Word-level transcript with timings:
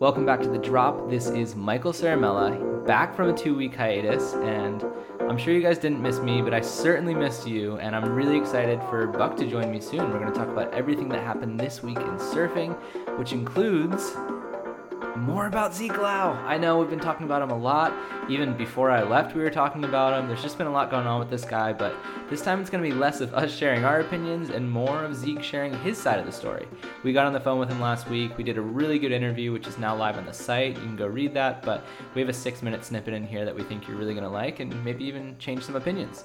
Welcome 0.00 0.24
back 0.24 0.40
to 0.40 0.48
The 0.48 0.56
Drop. 0.56 1.10
This 1.10 1.28
is 1.28 1.54
Michael 1.54 1.92
Ciaramella, 1.92 2.86
back 2.86 3.14
from 3.14 3.28
a 3.28 3.36
two 3.36 3.54
week 3.54 3.74
hiatus, 3.74 4.32
and 4.32 4.82
I'm 5.28 5.36
sure 5.36 5.52
you 5.52 5.60
guys 5.60 5.76
didn't 5.76 6.00
miss 6.00 6.20
me, 6.20 6.40
but 6.40 6.54
I 6.54 6.62
certainly 6.62 7.12
missed 7.12 7.46
you, 7.46 7.76
and 7.76 7.94
I'm 7.94 8.10
really 8.14 8.38
excited 8.38 8.80
for 8.84 9.06
Buck 9.06 9.36
to 9.36 9.46
join 9.46 9.70
me 9.70 9.78
soon. 9.78 10.10
We're 10.10 10.20
going 10.20 10.32
to 10.32 10.38
talk 10.38 10.48
about 10.48 10.72
everything 10.72 11.10
that 11.10 11.22
happened 11.22 11.60
this 11.60 11.82
week 11.82 11.98
in 11.98 12.16
surfing, 12.16 12.78
which 13.18 13.34
includes 13.34 14.16
more 15.16 15.46
about 15.46 15.74
Zeke 15.74 15.98
Lau. 15.98 16.32
I 16.46 16.56
know 16.58 16.78
we've 16.78 16.90
been 16.90 17.00
talking 17.00 17.26
about 17.26 17.42
him 17.42 17.50
a 17.50 17.56
lot. 17.56 17.92
Even 18.28 18.56
before 18.56 18.90
I 18.90 19.02
left, 19.02 19.34
we 19.34 19.42
were 19.42 19.50
talking 19.50 19.84
about 19.84 20.18
him. 20.18 20.28
There's 20.28 20.42
just 20.42 20.58
been 20.58 20.66
a 20.66 20.72
lot 20.72 20.90
going 20.90 21.06
on 21.06 21.18
with 21.18 21.30
this 21.30 21.44
guy, 21.44 21.72
but 21.72 21.94
this 22.28 22.42
time 22.42 22.60
it's 22.60 22.70
going 22.70 22.82
to 22.82 22.88
be 22.88 22.94
less 22.94 23.20
of 23.20 23.34
us 23.34 23.54
sharing 23.56 23.84
our 23.84 24.00
opinions 24.00 24.50
and 24.50 24.70
more 24.70 25.04
of 25.04 25.14
Zeke 25.14 25.42
sharing 25.42 25.74
his 25.80 25.98
side 25.98 26.18
of 26.18 26.26
the 26.26 26.32
story. 26.32 26.66
We 27.02 27.12
got 27.12 27.26
on 27.26 27.32
the 27.32 27.40
phone 27.40 27.58
with 27.58 27.68
him 27.68 27.80
last 27.80 28.08
week. 28.08 28.36
We 28.36 28.44
did 28.44 28.58
a 28.58 28.62
really 28.62 28.98
good 28.98 29.12
interview, 29.12 29.52
which 29.52 29.66
is 29.66 29.78
now 29.78 29.96
live 29.96 30.16
on 30.16 30.26
the 30.26 30.32
site. 30.32 30.76
You 30.76 30.82
can 30.82 30.96
go 30.96 31.06
read 31.06 31.34
that, 31.34 31.62
but 31.62 31.84
we 32.14 32.20
have 32.20 32.28
a 32.28 32.34
six 32.34 32.62
minute 32.62 32.84
snippet 32.84 33.14
in 33.14 33.26
here 33.26 33.44
that 33.44 33.54
we 33.54 33.62
think 33.62 33.88
you're 33.88 33.96
really 33.96 34.14
going 34.14 34.24
to 34.24 34.30
like 34.30 34.60
and 34.60 34.84
maybe 34.84 35.04
even 35.04 35.36
change 35.38 35.64
some 35.64 35.76
opinions. 35.76 36.24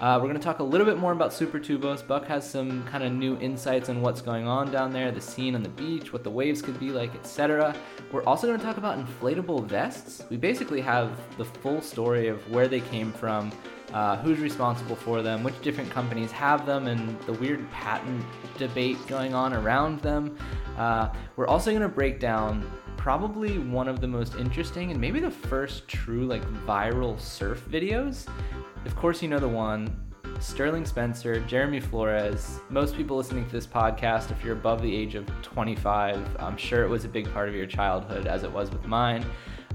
Uh, 0.00 0.16
we're 0.16 0.28
going 0.28 0.34
to 0.34 0.42
talk 0.42 0.60
a 0.60 0.62
little 0.62 0.86
bit 0.86 0.96
more 0.96 1.12
about 1.12 1.30
Super 1.30 1.58
Tubos. 1.58 2.06
Buck 2.06 2.24
has 2.26 2.48
some 2.48 2.82
kind 2.84 3.04
of 3.04 3.12
new 3.12 3.36
insights 3.38 3.90
on 3.90 4.00
what's 4.00 4.22
going 4.22 4.46
on 4.46 4.70
down 4.72 4.92
there, 4.92 5.12
the 5.12 5.20
scene 5.20 5.54
on 5.54 5.62
the 5.62 5.68
beach, 5.68 6.10
what 6.10 6.24
the 6.24 6.30
waves 6.30 6.62
could 6.62 6.80
be 6.80 6.90
like, 6.90 7.14
etc. 7.14 7.74
We're 8.10 8.24
also 8.24 8.46
going 8.46 8.58
to 8.58 8.64
talk 8.64 8.78
about 8.78 8.98
inflatable 8.98 9.66
vests. 9.66 10.24
We 10.30 10.38
basically 10.38 10.80
have 10.80 11.20
the 11.36 11.44
full 11.44 11.82
story 11.82 12.28
of 12.28 12.50
where 12.50 12.66
they 12.66 12.80
came 12.80 13.12
from, 13.12 13.52
uh, 13.92 14.16
who's 14.16 14.38
responsible 14.38 14.96
for 14.96 15.20
them, 15.20 15.42
which 15.42 15.60
different 15.60 15.90
companies 15.90 16.30
have 16.32 16.64
them, 16.64 16.86
and 16.86 17.20
the 17.22 17.34
weird 17.34 17.70
patent 17.70 18.24
debate 18.56 18.96
going 19.06 19.34
on 19.34 19.52
around 19.52 20.00
them. 20.00 20.36
Uh, 20.78 21.12
we're 21.36 21.46
also 21.46 21.70
going 21.70 21.82
to 21.82 21.88
break 21.88 22.20
down 22.20 22.70
probably 22.96 23.58
one 23.58 23.88
of 23.88 24.00
the 24.00 24.06
most 24.06 24.34
interesting 24.36 24.90
and 24.90 25.00
maybe 25.00 25.20
the 25.20 25.30
first 25.30 25.88
true 25.88 26.26
like 26.26 26.44
viral 26.66 27.18
surf 27.20 27.64
videos 27.70 28.26
of 28.86 28.96
course, 28.96 29.22
you 29.22 29.28
know 29.28 29.38
the 29.38 29.48
one 29.48 29.94
Sterling 30.40 30.86
Spencer, 30.86 31.40
Jeremy 31.40 31.80
Flores. 31.80 32.60
Most 32.70 32.96
people 32.96 33.14
listening 33.14 33.44
to 33.44 33.52
this 33.52 33.66
podcast, 33.66 34.30
if 34.30 34.42
you're 34.42 34.54
above 34.54 34.80
the 34.80 34.94
age 34.94 35.14
of 35.14 35.26
25, 35.42 36.36
I'm 36.38 36.56
sure 36.56 36.82
it 36.82 36.88
was 36.88 37.04
a 37.04 37.08
big 37.08 37.30
part 37.34 37.50
of 37.50 37.54
your 37.54 37.66
childhood, 37.66 38.26
as 38.26 38.42
it 38.42 38.50
was 38.50 38.70
with 38.70 38.86
mine. 38.86 39.24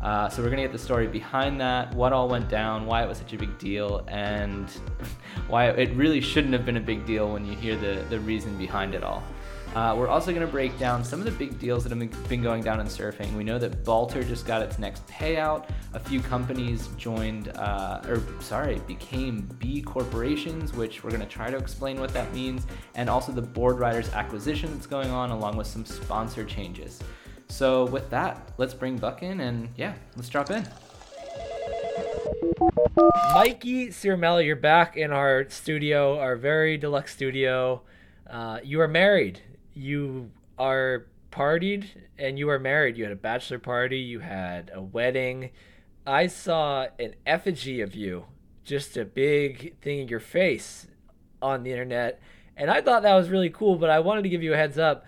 Uh, 0.02 0.28
so 0.28 0.42
we're 0.42 0.50
gonna 0.50 0.64
get 0.64 0.72
the 0.72 0.80
story 0.80 1.06
behind 1.06 1.62
that, 1.62 1.94
what 1.94 2.14
all 2.14 2.28
went 2.28 2.50
down, 2.50 2.88
why 2.88 3.04
it 3.04 3.08
was 3.08 3.20
such 3.20 3.34
a 3.34 3.38
big 3.38 3.56
deal, 3.60 4.04
and 4.08 4.72
why 5.48 5.70
it 5.70 5.96
really 5.96 6.20
shouldn't 6.20 6.54
have 6.54 6.66
been 6.66 6.78
a 6.78 6.82
big 6.82 7.06
deal 7.06 7.32
when 7.32 7.46
you 7.46 7.56
hear 7.56 7.76
the, 7.76 8.04
the 8.10 8.20
reason 8.22 8.58
behind 8.58 8.96
it 8.96 9.04
all. 9.04 9.22
Uh, 9.76 9.94
we're 9.94 10.08
also 10.08 10.32
going 10.32 10.46
to 10.46 10.52
break 10.52 10.80
down 10.80 11.04
some 11.04 11.20
of 11.20 11.26
the 11.26 11.32
big 11.32 11.60
deals 11.60 11.84
that 11.84 11.90
have 11.92 12.30
been 12.30 12.42
going 12.42 12.64
down 12.64 12.80
in 12.80 12.88
surfing. 12.88 13.36
We 13.36 13.44
know 13.44 13.60
that 13.60 13.84
Balter 13.84 14.26
just 14.26 14.48
got 14.48 14.62
its 14.62 14.80
next 14.80 15.06
payout. 15.08 15.70
A 15.94 16.00
few 16.00 16.22
companies 16.22 16.88
joined, 16.98 17.50
uh, 17.50 18.00
or 18.08 18.24
sorry, 18.40 18.80
became 18.88 19.42
B 19.60 19.82
corporations, 19.82 20.72
which 20.72 21.04
we're 21.04 21.10
going 21.10 21.22
to 21.22 21.28
try 21.28 21.52
to 21.52 21.58
explain 21.58 22.00
what 22.00 22.14
that 22.14 22.34
means, 22.34 22.66
and 22.96 23.10
also 23.10 23.34
the 23.34 23.42
Boardriders 23.42 24.14
acquisition 24.14 24.72
that's 24.74 24.88
going 24.88 25.10
on, 25.10 25.32
along 25.32 25.58
with 25.58 25.68
some 25.68 25.84
sponsor 25.84 26.46
changes. 26.46 27.02
So, 27.50 27.84
with 27.88 28.10
that, 28.12 28.54
let's 28.58 28.74
bring 28.74 28.98
Buck 28.98 29.24
in 29.24 29.42
and 29.42 29.68
yeah, 29.76 29.94
let's 30.16 30.30
drop 30.30 30.52
in. 30.52 30.66
Mikey 33.34 33.90
Ciaramella, 33.90 34.46
you're 34.46 34.56
back 34.56 34.96
in 34.96 35.12
our 35.12 35.50
studio, 35.50 36.18
our 36.18 36.38
very 36.38 36.78
deluxe 36.78 37.12
studio. 37.12 37.82
Uh, 38.30 38.60
you 38.64 38.80
are 38.80 38.88
married 38.88 39.42
you 39.76 40.32
are 40.58 41.06
partied 41.32 41.86
and 42.18 42.40
you 42.40 42.50
are 42.50 42.60
married. 42.60 42.98
You 42.98 43.04
had 43.04 43.14
a 43.14 43.18
bachelor 43.18 43.60
party, 43.60 44.00
you 44.00 44.20
had 44.20 44.72
a 44.74 44.82
wedding. 44.82 45.52
I 46.08 46.28
saw 46.28 46.88
an 46.98 47.16
effigy 47.26 47.82
of 47.82 47.94
you, 47.94 48.26
just 48.64 48.96
a 48.96 49.06
big 49.06 49.78
thing 49.82 50.00
in 50.00 50.08
your 50.08 50.20
face 50.20 50.88
on 51.42 51.64
the 51.64 51.72
internet. 51.72 52.22
And 52.58 52.72
I 52.72 52.82
thought 52.82 53.04
that 53.04 53.16
was 53.16 53.30
really 53.30 53.50
cool, 53.50 53.76
but 53.76 53.90
I 53.90 54.00
wanted 54.00 54.24
to 54.24 54.30
give 54.30 54.42
you 54.42 54.54
a 54.54 54.58
heads 54.58 54.78
up. 54.78 55.06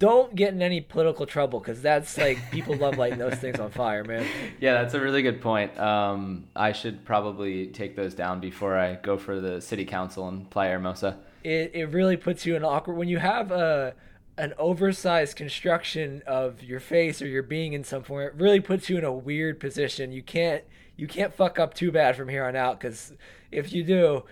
Don't 0.00 0.34
get 0.34 0.52
in 0.52 0.62
any 0.62 0.80
political 0.80 1.26
trouble 1.26 1.60
because 1.60 1.80
that's 1.80 2.18
like 2.18 2.50
people 2.50 2.74
love 2.74 2.98
lighting 2.98 3.20
those 3.20 3.36
things 3.36 3.60
on 3.60 3.70
fire, 3.70 4.02
man. 4.02 4.26
Yeah, 4.60 4.74
that's 4.82 4.94
a 4.94 5.00
really 5.00 5.22
good 5.22 5.40
point. 5.40 5.78
Um, 5.78 6.48
I 6.56 6.72
should 6.72 7.04
probably 7.04 7.68
take 7.68 7.94
those 7.94 8.12
down 8.14 8.40
before 8.40 8.76
I 8.76 8.94
go 8.96 9.16
for 9.16 9.40
the 9.40 9.60
city 9.60 9.84
council 9.84 10.28
in 10.28 10.46
Playa 10.46 10.72
Hermosa 10.72 11.18
it, 11.44 11.72
it 11.74 11.86
really 11.86 12.16
puts 12.16 12.46
you 12.46 12.56
in 12.56 12.64
awkward 12.64 12.94
when 12.94 13.08
you 13.08 13.18
have 13.18 13.50
a 13.50 13.94
an 14.38 14.54
oversized 14.58 15.36
construction 15.36 16.22
of 16.26 16.62
your 16.62 16.80
face 16.80 17.20
or 17.20 17.26
your 17.26 17.42
being 17.42 17.74
in 17.74 17.84
some 17.84 18.02
form. 18.02 18.26
It 18.26 18.34
really 18.34 18.60
puts 18.60 18.88
you 18.88 18.96
in 18.96 19.04
a 19.04 19.12
weird 19.12 19.60
position. 19.60 20.12
You 20.12 20.22
can't 20.22 20.64
you 20.96 21.06
can't 21.06 21.34
fuck 21.34 21.58
up 21.58 21.74
too 21.74 21.90
bad 21.90 22.16
from 22.16 22.28
here 22.28 22.44
on 22.44 22.56
out 22.56 22.80
because 22.80 23.12
if 23.50 23.72
you 23.72 23.84
do, 23.84 24.24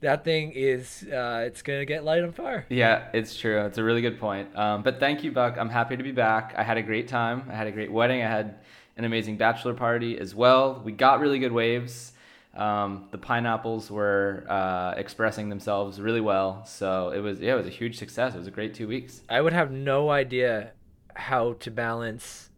that 0.00 0.24
thing 0.24 0.52
is 0.52 1.04
uh, 1.12 1.44
it's 1.46 1.62
gonna 1.62 1.84
get 1.84 2.04
light 2.04 2.22
on 2.22 2.32
fire. 2.32 2.66
Yeah, 2.68 3.08
it's 3.12 3.36
true. 3.36 3.64
It's 3.66 3.78
a 3.78 3.84
really 3.84 4.00
good 4.00 4.20
point. 4.20 4.56
Um, 4.56 4.82
but 4.82 5.00
thank 5.00 5.24
you, 5.24 5.32
Buck. 5.32 5.56
I'm 5.58 5.68
happy 5.68 5.96
to 5.96 6.02
be 6.02 6.12
back. 6.12 6.54
I 6.56 6.62
had 6.62 6.76
a 6.76 6.82
great 6.82 7.08
time. 7.08 7.44
I 7.50 7.54
had 7.54 7.66
a 7.66 7.72
great 7.72 7.90
wedding. 7.90 8.22
I 8.22 8.28
had 8.28 8.60
an 8.96 9.04
amazing 9.04 9.36
bachelor 9.36 9.74
party 9.74 10.18
as 10.18 10.34
well. 10.34 10.80
We 10.84 10.92
got 10.92 11.20
really 11.20 11.38
good 11.38 11.52
waves. 11.52 12.12
Um, 12.58 13.06
the 13.12 13.18
pineapples 13.18 13.88
were 13.88 14.44
uh, 14.48 14.94
expressing 14.96 15.48
themselves 15.48 16.00
really 16.00 16.20
well, 16.20 16.64
so 16.66 17.10
it 17.10 17.20
was 17.20 17.38
yeah, 17.38 17.54
it 17.54 17.56
was 17.56 17.66
a 17.66 17.70
huge 17.70 17.96
success. 17.98 18.34
It 18.34 18.38
was 18.38 18.48
a 18.48 18.50
great 18.50 18.74
two 18.74 18.88
weeks. 18.88 19.22
I 19.28 19.40
would 19.40 19.52
have 19.52 19.70
no 19.70 20.10
idea 20.10 20.72
how 21.14 21.52
to 21.54 21.70
balance 21.70 22.50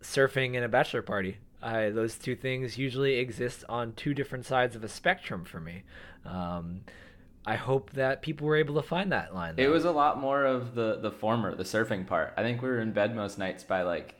surfing 0.00 0.54
and 0.54 0.64
a 0.64 0.68
bachelor 0.68 1.02
party. 1.02 1.38
I, 1.60 1.90
those 1.90 2.16
two 2.16 2.36
things 2.36 2.78
usually 2.78 3.18
exist 3.18 3.64
on 3.68 3.92
two 3.94 4.14
different 4.14 4.46
sides 4.46 4.74
of 4.76 4.84
a 4.84 4.88
spectrum 4.88 5.44
for 5.44 5.60
me. 5.60 5.82
Um, 6.24 6.82
I 7.44 7.56
hope 7.56 7.90
that 7.92 8.22
people 8.22 8.46
were 8.46 8.56
able 8.56 8.76
to 8.76 8.82
find 8.82 9.10
that 9.10 9.34
line. 9.34 9.56
Though. 9.56 9.62
It 9.64 9.70
was 9.70 9.84
a 9.84 9.90
lot 9.90 10.20
more 10.20 10.44
of 10.44 10.76
the 10.76 10.98
the 11.00 11.10
former, 11.10 11.54
the 11.56 11.64
surfing 11.64 12.06
part. 12.06 12.32
I 12.36 12.42
think 12.42 12.62
we 12.62 12.68
were 12.68 12.80
in 12.80 12.92
bed 12.92 13.16
most 13.16 13.38
nights 13.38 13.64
by 13.64 13.82
like 13.82 14.14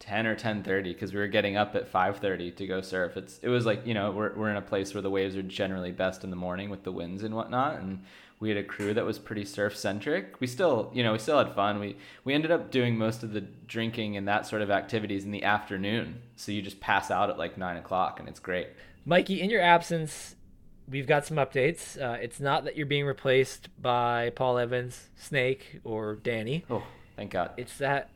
10 0.00 0.26
or 0.26 0.36
10:30 0.36 0.92
because 0.92 1.12
we 1.12 1.18
were 1.20 1.26
getting 1.26 1.56
up 1.56 1.74
at 1.74 1.90
5:30 1.90 2.54
to 2.56 2.66
go 2.66 2.80
surf. 2.80 3.16
It's 3.16 3.38
it 3.42 3.48
was 3.48 3.66
like 3.66 3.86
you 3.86 3.94
know 3.94 4.10
we're 4.10 4.34
we're 4.34 4.50
in 4.50 4.56
a 4.56 4.62
place 4.62 4.94
where 4.94 5.02
the 5.02 5.10
waves 5.10 5.36
are 5.36 5.42
generally 5.42 5.92
best 5.92 6.24
in 6.24 6.30
the 6.30 6.36
morning 6.36 6.70
with 6.70 6.84
the 6.84 6.92
winds 6.92 7.22
and 7.22 7.34
whatnot, 7.34 7.80
and 7.80 8.04
we 8.40 8.48
had 8.48 8.58
a 8.58 8.62
crew 8.62 8.94
that 8.94 9.04
was 9.04 9.18
pretty 9.18 9.44
surf 9.44 9.76
centric. 9.76 10.40
We 10.40 10.46
still 10.46 10.90
you 10.94 11.02
know 11.02 11.12
we 11.12 11.18
still 11.18 11.38
had 11.38 11.54
fun. 11.54 11.80
We 11.80 11.96
we 12.24 12.34
ended 12.34 12.50
up 12.50 12.70
doing 12.70 12.96
most 12.96 13.22
of 13.22 13.32
the 13.32 13.40
drinking 13.40 14.16
and 14.16 14.28
that 14.28 14.46
sort 14.46 14.62
of 14.62 14.70
activities 14.70 15.24
in 15.24 15.32
the 15.32 15.42
afternoon, 15.42 16.22
so 16.36 16.52
you 16.52 16.62
just 16.62 16.80
pass 16.80 17.10
out 17.10 17.30
at 17.30 17.38
like 17.38 17.58
nine 17.58 17.76
o'clock 17.76 18.20
and 18.20 18.28
it's 18.28 18.40
great. 18.40 18.68
Mikey, 19.04 19.40
in 19.40 19.50
your 19.50 19.62
absence, 19.62 20.36
we've 20.88 21.06
got 21.06 21.26
some 21.26 21.38
updates. 21.38 22.00
Uh, 22.00 22.18
it's 22.20 22.40
not 22.40 22.64
that 22.64 22.76
you're 22.76 22.86
being 22.86 23.06
replaced 23.06 23.68
by 23.80 24.30
Paul 24.30 24.58
Evans, 24.58 25.08
Snake, 25.16 25.80
or 25.82 26.16
Danny. 26.16 26.64
Oh, 26.70 26.84
thank 27.16 27.32
God. 27.32 27.52
It's 27.56 27.78
that 27.78 28.10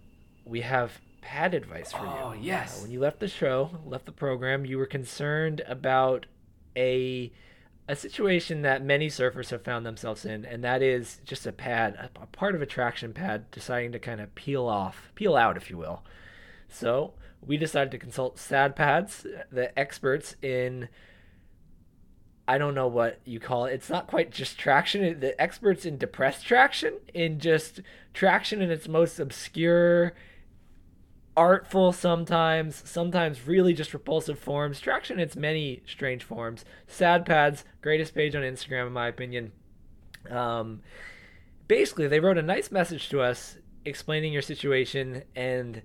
we 0.45 0.61
have 0.61 1.01
pad 1.23 1.55
advice 1.55 1.93
for 1.93 2.05
you. 2.05 2.13
Oh, 2.13 2.35
yes. 2.39 2.79
Uh, 2.79 2.83
when 2.83 2.91
you 2.91 3.01
left 3.01 3.21
the 3.21 3.29
show, 3.29 3.71
left 3.87 4.05
the 4.05 4.13
program, 4.13 4.67
you 4.67 4.77
were 4.77 4.87
concerned 4.87 5.63
about 5.67 6.27
a 6.77 7.33
a 7.89 7.97
situation 7.97 8.63
that 8.63 8.85
many 8.85 9.09
surfers 9.09 9.51
have 9.51 9.65
found 9.65 9.85
themselves 9.85 10.25
in, 10.25 10.45
and 10.45 10.63
that 10.63 10.83
is 10.83 11.21
just 11.25 11.47
a 11.47 11.53
pad, 11.53 11.95
a, 11.95 12.23
a 12.23 12.27
part 12.27 12.55
of 12.55 12.63
a 12.63 12.67
traction 12.67 13.13
pad 13.13 13.51
deciding 13.51 13.91
to 13.91 13.99
kind 13.99 14.21
of 14.21 14.33
peel 14.37 14.67
off, 14.67 15.11
peel 15.17 15.35
out, 15.35 15.57
if 15.57 15.69
you 15.69 15.77
will. 15.77 16.05
So 16.69 17.15
we 17.45 17.57
decided 17.57 17.91
to 17.91 17.99
consult 17.99 18.39
Sad 18.39 18.77
Pads, 18.77 19.27
the 19.51 19.77
experts 19.79 20.37
in 20.43 20.89
I 22.47 22.59
don't 22.59 22.75
know 22.75 22.89
what 22.89 23.21
you 23.25 23.39
call 23.39 23.67
it. 23.67 23.73
It's 23.73 23.89
not 23.89 24.09
quite 24.09 24.33
just 24.33 24.59
traction. 24.59 25.21
The 25.21 25.41
experts 25.41 25.87
in 25.87 25.97
depressed 25.97 26.45
traction, 26.45 26.95
in 27.15 27.39
just 27.39 27.81
traction 28.15 28.61
in 28.61 28.71
its 28.71 28.89
most 28.89 29.21
obscure 29.21 30.13
artful 31.37 31.93
sometimes, 31.93 32.83
sometimes 32.85 33.47
really 33.47 33.73
just 33.73 33.95
repulsive 33.95 34.39
forms. 34.39 34.81
Traction 34.81 35.19
its 35.19 35.37
many 35.37 35.83
strange 35.87 36.25
forms. 36.25 36.65
Sad 36.87 37.25
Pads, 37.25 37.65
greatest 37.81 38.15
page 38.15 38.35
on 38.35 38.43
Instagram 38.43 38.89
in 38.89 38.93
my 38.93 39.09
opinion. 39.09 39.53
Um, 40.31 40.83
basically, 41.69 42.09
they 42.09 42.21
wrote 42.21 42.39
a 42.39 42.43
nice 42.43 42.71
message 42.71 43.09
to 43.11 43.21
us 43.21 43.59
explaining 43.85 44.33
your 44.33 44.43
situation. 44.43 45.23
And 45.35 45.83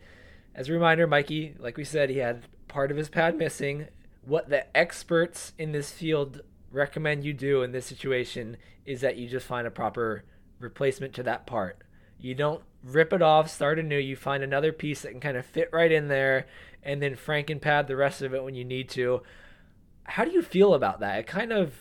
as 0.54 0.70
a 0.70 0.74
reminder, 0.74 1.08
Mikey, 1.08 1.56
like 1.60 1.78
we 1.78 1.84
said, 1.84 2.10
he 2.10 2.18
had 2.18 2.44
part 2.68 2.92
of 2.92 2.98
his 2.98 3.10
pad 3.10 3.38
missing. 3.38 3.88
What 4.24 4.50
the 4.50 4.76
experts 4.76 5.54
in 5.58 5.72
this 5.72 5.92
field 5.92 6.42
recommend 6.72 7.24
you 7.24 7.34
do 7.34 7.64
in 7.64 7.72
this 7.72 7.86
situation 7.86 8.58
is 8.86 9.02
that 9.02 9.18
you 9.18 9.28
just 9.28 9.46
find 9.46 9.66
a 9.66 9.72
proper 9.72 10.24
replacement 10.60 11.14
to 11.14 11.24
that 11.24 11.46
part. 11.46 11.84
You 12.20 12.36
don't 12.36 12.64
rip 12.88 13.14
it 13.14 13.22
off, 13.22 13.50
start 13.50 13.80
anew. 13.80 13.98
You 13.98 14.16
find 14.16 14.44
another 14.44 14.72
piece 14.72 15.02
that 15.02 15.12
can 15.12 15.20
kind 15.20 15.38
of 15.38 15.46
fit 15.46 15.70
right 15.72 15.92
in 15.92 16.08
there, 16.08 16.48
and 16.84 17.02
then 17.02 17.16
frankenpad 17.16 17.88
the 17.88 17.96
rest 17.96 18.22
of 18.22 18.34
it 18.34 18.44
when 18.44 18.56
you 18.56 18.66
need 18.66 18.90
to. 18.90 19.22
How 20.04 20.26
do 20.26 20.32
you 20.32 20.42
feel 20.42 20.74
about 20.74 21.02
that? 21.02 21.20
It 21.20 21.28
kind 21.28 21.52
of 21.52 21.74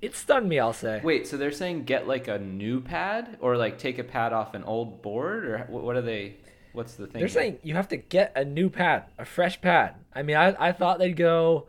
it 0.00 0.14
stunned 0.14 0.48
me. 0.48 0.58
I'll 0.58 0.72
say. 0.72 1.00
Wait, 1.02 1.26
so 1.26 1.36
they're 1.36 1.52
saying 1.52 1.84
get 1.84 2.06
like 2.06 2.28
a 2.28 2.38
new 2.38 2.80
pad, 2.80 3.36
or 3.40 3.56
like 3.56 3.78
take 3.78 3.98
a 3.98 4.04
pad 4.04 4.32
off 4.32 4.54
an 4.54 4.64
old 4.64 5.02
board, 5.02 5.44
or 5.44 5.58
what 5.68 5.96
are 5.96 6.02
they? 6.02 6.36
What's 6.72 6.94
the 6.94 7.06
thing? 7.06 7.18
They're 7.20 7.28
saying 7.28 7.58
you 7.62 7.74
have 7.74 7.88
to 7.88 7.96
get 7.96 8.32
a 8.36 8.44
new 8.44 8.70
pad, 8.70 9.04
a 9.18 9.24
fresh 9.24 9.60
pad. 9.60 9.94
I 10.14 10.22
mean, 10.22 10.36
I, 10.36 10.68
I 10.68 10.72
thought 10.72 10.98
they'd 10.98 11.16
go. 11.16 11.66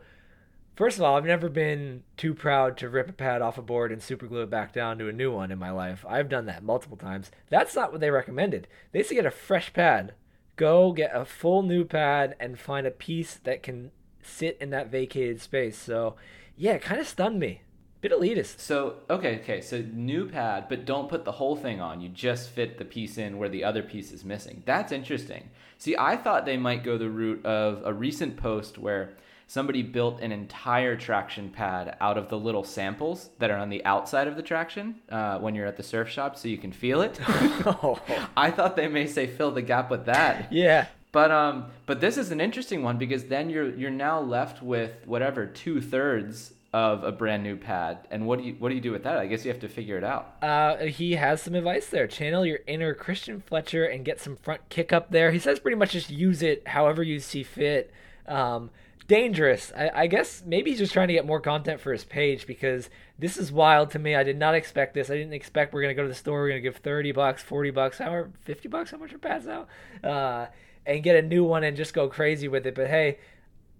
First 0.80 0.96
of 0.96 1.04
all, 1.04 1.14
I've 1.14 1.26
never 1.26 1.50
been 1.50 2.04
too 2.16 2.32
proud 2.32 2.78
to 2.78 2.88
rip 2.88 3.10
a 3.10 3.12
pad 3.12 3.42
off 3.42 3.58
a 3.58 3.62
board 3.62 3.92
and 3.92 4.02
super 4.02 4.26
glue 4.26 4.44
it 4.44 4.48
back 4.48 4.72
down 4.72 4.96
to 4.96 5.08
a 5.10 5.12
new 5.12 5.30
one 5.30 5.50
in 5.50 5.58
my 5.58 5.70
life. 5.70 6.06
I've 6.08 6.30
done 6.30 6.46
that 6.46 6.62
multiple 6.62 6.96
times. 6.96 7.30
That's 7.50 7.76
not 7.76 7.92
what 7.92 8.00
they 8.00 8.10
recommended. 8.10 8.66
They 8.92 9.02
say 9.02 9.16
get 9.16 9.26
a 9.26 9.30
fresh 9.30 9.74
pad. 9.74 10.14
Go 10.56 10.92
get 10.92 11.14
a 11.14 11.26
full 11.26 11.62
new 11.62 11.84
pad 11.84 12.34
and 12.40 12.58
find 12.58 12.86
a 12.86 12.90
piece 12.90 13.34
that 13.44 13.62
can 13.62 13.90
sit 14.22 14.56
in 14.58 14.70
that 14.70 14.90
vacated 14.90 15.42
space. 15.42 15.76
So, 15.76 16.16
yeah, 16.56 16.72
it 16.72 16.82
kind 16.82 16.98
of 16.98 17.06
stunned 17.06 17.38
me 17.38 17.60
bit 18.00 18.12
elitist. 18.12 18.60
So 18.60 18.94
okay, 19.10 19.40
okay. 19.40 19.60
So 19.60 19.84
new 19.92 20.26
pad, 20.30 20.70
but 20.70 20.86
don't 20.86 21.10
put 21.10 21.26
the 21.26 21.32
whole 21.32 21.56
thing 21.56 21.82
on. 21.82 22.00
You 22.00 22.08
just 22.08 22.48
fit 22.48 22.78
the 22.78 22.86
piece 22.86 23.18
in 23.18 23.36
where 23.36 23.50
the 23.50 23.64
other 23.64 23.82
piece 23.82 24.12
is 24.12 24.24
missing. 24.24 24.62
That's 24.64 24.92
interesting. 24.92 25.50
See, 25.76 25.94
I 25.98 26.16
thought 26.16 26.46
they 26.46 26.56
might 26.56 26.82
go 26.82 26.96
the 26.96 27.10
route 27.10 27.44
of 27.44 27.82
a 27.84 27.92
recent 27.92 28.38
post 28.38 28.78
where 28.78 29.12
somebody 29.50 29.82
built 29.82 30.20
an 30.20 30.30
entire 30.30 30.94
traction 30.94 31.50
pad 31.50 31.96
out 32.00 32.16
of 32.16 32.28
the 32.28 32.38
little 32.38 32.62
samples 32.62 33.30
that 33.40 33.50
are 33.50 33.56
on 33.56 33.68
the 33.68 33.84
outside 33.84 34.28
of 34.28 34.36
the 34.36 34.42
traction 34.42 34.94
uh, 35.10 35.40
when 35.40 35.56
you're 35.56 35.66
at 35.66 35.76
the 35.76 35.82
surf 35.82 36.08
shop, 36.08 36.38
so 36.38 36.46
you 36.46 36.56
can 36.56 36.70
feel 36.70 37.02
it. 37.02 37.18
oh. 37.66 38.00
I 38.36 38.52
thought 38.52 38.76
they 38.76 38.86
may 38.86 39.08
say 39.08 39.26
fill 39.26 39.50
the 39.50 39.60
gap 39.62 39.90
with 39.90 40.06
that. 40.06 40.52
Yeah. 40.52 40.86
But 41.10 41.32
um, 41.32 41.66
but 41.86 42.00
this 42.00 42.16
is 42.16 42.30
an 42.30 42.40
interesting 42.40 42.84
one 42.84 42.96
because 42.96 43.24
then 43.24 43.50
you're 43.50 43.74
you're 43.74 43.90
now 43.90 44.20
left 44.20 44.62
with 44.62 44.92
whatever 45.04 45.46
two 45.46 45.80
thirds 45.80 46.52
of 46.72 47.02
a 47.02 47.10
brand 47.10 47.42
new 47.42 47.56
pad. 47.56 48.06
And 48.12 48.28
what 48.28 48.38
do 48.38 48.44
you 48.44 48.54
what 48.60 48.68
do 48.68 48.76
you 48.76 48.80
do 48.80 48.92
with 48.92 49.02
that? 49.02 49.18
I 49.18 49.26
guess 49.26 49.44
you 49.44 49.50
have 49.50 49.60
to 49.62 49.68
figure 49.68 49.98
it 49.98 50.04
out. 50.04 50.36
Uh, 50.40 50.76
he 50.84 51.14
has 51.16 51.42
some 51.42 51.56
advice 51.56 51.88
there. 51.88 52.06
Channel 52.06 52.46
your 52.46 52.60
inner 52.68 52.94
Christian 52.94 53.40
Fletcher 53.40 53.84
and 53.84 54.04
get 54.04 54.20
some 54.20 54.36
front 54.36 54.68
kick 54.68 54.92
up 54.92 55.10
there. 55.10 55.32
He 55.32 55.40
says 55.40 55.58
pretty 55.58 55.76
much 55.76 55.90
just 55.90 56.08
use 56.08 56.40
it 56.40 56.68
however 56.68 57.02
you 57.02 57.18
see 57.18 57.42
fit. 57.42 57.92
Um, 58.28 58.70
dangerous. 59.10 59.72
I, 59.76 59.90
I, 59.92 60.06
guess 60.06 60.44
maybe 60.46 60.70
he's 60.70 60.78
just 60.78 60.92
trying 60.92 61.08
to 61.08 61.14
get 61.14 61.26
more 61.26 61.40
content 61.40 61.80
for 61.80 61.90
his 61.90 62.04
page 62.04 62.46
because 62.46 62.88
this 63.18 63.36
is 63.36 63.50
wild 63.50 63.90
to 63.90 63.98
me. 63.98 64.14
I 64.14 64.22
did 64.22 64.38
not 64.38 64.54
expect 64.54 64.94
this. 64.94 65.10
I 65.10 65.14
didn't 65.14 65.32
expect 65.32 65.74
we're 65.74 65.82
gonna 65.82 65.94
go 65.94 66.04
to 66.04 66.08
the 66.08 66.14
store. 66.14 66.42
We're 66.42 66.50
gonna 66.50 66.60
give 66.60 66.76
thirty 66.76 67.10
bucks, 67.10 67.42
forty 67.42 67.72
bucks, 67.72 67.98
however, 67.98 68.30
fifty 68.44 68.68
bucks. 68.68 68.92
How 68.92 68.98
much 68.98 69.12
are 69.12 69.18
pads 69.18 69.46
now? 69.46 69.66
Uh, 70.04 70.46
and 70.86 71.02
get 71.02 71.16
a 71.16 71.22
new 71.22 71.42
one 71.42 71.64
and 71.64 71.76
just 71.76 71.92
go 71.92 72.06
crazy 72.06 72.46
with 72.46 72.64
it. 72.68 72.76
But 72.76 72.86
hey, 72.86 73.18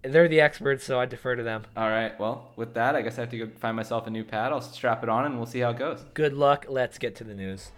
they're 0.02 0.26
the 0.26 0.40
experts, 0.40 0.82
so 0.82 0.98
I 0.98 1.06
defer 1.06 1.36
to 1.36 1.44
them. 1.44 1.62
All 1.76 1.88
right. 1.88 2.18
Well, 2.18 2.50
with 2.56 2.74
that, 2.74 2.96
I 2.96 3.02
guess 3.02 3.16
I 3.16 3.20
have 3.20 3.30
to 3.30 3.38
go 3.38 3.48
find 3.60 3.76
myself 3.76 4.08
a 4.08 4.10
new 4.10 4.24
pad. 4.24 4.50
I'll 4.50 4.60
strap 4.60 5.04
it 5.04 5.08
on 5.08 5.26
and 5.26 5.36
we'll 5.36 5.46
see 5.46 5.60
how 5.60 5.70
it 5.70 5.78
goes. 5.78 6.04
Good 6.12 6.32
luck. 6.32 6.66
Let's 6.68 6.98
get 6.98 7.14
to 7.16 7.24
the 7.24 7.34
news. 7.34 7.70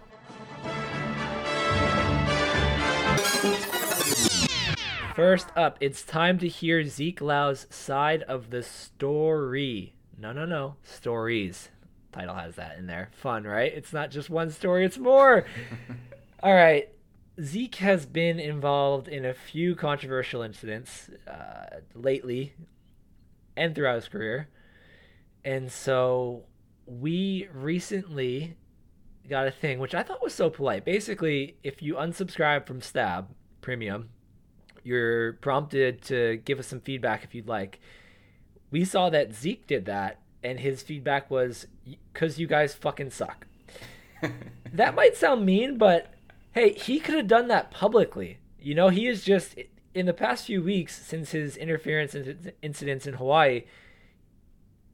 First 5.15 5.49
up, 5.55 5.77
it's 5.79 6.01
time 6.01 6.39
to 6.39 6.47
hear 6.47 6.83
Zeke 6.85 7.21
Lau's 7.21 7.67
side 7.69 8.23
of 8.23 8.49
the 8.49 8.63
story. 8.63 9.93
No, 10.17 10.31
no, 10.31 10.45
no. 10.45 10.77
Stories. 10.81 11.69
Title 12.11 12.33
has 12.33 12.55
that 12.55 12.79
in 12.79 12.87
there. 12.87 13.09
Fun, 13.11 13.43
right? 13.43 13.71
It's 13.71 13.93
not 13.93 14.09
just 14.09 14.31
one 14.31 14.49
story, 14.49 14.85
it's 14.85 14.97
more. 14.97 15.45
All 16.43 16.55
right. 16.55 16.89
Zeke 17.39 17.75
has 17.75 18.07
been 18.07 18.39
involved 18.39 19.07
in 19.07 19.23
a 19.23 19.35
few 19.35 19.75
controversial 19.75 20.41
incidents 20.41 21.11
uh, 21.27 21.81
lately 21.93 22.55
and 23.55 23.75
throughout 23.75 23.95
his 23.95 24.07
career. 24.07 24.49
And 25.45 25.71
so 25.71 26.45
we 26.87 27.47
recently 27.53 28.57
got 29.29 29.45
a 29.45 29.51
thing, 29.51 29.77
which 29.77 29.93
I 29.93 30.01
thought 30.01 30.23
was 30.23 30.33
so 30.33 30.49
polite. 30.49 30.85
Basically, 30.85 31.57
if 31.61 31.83
you 31.83 31.95
unsubscribe 31.95 32.65
from 32.65 32.81
Stab 32.81 33.29
Premium, 33.61 34.09
you're 34.83 35.33
prompted 35.33 36.01
to 36.03 36.37
give 36.45 36.59
us 36.59 36.67
some 36.67 36.81
feedback 36.81 37.23
if 37.23 37.33
you'd 37.33 37.47
like. 37.47 37.79
We 38.71 38.85
saw 38.85 39.09
that 39.09 39.33
Zeke 39.33 39.65
did 39.67 39.85
that, 39.85 40.19
and 40.43 40.59
his 40.59 40.81
feedback 40.81 41.29
was, 41.31 41.67
because 42.11 42.39
you 42.39 42.47
guys 42.47 42.73
fucking 42.73 43.11
suck. 43.11 43.47
that 44.73 44.95
might 44.95 45.15
sound 45.15 45.45
mean, 45.45 45.77
but 45.77 46.13
hey, 46.53 46.73
he 46.73 46.99
could 46.99 47.15
have 47.15 47.27
done 47.27 47.47
that 47.49 47.71
publicly. 47.71 48.39
You 48.59 48.75
know, 48.75 48.89
he 48.89 49.07
is 49.07 49.23
just 49.23 49.55
in 49.93 50.05
the 50.05 50.13
past 50.13 50.45
few 50.45 50.61
weeks 50.61 51.05
since 51.05 51.31
his 51.31 51.57
interference 51.57 52.15
incidents 52.61 53.05
in 53.05 53.15
Hawaii. 53.15 53.63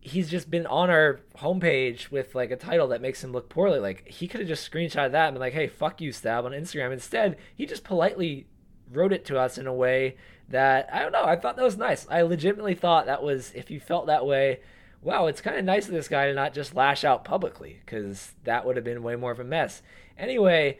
He's 0.01 0.29
just 0.29 0.49
been 0.49 0.65
on 0.65 0.89
our 0.89 1.19
homepage 1.37 2.09
with 2.09 2.33
like 2.33 2.51
a 2.51 2.55
title 2.55 2.87
that 2.89 3.01
makes 3.01 3.23
him 3.23 3.31
look 3.31 3.49
poorly. 3.49 3.79
Like 3.79 4.07
he 4.07 4.27
could 4.27 4.39
have 4.39 4.49
just 4.49 4.69
screenshot 4.69 5.11
that 5.11 5.27
and 5.27 5.35
been 5.35 5.41
like, 5.41 5.53
"Hey, 5.53 5.67
fuck 5.67 5.99
you, 6.01 6.11
stab" 6.11 6.45
on 6.45 6.51
Instagram. 6.51 6.93
Instead, 6.93 7.37
he 7.55 7.65
just 7.65 7.83
politely 7.83 8.47
wrote 8.91 9.13
it 9.13 9.25
to 9.25 9.39
us 9.39 9.57
in 9.57 9.67
a 9.67 9.73
way 9.73 10.15
that 10.49 10.89
I 10.91 10.99
don't 10.99 11.11
know. 11.11 11.25
I 11.25 11.35
thought 11.35 11.55
that 11.55 11.65
was 11.65 11.77
nice. 11.77 12.07
I 12.09 12.21
legitimately 12.21 12.75
thought 12.75 13.05
that 13.05 13.23
was 13.23 13.51
if 13.53 13.69
you 13.69 13.79
felt 13.79 14.07
that 14.07 14.25
way, 14.25 14.59
wow, 15.01 15.27
it's 15.27 15.41
kind 15.41 15.57
of 15.57 15.65
nice 15.65 15.87
of 15.87 15.93
this 15.93 16.07
guy 16.07 16.27
to 16.27 16.33
not 16.33 16.53
just 16.53 16.75
lash 16.75 17.03
out 17.03 17.23
publicly 17.23 17.79
because 17.85 18.33
that 18.43 18.65
would 18.65 18.75
have 18.75 18.85
been 18.85 19.03
way 19.03 19.15
more 19.15 19.31
of 19.31 19.39
a 19.39 19.43
mess. 19.43 19.81
Anyway, 20.17 20.77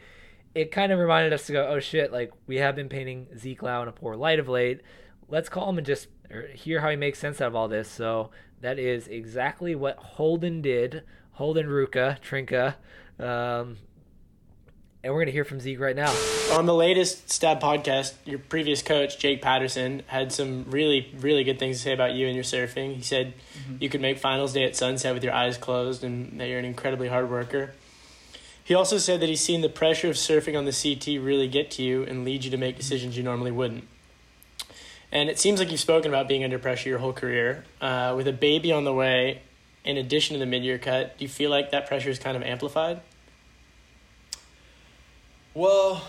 it 0.54 0.72
kind 0.72 0.92
of 0.92 0.98
reminded 0.98 1.32
us 1.32 1.46
to 1.46 1.52
go, 1.52 1.68
oh 1.68 1.80
shit, 1.80 2.12
like 2.12 2.32
we 2.46 2.56
have 2.56 2.74
been 2.74 2.88
painting 2.88 3.28
Zeke 3.38 3.62
Lau 3.62 3.82
in 3.82 3.88
a 3.88 3.92
poor 3.92 4.16
light 4.16 4.38
of 4.38 4.48
late. 4.48 4.80
Let's 5.28 5.48
call 5.48 5.68
him 5.70 5.78
and 5.78 5.86
just 5.86 6.08
hear 6.54 6.80
how 6.80 6.90
he 6.90 6.96
makes 6.96 7.18
sense 7.18 7.40
out 7.40 7.48
of 7.48 7.56
all 7.56 7.68
this. 7.68 7.88
So 7.88 8.30
that 8.60 8.78
is 8.78 9.08
exactly 9.08 9.74
what 9.74 9.96
Holden 9.96 10.60
did. 10.60 11.02
Holden 11.32 11.66
Ruka, 11.66 12.20
Trinka. 12.20 12.74
Um, 13.24 13.78
and 15.02 15.12
we're 15.12 15.20
going 15.20 15.26
to 15.26 15.32
hear 15.32 15.44
from 15.44 15.60
Zeke 15.60 15.80
right 15.80 15.96
now. 15.96 16.14
On 16.52 16.66
the 16.66 16.74
latest 16.74 17.30
Stab 17.30 17.60
podcast, 17.60 18.14
your 18.26 18.38
previous 18.38 18.82
coach, 18.82 19.18
Jake 19.18 19.40
Patterson, 19.40 20.02
had 20.08 20.30
some 20.30 20.64
really, 20.68 21.12
really 21.18 21.42
good 21.42 21.58
things 21.58 21.78
to 21.78 21.82
say 21.82 21.92
about 21.94 22.12
you 22.12 22.26
and 22.26 22.34
your 22.34 22.44
surfing. 22.44 22.96
He 22.96 23.02
said 23.02 23.32
mm-hmm. 23.54 23.76
you 23.80 23.88
could 23.88 24.02
make 24.02 24.18
finals 24.18 24.52
day 24.52 24.64
at 24.64 24.76
sunset 24.76 25.14
with 25.14 25.24
your 25.24 25.32
eyes 25.32 25.56
closed 25.56 26.04
and 26.04 26.38
that 26.38 26.48
you're 26.48 26.58
an 26.58 26.66
incredibly 26.66 27.08
hard 27.08 27.30
worker. 27.30 27.72
He 28.62 28.74
also 28.74 28.98
said 28.98 29.20
that 29.20 29.28
he's 29.28 29.40
seen 29.40 29.62
the 29.62 29.70
pressure 29.70 30.10
of 30.10 30.16
surfing 30.16 30.56
on 30.56 30.66
the 30.66 30.72
CT 30.72 31.24
really 31.24 31.48
get 31.48 31.70
to 31.72 31.82
you 31.82 32.04
and 32.04 32.24
lead 32.24 32.44
you 32.44 32.50
to 32.50 32.58
make 32.58 32.76
decisions 32.76 33.16
you 33.16 33.22
normally 33.22 33.50
wouldn't. 33.50 33.84
And 35.10 35.28
it 35.28 35.38
seems 35.38 35.58
like 35.58 35.70
you've 35.70 35.80
spoken 35.80 36.10
about 36.10 36.28
being 36.28 36.44
under 36.44 36.58
pressure 36.58 36.88
your 36.88 36.98
whole 36.98 37.12
career. 37.12 37.64
Uh, 37.80 38.12
with 38.16 38.28
a 38.28 38.32
baby 38.32 38.70
on 38.70 38.84
the 38.84 38.92
way, 38.92 39.42
in 39.82 39.96
addition 39.96 40.34
to 40.34 40.38
the 40.38 40.46
mid 40.46 40.62
year 40.62 40.78
cut, 40.78 41.16
do 41.18 41.24
you 41.24 41.28
feel 41.28 41.50
like 41.50 41.70
that 41.70 41.88
pressure 41.88 42.10
is 42.10 42.18
kind 42.18 42.36
of 42.36 42.42
amplified? 42.42 43.00
Well, 45.52 46.02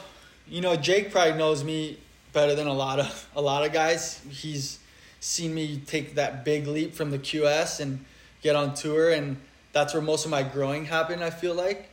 you 0.48 0.62
know, 0.62 0.76
Jake 0.76 1.12
probably 1.12 1.34
knows 1.34 1.64
me 1.64 1.98
better 2.32 2.56
than 2.56 2.68
a 2.68 2.74
lot 2.74 3.00
of 3.00 3.30
a 3.36 3.42
lot 3.42 3.66
of 3.66 3.74
guys. 3.74 4.22
He's 4.30 4.80
seen 5.20 5.54
me 5.54 5.82
take 5.86 6.16
that 6.16 6.46
big 6.46 6.68
leap 6.68 6.94
from 6.94 7.12
the 7.12 7.20
QS 7.20 7.80
and 7.80 8.06
get 8.42 8.56
on 8.56 8.74
tour, 8.74 9.12
and 9.12 9.38
that's 9.74 9.94
where 9.94 10.02
most 10.02 10.26
of 10.26 10.32
my 10.32 10.44
growing 10.44 10.86
happened. 10.86 11.24
I 11.24 11.30
feel 11.32 11.54
like 11.54 11.90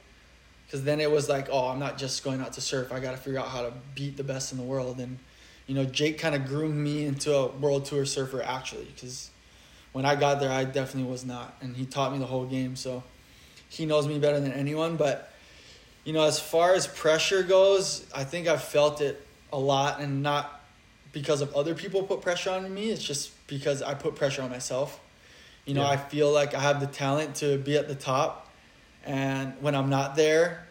because 0.68 0.84
then 0.84 1.00
it 1.00 1.10
was 1.10 1.30
like, 1.30 1.48
oh, 1.50 1.68
I'm 1.68 1.78
not 1.78 1.96
just 1.96 2.22
going 2.22 2.42
out 2.42 2.52
to 2.52 2.60
surf. 2.60 2.92
I 2.92 3.00
got 3.00 3.12
to 3.12 3.16
figure 3.16 3.40
out 3.40 3.48
how 3.48 3.62
to 3.62 3.72
beat 3.94 4.18
the 4.18 4.24
best 4.24 4.52
in 4.52 4.58
the 4.58 4.64
world. 4.64 5.00
And, 5.00 5.18
you 5.66 5.74
know, 5.74 5.86
Jake 5.86 6.18
kind 6.18 6.34
of 6.34 6.44
groomed 6.44 6.76
me 6.76 7.06
into 7.06 7.34
a 7.34 7.46
world 7.46 7.86
tour 7.86 8.04
surfer 8.04 8.42
actually, 8.42 8.84
because 8.94 9.30
when 9.92 10.04
I 10.04 10.14
got 10.14 10.40
there, 10.40 10.52
I 10.52 10.64
definitely 10.64 11.10
was 11.10 11.24
not. 11.24 11.56
And 11.62 11.74
he 11.74 11.86
taught 11.86 12.12
me 12.12 12.18
the 12.18 12.26
whole 12.26 12.44
game. 12.44 12.76
So 12.76 13.02
he 13.70 13.86
knows 13.86 14.06
me 14.06 14.18
better 14.18 14.40
than 14.40 14.52
anyone. 14.52 14.96
But, 14.98 15.32
you 16.08 16.14
know, 16.14 16.24
as 16.24 16.40
far 16.40 16.72
as 16.72 16.86
pressure 16.86 17.42
goes, 17.42 18.06
I 18.14 18.24
think 18.24 18.48
I've 18.48 18.62
felt 18.62 19.02
it 19.02 19.22
a 19.52 19.58
lot 19.58 20.00
and 20.00 20.22
not 20.22 20.64
because 21.12 21.42
of 21.42 21.54
other 21.54 21.74
people 21.74 22.02
put 22.02 22.22
pressure 22.22 22.48
on 22.48 22.72
me. 22.72 22.88
It's 22.88 23.02
just 23.02 23.30
because 23.46 23.82
I 23.82 23.92
put 23.92 24.14
pressure 24.14 24.40
on 24.40 24.48
myself. 24.48 24.98
You 25.66 25.74
know, 25.74 25.82
yeah. 25.82 25.90
I 25.90 25.96
feel 25.98 26.32
like 26.32 26.54
I 26.54 26.60
have 26.60 26.80
the 26.80 26.86
talent 26.86 27.34
to 27.36 27.58
be 27.58 27.76
at 27.76 27.88
the 27.88 27.94
top 27.94 28.50
and 29.04 29.52
when 29.60 29.74
I'm 29.74 29.90
not 29.90 30.16
there, 30.16 30.66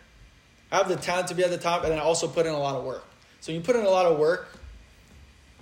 I 0.71 0.77
have 0.77 0.89
the 0.89 0.95
talent 0.95 1.27
to 1.27 1.35
be 1.35 1.43
at 1.43 1.51
the 1.51 1.59
top, 1.59 1.83
and 1.83 1.91
then 1.91 1.99
I 1.99 2.01
also 2.01 2.27
put 2.27 2.47
in 2.47 2.53
a 2.53 2.59
lot 2.59 2.73
of 2.73 2.83
work. 2.83 3.05
So 3.39 3.51
you 3.51 3.61
put 3.61 3.75
in 3.75 3.85
a 3.85 3.89
lot 3.89 4.07
of 4.07 4.17
work, 4.17 4.49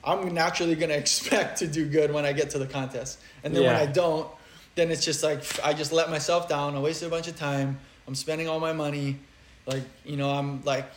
I'm 0.05 0.33
naturally 0.33 0.75
gonna 0.75 0.93
expect 1.05 1.59
to 1.59 1.67
do 1.67 1.85
good 1.85 2.13
when 2.13 2.23
I 2.23 2.31
get 2.31 2.51
to 2.51 2.59
the 2.59 2.65
contest. 2.65 3.19
And 3.43 3.53
then 3.53 3.63
yeah. 3.63 3.73
when 3.73 3.89
I 3.89 3.91
don't, 3.91 4.25
then 4.75 4.89
it's 4.89 5.03
just 5.03 5.21
like 5.21 5.43
I 5.65 5.73
just 5.73 5.91
let 5.91 6.09
myself 6.09 6.47
down. 6.47 6.77
I 6.77 6.79
wasted 6.79 7.09
a 7.09 7.11
bunch 7.11 7.27
of 7.27 7.35
time. 7.35 7.77
I'm 8.07 8.15
spending 8.15 8.47
all 8.47 8.61
my 8.61 8.71
money. 8.71 9.19
Like 9.65 9.83
you 10.03 10.17
know, 10.17 10.29
I'm 10.29 10.63
like, 10.63 10.89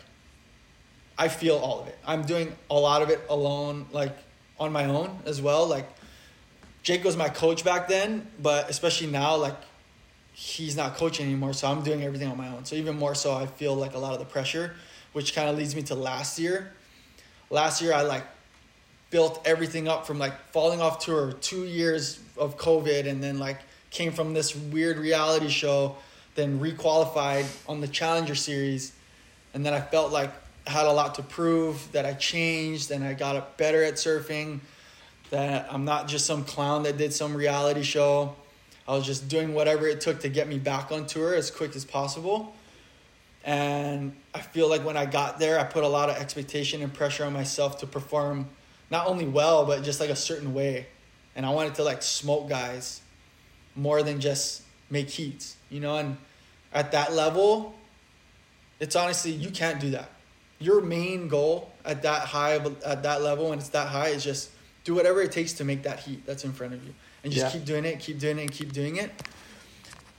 I 1.17 1.29
feel 1.29 1.57
all 1.57 1.81
of 1.81 1.89
it. 1.89 1.99
I'm 2.07 2.23
doing 2.23 2.55
a 2.71 2.75
lot 2.75 3.03
of 3.03 3.11
it 3.11 3.21
alone, 3.29 3.87
like 3.93 4.17
on 4.61 4.73
my 4.73 4.87
own 4.87 5.19
as 5.25 5.41
well. 5.41 5.67
Like 5.67 5.89
Jake 6.83 7.05
was 7.05 7.17
my 7.17 7.29
coach 7.29 7.65
back 7.65 7.89
then, 7.89 8.27
but 8.41 8.71
especially 8.71 9.09
now, 9.09 9.37
like 9.37 9.57
he's 10.33 10.77
not 10.77 10.97
coaching 10.97 11.27
anymore, 11.27 11.53
so 11.53 11.69
I'm 11.69 11.83
doing 11.83 12.03
everything 12.05 12.31
on 12.31 12.37
my 12.37 12.49
own. 12.49 12.65
So 12.65 12.77
even 12.77 12.97
more 12.97 13.15
so, 13.15 13.35
I 13.35 13.47
feel 13.47 13.75
like 13.75 13.95
a 13.95 13.99
lot 13.99 14.13
of 14.13 14.21
the 14.21 14.25
pressure, 14.25 14.75
which 15.13 15.35
kind 15.35 15.49
of 15.49 15.59
leads 15.59 15.75
me 15.75 15.83
to 15.83 15.95
last 15.95 16.39
year. 16.39 16.73
Last 17.51 17.83
year, 17.83 17.93
I 17.93 18.03
like 18.03 18.25
built 19.11 19.41
everything 19.45 19.89
up 19.89 20.07
from 20.07 20.19
like 20.19 20.35
falling 20.53 20.81
off 20.81 21.05
tour, 21.05 21.33
two 21.33 21.65
years 21.65 22.21
of 22.37 22.57
COVID, 22.57 23.09
and 23.09 23.23
then 23.23 23.39
like 23.39 23.59
came 23.91 24.13
from 24.13 24.33
this 24.35 24.55
weird 24.55 24.99
reality 24.99 25.49
show, 25.49 25.97
then 26.39 26.61
requalified 26.61 27.47
on 27.69 27.81
the 27.81 27.89
Challenger 27.89 28.37
Series, 28.37 28.93
and 29.55 29.67
then 29.67 29.75
I 29.75 29.81
felt 29.81 30.13
like 30.13 30.31
I 30.69 30.71
had 30.71 30.87
a 30.87 30.93
lot 30.93 31.17
to 31.17 31.23
prove, 31.23 31.91
that 31.93 32.07
I 32.07 32.13
changed 32.13 32.93
and 32.93 33.03
I 33.03 33.15
got 33.15 33.57
better 33.57 33.83
at 33.83 33.95
surfing, 33.95 34.61
that 35.31 35.67
I'm 35.69 35.85
not 35.85 36.07
just 36.07 36.27
some 36.27 36.45
clown 36.45 36.85
that 36.85 36.97
did 36.97 37.13
some 37.13 37.35
reality 37.35 37.83
show. 37.83 38.37
I 38.87 38.95
was 38.95 39.05
just 39.05 39.29
doing 39.29 39.53
whatever 39.53 39.89
it 39.89 40.01
took 40.01 40.21
to 40.21 40.29
get 40.29 40.47
me 40.47 40.59
back 40.59 40.93
on 40.93 41.07
tour 41.07 41.35
as 41.35 41.51
quick 41.51 41.75
as 41.75 41.85
possible. 41.85 42.55
And 43.45 44.15
I 44.33 44.41
feel 44.41 44.69
like 44.69 44.85
when 44.85 44.97
I 44.97 45.07
got 45.07 45.41
there, 45.41 45.59
I 45.59 45.65
put 45.65 45.83
a 45.83 45.89
lot 45.89 46.09
of 46.09 46.17
expectation 46.17 46.83
and 46.83 46.95
pressure 46.95 47.25
on 47.25 47.33
myself 47.33 47.79
to 47.81 47.87
perform 47.87 48.47
not 48.91 49.09
only 49.09 49.27
well, 49.27 49.67
but 49.67 49.83
just 49.83 49.99
like 49.99 50.11
a 50.11 50.17
certain 50.17 50.55
way. 50.55 50.87
And 51.35 51.45
I 51.45 51.51
wanted 51.51 51.75
to 51.77 51.83
like 51.83 52.03
smoke 52.03 52.49
guys 52.49 53.01
more 53.75 54.03
than 54.03 54.21
just 54.21 54.63
make 54.89 55.11
heats, 55.11 55.57
you 55.69 55.81
know? 55.81 55.97
And 55.97 56.17
at 56.73 56.93
that 56.93 57.13
level, 57.13 57.75
it's 58.81 58.97
honestly, 58.97 59.33
you 59.33 59.51
can't 59.51 59.81
do 59.81 59.91
that. 59.91 60.11
Your 60.61 60.81
main 60.81 61.29
goal 61.29 61.73
at 61.85 62.03
that 62.03 62.23
high, 62.23 62.55
at 62.85 63.03
that 63.03 63.23
level, 63.23 63.51
when 63.51 63.59
it's 63.59 63.69
that 63.71 63.89
high, 63.89 64.09
is 64.09 64.25
just 64.25 64.51
do 64.85 64.95
whatever 64.95 65.21
it 65.23 65.33
takes 65.33 65.53
to 65.55 65.65
make 65.65 65.83
that 65.83 66.01
heat 66.01 66.25
that's 66.27 66.45
in 66.45 66.53
front 66.53 66.75
of 66.75 66.85
you. 66.85 66.95
And 67.25 67.33
just 67.33 67.47
Yeah. 67.47 67.53
keep 67.53 67.65
doing 67.65 67.85
it, 67.85 68.01
keep 68.01 68.19
doing 68.19 68.39
it, 68.39 68.43
and 68.43 68.53
keep 68.53 68.73
doing 68.73 68.97
it. 68.97 69.11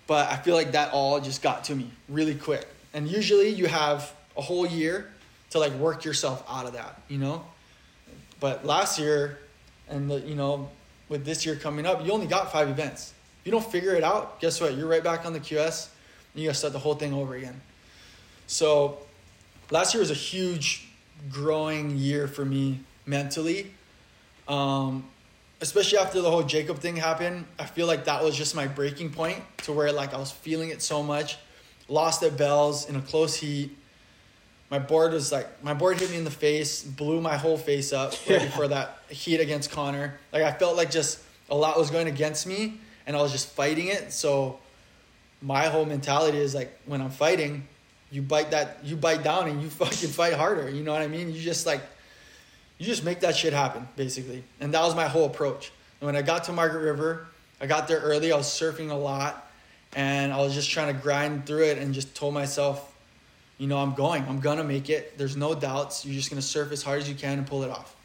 But 0.08 0.32
I 0.32 0.38
feel 0.38 0.56
like 0.56 0.72
that 0.72 0.92
all 0.92 1.20
just 1.20 1.42
got 1.42 1.64
to 1.66 1.76
me 1.76 1.92
really 2.08 2.36
quick. 2.36 2.68
And 2.94 3.08
usually 3.08 3.50
you 3.50 3.68
have 3.68 4.12
a 4.36 4.42
whole 4.42 4.66
year 4.66 5.12
to 5.52 5.60
like 5.60 5.74
work 5.74 6.04
yourself 6.06 6.44
out 6.50 6.66
of 6.66 6.74
that, 6.74 7.02
you 7.08 7.18
know? 7.18 7.46
But 8.40 8.66
last 8.66 8.98
year 9.00 9.40
and 9.88 10.10
the, 10.10 10.20
you 10.22 10.36
know, 10.36 10.70
with 11.10 11.26
this 11.26 11.46
year 11.46 11.56
coming 11.56 11.86
up, 11.86 12.06
you 12.06 12.12
only 12.12 12.28
got 12.28 12.52
five 12.52 12.70
events. 12.70 13.14
If 13.42 13.46
you 13.48 13.52
don't 13.52 13.66
figure 13.72 13.96
it 13.96 14.04
out, 14.04 14.40
guess 14.40 14.60
what? 14.62 14.76
You're 14.76 14.88
right 14.88 15.04
back 15.04 15.26
on 15.26 15.34
the 15.34 15.40
QS 15.40 15.90
you 16.40 16.48
gotta 16.48 16.58
start 16.58 16.74
the 16.74 16.80
whole 16.80 16.96
thing 16.96 17.14
over 17.14 17.36
again. 17.36 17.60
So 18.48 19.00
last 19.72 19.94
year 19.94 20.02
was 20.02 20.12
a 20.12 20.16
huge 20.16 20.88
growing 21.30 21.98
year 21.98 22.28
for 22.28 22.46
me 22.46 22.80
mentally. 23.06 23.72
Um, 24.48 25.06
especially 25.62 26.00
after 26.00 26.22
the 26.22 26.32
whole 26.32 26.44
Jacob 26.44 26.80
thing 26.80 26.96
happened, 26.96 27.46
I 27.60 27.66
feel 27.66 27.86
like 27.88 28.06
that 28.06 28.24
was 28.24 28.36
just 28.36 28.56
my 28.56 28.68
breaking 28.68 29.12
point 29.12 29.40
to 29.64 29.74
where 29.74 29.92
like 29.92 30.14
I 30.14 30.18
was 30.18 30.32
feeling 30.32 30.70
it 30.70 30.82
so 30.82 31.04
much. 31.04 31.38
Lost 31.88 32.24
at 32.24 32.38
Bells 32.38 32.88
in 32.90 32.96
a 32.96 33.02
close 33.02 33.36
heat. 33.36 33.76
My 34.70 34.78
board 34.80 35.14
was 35.14 35.32
like 35.32 35.64
my 35.64 35.74
board 35.74 36.00
hit 36.00 36.12
me 36.12 36.18
in 36.18 36.24
the 36.24 36.32
face, 36.32 36.84
blew 36.84 37.20
my 37.22 37.38
whole 37.38 37.58
face 37.58 37.92
up 37.92 38.12
right 38.28 38.42
Yeah. 38.42 38.46
before 38.46 38.68
that 38.70 39.00
heat 39.10 39.40
against 39.40 39.72
Connor. 39.72 40.20
Like 40.32 40.44
I 40.44 40.52
felt 40.52 40.78
like 40.78 40.92
just 40.92 41.20
a 41.50 41.56
lot 41.56 41.78
was 41.78 41.90
going 41.90 42.08
against 42.08 42.46
me 42.46 42.80
and 43.08 43.16
I 43.18 43.22
was 43.22 43.32
just 43.32 43.50
fighting 43.50 43.88
it. 43.88 44.14
So 44.14 44.60
my 45.42 45.66
whole 45.68 45.86
mentality 45.86 46.38
is 46.38 46.54
like 46.54 46.78
when 46.86 47.02
I'm 47.02 47.12
fighting, 47.12 47.68
you 48.12 48.22
bite 48.22 48.52
that 48.52 48.80
you 48.84 48.96
bite 48.96 49.24
down 49.24 49.48
and 49.48 49.62
you 49.62 49.70
fucking 49.82 50.10
fight 50.10 50.34
harder. 50.34 50.70
You 50.70 50.84
know 50.84 50.92
what 50.92 51.02
I 51.02 51.08
mean? 51.08 51.34
You 51.34 51.42
just 51.42 51.66
like 51.66 51.82
you 52.78 52.86
just 52.86 53.04
make 53.04 53.20
that 53.22 53.36
shit 53.36 53.54
happen, 53.54 53.88
basically. 53.96 54.44
And 54.60 54.74
that 54.74 54.82
was 54.82 54.96
my 54.96 55.08
whole 55.08 55.26
approach. 55.26 55.72
And 56.00 56.06
when 56.06 56.16
I 56.16 56.22
got 56.22 56.46
to 56.46 56.54
Margaret 56.54 56.82
River, 56.82 57.28
I 57.60 57.68
got 57.68 57.88
there 57.90 58.00
early, 58.00 58.32
I 58.32 58.38
was 58.38 58.48
surfing 58.48 58.90
a 58.90 58.96
lot, 58.96 59.52
and 59.94 60.32
I 60.32 60.38
was 60.38 60.54
just 60.54 60.70
trying 60.70 60.96
to 60.96 61.02
grind 61.02 61.46
through 61.46 61.66
it 61.66 61.78
and 61.78 61.94
just 61.94 62.16
told 62.16 62.34
myself, 62.34 62.96
you 63.58 63.68
know, 63.68 63.78
I'm 63.78 63.94
going, 63.94 64.24
I'm 64.30 64.40
gonna 64.40 64.64
make 64.64 64.90
it. 64.90 65.18
There's 65.18 65.36
no 65.36 65.54
doubts. 65.54 66.06
You're 66.06 66.16
just 66.16 66.30
gonna 66.30 66.42
surf 66.42 66.72
as 66.72 66.82
hard 66.82 67.02
as 67.02 67.10
you 67.10 67.16
can 67.16 67.38
and 67.38 67.46
pull 67.46 67.64
it 67.64 67.70
off. 67.70 67.96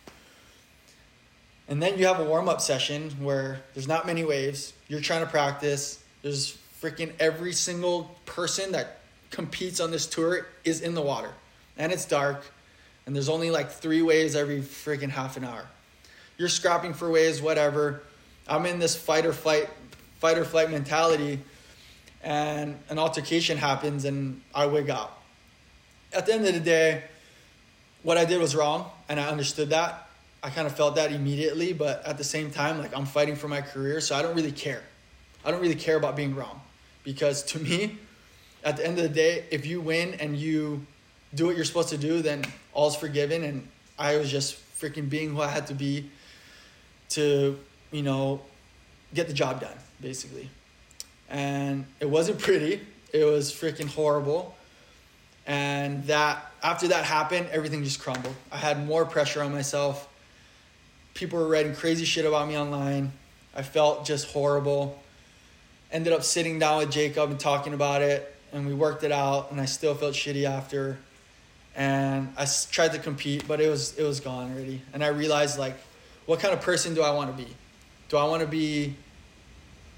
And 1.69 1.81
then 1.81 1.97
you 1.97 2.07
have 2.07 2.21
a 2.21 2.25
warm 2.25 2.49
up 2.49 2.61
session 2.61 3.11
where 3.21 3.63
there's 3.73 3.89
not 3.89 4.07
many 4.07 4.25
waves. 4.25 4.75
You're 4.89 5.01
trying 5.01 5.25
to 5.25 5.31
practice. 5.31 6.03
There's 6.23 6.59
freaking 6.81 7.13
every 7.19 7.53
single 7.53 8.15
person 8.27 8.73
that 8.73 9.01
competes 9.31 9.81
on 9.81 9.91
this 9.91 10.07
tour 10.07 10.47
is 10.65 10.81
in 10.81 10.95
the 10.95 11.03
water. 11.03 11.33
And 11.77 11.93
it's 11.93 12.05
dark. 12.05 12.45
And 13.07 13.15
there's 13.15 13.29
only 13.29 13.51
like 13.51 13.71
three 13.71 14.03
waves 14.03 14.35
every 14.37 14.61
freaking 14.61 15.11
half 15.11 15.37
an 15.37 15.45
hour. 15.45 15.67
You're 16.39 16.49
scrapping 16.49 16.95
for 16.95 17.11
waves, 17.11 17.41
whatever. 17.41 18.03
I'm 18.49 18.67
in 18.67 18.79
this 18.79 18.97
fight 18.97 19.25
or 19.27 19.33
flight, 19.33 19.69
fight 20.19 20.37
or 20.37 20.45
flight 20.45 20.71
mentality, 20.71 21.39
and 22.23 22.79
an 22.89 22.99
altercation 22.99 23.57
happens, 23.57 24.05
and 24.05 24.41
I 24.55 24.67
wig 24.67 24.91
out. 24.91 25.17
At 26.13 26.27
the 26.27 26.35
end 26.35 26.47
of 26.47 26.55
the 26.55 26.61
day, 26.61 27.03
what 28.03 28.19
I 28.19 28.25
did 28.25 28.41
was 28.41 28.55
wrong, 28.55 28.91
and 29.09 29.19
I 29.21 29.29
understood 29.29 29.71
that. 29.71 30.09
I 30.43 30.51
kind 30.51 30.67
of 30.67 30.77
felt 30.77 30.97
that 30.97 31.13
immediately, 31.13 31.73
but 31.73 32.05
at 32.05 32.19
the 32.19 32.25
same 32.25 32.51
time, 32.51 32.79
like 32.79 32.97
I'm 32.97 33.07
fighting 33.07 33.37
for 33.37 33.49
my 33.49 33.63
career, 33.63 34.01
so 34.01 34.15
I 34.15 34.23
don't 34.23 34.35
really 34.35 34.53
care. 34.53 34.83
I 35.45 35.51
don't 35.51 35.61
really 35.61 35.75
care 35.75 35.97
about 35.97 36.17
being 36.17 36.35
wrong, 36.35 36.61
because 37.05 37.43
to 37.45 37.59
me, 37.61 37.99
at 38.65 38.77
the 38.79 38.87
end 38.87 38.99
of 38.99 39.05
the 39.05 39.11
day, 39.11 39.45
if 39.51 39.67
you 39.67 39.81
win 39.81 40.15
and 40.15 40.37
you 40.37 40.85
do 41.35 41.47
what 41.47 41.57
you're 41.57 41.65
supposed 41.65 41.91
to 41.91 41.99
do, 41.99 42.23
then 42.23 42.45
all's 42.73 42.97
forgiven. 42.97 43.45
And 43.45 43.69
I 43.99 44.17
was 44.17 44.31
just 44.31 44.57
freaking 44.79 45.09
being 45.09 45.31
who 45.31 45.41
I 45.41 45.49
had 45.49 45.67
to 45.69 45.75
be 45.75 46.11
to, 47.11 47.59
you 47.93 48.03
know, 48.03 48.41
get 49.13 49.29
the 49.29 49.35
job 49.35 49.61
done, 49.61 49.77
basically. 50.01 50.49
And 51.29 51.87
it 52.01 52.09
wasn't 52.09 52.39
pretty. 52.39 52.81
It 53.13 53.25
was 53.25 53.53
freaking 53.53 53.89
horrible. 53.89 54.57
And 55.47 56.05
that 56.07 56.51
after 56.63 56.89
that 56.89 57.05
happened, 57.05 57.49
everything 57.53 57.85
just 57.85 58.01
crumbled. 58.01 58.35
I 58.51 58.57
had 58.57 58.87
more 58.87 59.05
pressure 59.05 59.43
on 59.43 59.53
myself. 59.53 60.09
People 61.13 61.39
were 61.39 61.49
writing 61.49 61.75
crazy 61.75 62.05
shit 62.05 62.25
about 62.25 62.49
me 62.49 62.57
online. 62.57 63.13
I 63.55 63.63
felt 63.63 64.07
just 64.07 64.29
horrible. 64.29 65.01
Ended 65.95 66.13
up 66.13 66.25
sitting 66.25 66.59
down 66.59 66.79
with 66.79 66.91
Jacob 66.91 67.31
and 67.31 67.41
talking 67.41 67.73
about 67.73 68.03
it, 68.03 68.37
and 68.53 68.67
we 68.67 68.75
worked 68.75 69.03
it 69.03 69.13
out. 69.13 69.51
And 69.51 69.59
I 69.59 69.65
still 69.65 69.95
felt 69.95 70.13
shitty 70.13 70.45
after. 70.45 70.99
And 71.75 72.35
I 72.37 72.47
tried 72.71 72.93
to 72.93 72.99
compete, 72.99 73.49
but 73.49 73.61
it 73.61 73.71
was 73.71 73.97
it 73.97 74.03
was 74.03 74.21
gone 74.21 74.53
already. 74.53 74.83
And 74.93 75.03
I 75.03 75.09
realized 75.09 75.59
like, 75.59 75.77
what 76.27 76.41
kind 76.41 76.53
of 76.53 76.61
person 76.61 76.95
do 76.95 77.03
I 77.03 77.13
want 77.13 77.35
to 77.35 77.43
be? 77.43 77.49
Do 78.11 78.19
I 78.19 78.25
want 78.25 78.43
to 78.43 78.47
be 78.47 78.95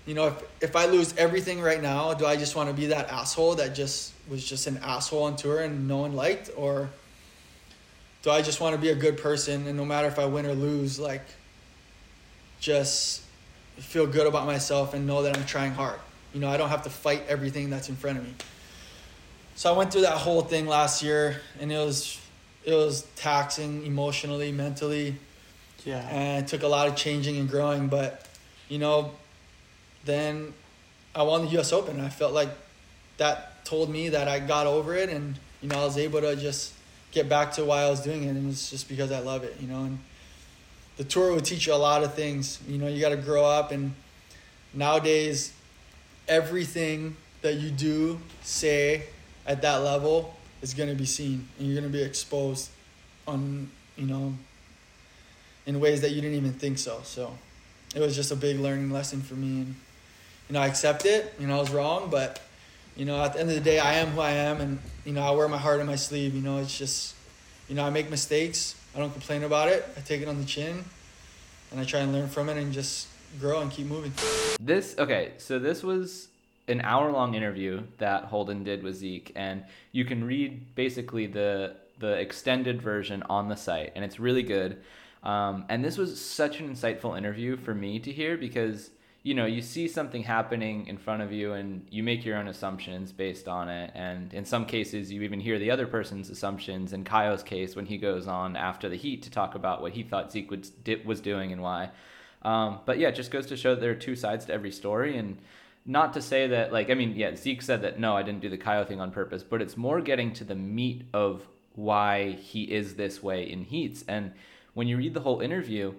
you 0.07 0.15
know, 0.15 0.29
if, 0.29 0.43
if 0.63 0.77
I 0.77 0.87
lose 0.87 1.15
everything 1.17 1.61
right 1.61 1.83
now, 1.83 2.15
do 2.15 2.27
I 2.27 2.37
just 2.37 2.55
want 2.55 2.69
to 2.71 2.75
be 2.75 2.87
that 2.87 3.09
asshole 3.11 3.57
that 3.57 3.75
just 3.75 4.13
was 4.29 4.45
just 4.45 4.69
an 4.69 4.79
asshole 4.79 5.25
on 5.25 5.37
tour 5.37 5.61
and 5.61 5.89
no 5.89 5.99
one 5.99 6.15
liked? 6.15 6.51
Or 6.57 6.89
do 8.23 8.31
I 8.31 8.41
just 8.41 8.61
want 8.61 8.77
to 8.77 8.81
be 8.81 8.91
a 8.91 8.95
good 8.95 9.19
person 9.19 9.67
and 9.67 9.77
no 9.77 9.85
matter 9.85 10.07
if 10.07 10.19
I 10.19 10.27
win 10.27 10.47
or 10.47 10.55
lose, 10.55 11.01
like, 11.01 11.25
just 12.61 13.23
feel 13.77 14.07
good 14.07 14.27
about 14.27 14.47
myself 14.47 14.95
and 14.95 15.07
know 15.07 15.23
that 15.23 15.37
I'm 15.37 15.45
trying 15.47 15.73
hard? 15.73 15.99
You 16.33 16.41
know, 16.41 16.49
I 16.49 16.57
don't 16.57 16.69
have 16.69 16.83
to 16.83 16.91
fight 16.91 17.23
everything 17.29 17.71
that's 17.71 17.89
in 17.89 17.97
front 17.97 18.19
of 18.19 18.25
me. 18.25 18.35
So 19.55 19.73
I 19.73 19.77
went 19.77 19.93
through 19.93 20.03
that 20.03 20.19
whole 20.19 20.43
thing 20.43 20.67
last 20.67 21.03
year 21.03 21.41
and 21.61 21.73
it 21.73 21.79
was 21.79 22.21
it 22.65 22.75
was 22.75 23.07
taxing 23.15 23.87
emotionally, 23.87 24.51
mentally, 24.51 25.15
Yeah. 25.85 26.01
and 26.11 26.45
it 26.45 26.49
took 26.49 26.63
a 26.65 26.67
lot 26.69 26.89
of 26.89 26.97
changing 26.97 27.37
and 27.39 27.49
growing. 27.49 27.87
But 27.89 28.27
you 28.69 28.79
know, 28.79 29.13
then 30.05 30.53
I 31.15 31.23
won 31.23 31.45
the 31.45 31.51
U.S. 31.53 31.73
Open. 31.73 31.97
And 31.97 32.05
I 32.05 32.09
felt 32.09 32.33
like 32.33 32.49
that 33.19 33.65
told 33.65 33.89
me 33.89 34.09
that 34.11 34.27
I 34.29 34.41
got 34.41 34.67
over 34.67 34.95
it, 34.95 35.09
and 35.09 35.39
you 35.63 35.69
know, 35.69 35.81
I 35.81 35.85
was 35.85 35.97
able 35.97 36.21
to 36.21 36.35
just 36.37 36.73
get 37.13 37.29
back 37.29 37.53
to 37.53 37.65
why 37.65 37.83
I 37.83 37.89
was 37.89 38.01
doing 38.01 38.25
it, 38.25 38.31
and 38.31 38.51
it's 38.51 38.69
just 38.69 38.89
because 38.89 39.11
I 39.13 39.21
love 39.21 39.45
it. 39.45 39.57
You 39.61 39.69
know, 39.69 39.85
and 39.85 39.99
the 40.97 41.05
tour 41.05 41.33
will 41.33 41.41
teach 41.41 41.67
you 41.67 41.75
a 41.75 41.77
lot 41.77 42.03
of 42.03 42.15
things. 42.15 42.59
You 42.67 42.79
know, 42.79 42.89
you 42.89 43.01
got 43.01 43.11
to 43.11 43.17
grow 43.17 43.45
up, 43.45 43.71
and 43.71 43.95
nowadays, 44.73 45.53
everything 46.29 47.17
that 47.43 47.55
you 47.55 47.71
do, 47.71 48.19
say 48.43 49.05
at 49.47 49.63
that 49.63 49.77
level 49.77 50.35
is 50.63 50.75
going 50.75 50.89
to 50.89 50.95
be 50.95 51.05
seen, 51.05 51.49
and 51.59 51.69
you're 51.69 51.81
going 51.81 51.91
to 51.91 51.97
be 51.97 52.03
exposed 52.03 52.71
on, 53.27 53.71
you 53.97 54.07
know, 54.07 54.35
in 55.67 55.81
ways 55.81 56.01
that 56.01 56.11
you 56.11 56.21
didn't 56.21 56.37
even 56.37 56.53
think 56.53 56.79
so. 56.79 57.01
So 57.03 57.37
it 57.95 58.01
was 58.01 58.15
just 58.15 58.31
a 58.31 58.37
big 58.37 58.59
learning 58.59 58.91
lesson 58.91 59.21
for 59.21 59.35
me. 59.35 59.63
And, 59.63 59.75
you 60.49 60.53
know, 60.53 60.61
I 60.61 60.67
accept 60.67 61.05
it. 61.05 61.35
You 61.39 61.47
know, 61.47 61.57
I 61.57 61.61
was 61.61 61.71
wrong, 61.71 62.09
but, 62.11 62.41
you 62.97 63.05
know, 63.05 63.21
at 63.23 63.35
the 63.35 63.41
end 63.41 63.49
of 63.49 63.55
the 63.55 63.61
day, 63.61 63.79
I 63.79 63.95
am 63.95 64.09
who 64.09 64.21
I 64.21 64.31
am. 64.31 64.61
And, 64.61 64.79
you 65.05 65.13
know, 65.13 65.23
I 65.23 65.31
wear 65.33 65.49
my 65.49 65.59
heart 65.59 65.81
on 65.81 65.87
my 65.87 65.97
sleeve. 65.97 66.35
You 66.35 66.41
know, 66.41 66.59
it's 66.59 66.77
just, 66.77 67.15
you 67.69 67.75
know, 67.75 67.85
I 67.85 67.91
make 67.91 68.11
mistakes. 68.11 68.75
I 68.97 68.99
don't 68.99 69.13
complain 69.13 69.45
about 69.45 69.69
it. 69.69 69.87
I 69.95 70.01
take 70.01 70.23
it 70.23 70.29
on 70.29 70.39
the 70.39 70.47
chin 70.47 70.83
and 71.71 71.79
I 71.79 71.85
try 71.85 72.01
and 72.01 72.15
learn 72.15 72.29
from 72.29 72.49
it 72.49 72.57
and 72.57 72.73
just 72.73 73.09
grow 73.39 73.61
and 73.61 73.71
keep 73.71 73.87
moving. 73.87 74.11
This 74.59 74.95
okay, 74.99 75.33
so 75.37 75.59
this 75.59 75.83
was 75.83 76.29
an 76.67 76.81
hour 76.81 77.13
long 77.13 77.35
interview 77.35 77.83
that 77.99 78.25
Holden 78.25 78.65
did 78.65 78.83
with 78.83 78.97
Zeke, 78.97 79.33
and 79.37 79.65
you 79.93 80.07
can 80.07 80.25
read 80.25 80.75
basically 80.75 81.27
the 81.27 81.77
the 81.99 82.13
extended 82.13 82.81
version 82.81 83.23
on 83.25 83.49
the 83.51 83.57
site, 83.57 83.93
and 83.95 84.03
it's 84.03 84.19
really 84.19 84.43
good. 84.43 84.83
Um, 85.23 85.67
and 85.69 85.85
this 85.85 85.99
was 85.99 86.19
such 86.19 86.61
an 86.61 86.73
insightful 86.73 87.19
interview 87.19 87.57
for 87.57 87.75
me 87.75 87.99
to 87.99 88.11
hear 88.11 88.39
because 88.39 88.91
you 89.27 89.35
know 89.35 89.45
you 89.45 89.61
see 89.61 89.89
something 89.89 90.23
happening 90.23 90.87
in 90.87 90.97
front 90.97 91.21
of 91.21 91.33
you 91.33 91.53
and 91.55 91.85
you 91.91 92.05
make 92.05 92.25
your 92.25 92.37
own 92.37 92.47
assumptions 92.47 93.11
based 93.11 93.49
on 93.49 93.69
it. 93.69 93.91
And 93.93 94.33
in 94.33 94.45
some 94.45 94.65
cases 94.67 95.11
you 95.11 95.23
even 95.23 95.41
hear 95.41 95.59
the 95.59 95.73
other 95.73 95.89
person's 95.89 96.31
assumptions 96.31 96.93
in 96.93 97.03
Kaio's 97.03 97.43
case 97.43 97.75
when 97.75 97.87
he 97.87 97.99
goes 97.99 98.29
on 98.29 98.55
after 98.55 98.89
the 98.89 98.95
heat 98.95 99.23
to 99.25 99.31
talk 99.31 99.57
about 99.57 99.83
what 99.83 99.95
he 99.95 100.05
thought 100.05 100.31
Zeke 100.31 100.49
was, 100.49 100.71
di- 100.71 101.03
was 101.05 101.21
doing 101.21 101.51
and 101.51 101.61
why. 101.61 101.91
Um, 102.43 102.79
but 102.87 103.01
yeah, 103.01 103.09
it 103.09 103.17
just 103.17 103.33
goes 103.33 103.47
to 103.47 103.57
show 103.57 103.75
that 103.75 103.81
there 103.81 103.91
are 103.91 103.97
two 103.97 104.15
sides 104.15 104.45
to 104.45 104.53
every 104.53 104.71
story, 104.71 105.19
and 105.19 105.39
not 105.85 106.13
to 106.13 106.23
say 106.23 106.47
that 106.47 106.73
like 106.73 106.89
I 106.89 106.95
mean, 106.95 107.17
yeah, 107.17 107.35
Zeke 107.35 107.63
said 107.63 107.83
that 107.83 107.99
no, 107.99 108.17
I 108.17 108.23
didn't 108.23 108.43
do 108.43 108.49
the 108.49 108.59
Kaio 108.59 108.87
thing 108.87 109.01
on 109.01 109.11
purpose, 109.11 109.43
but 109.43 109.61
it's 109.61 109.77
more 109.77 110.01
getting 110.01 110.33
to 110.35 110.45
the 110.45 110.55
meat 110.55 111.03
of 111.13 111.49
why 111.75 112.31
he 112.31 112.63
is 112.63 112.95
this 112.95 113.25
way 113.25 113.43
in 113.43 113.65
heats. 113.65 114.05
And 114.07 114.35
when 114.75 114.87
you 114.87 114.97
read 114.97 115.15
the 115.15 115.21
whole 115.21 115.41
interview, 115.41 115.95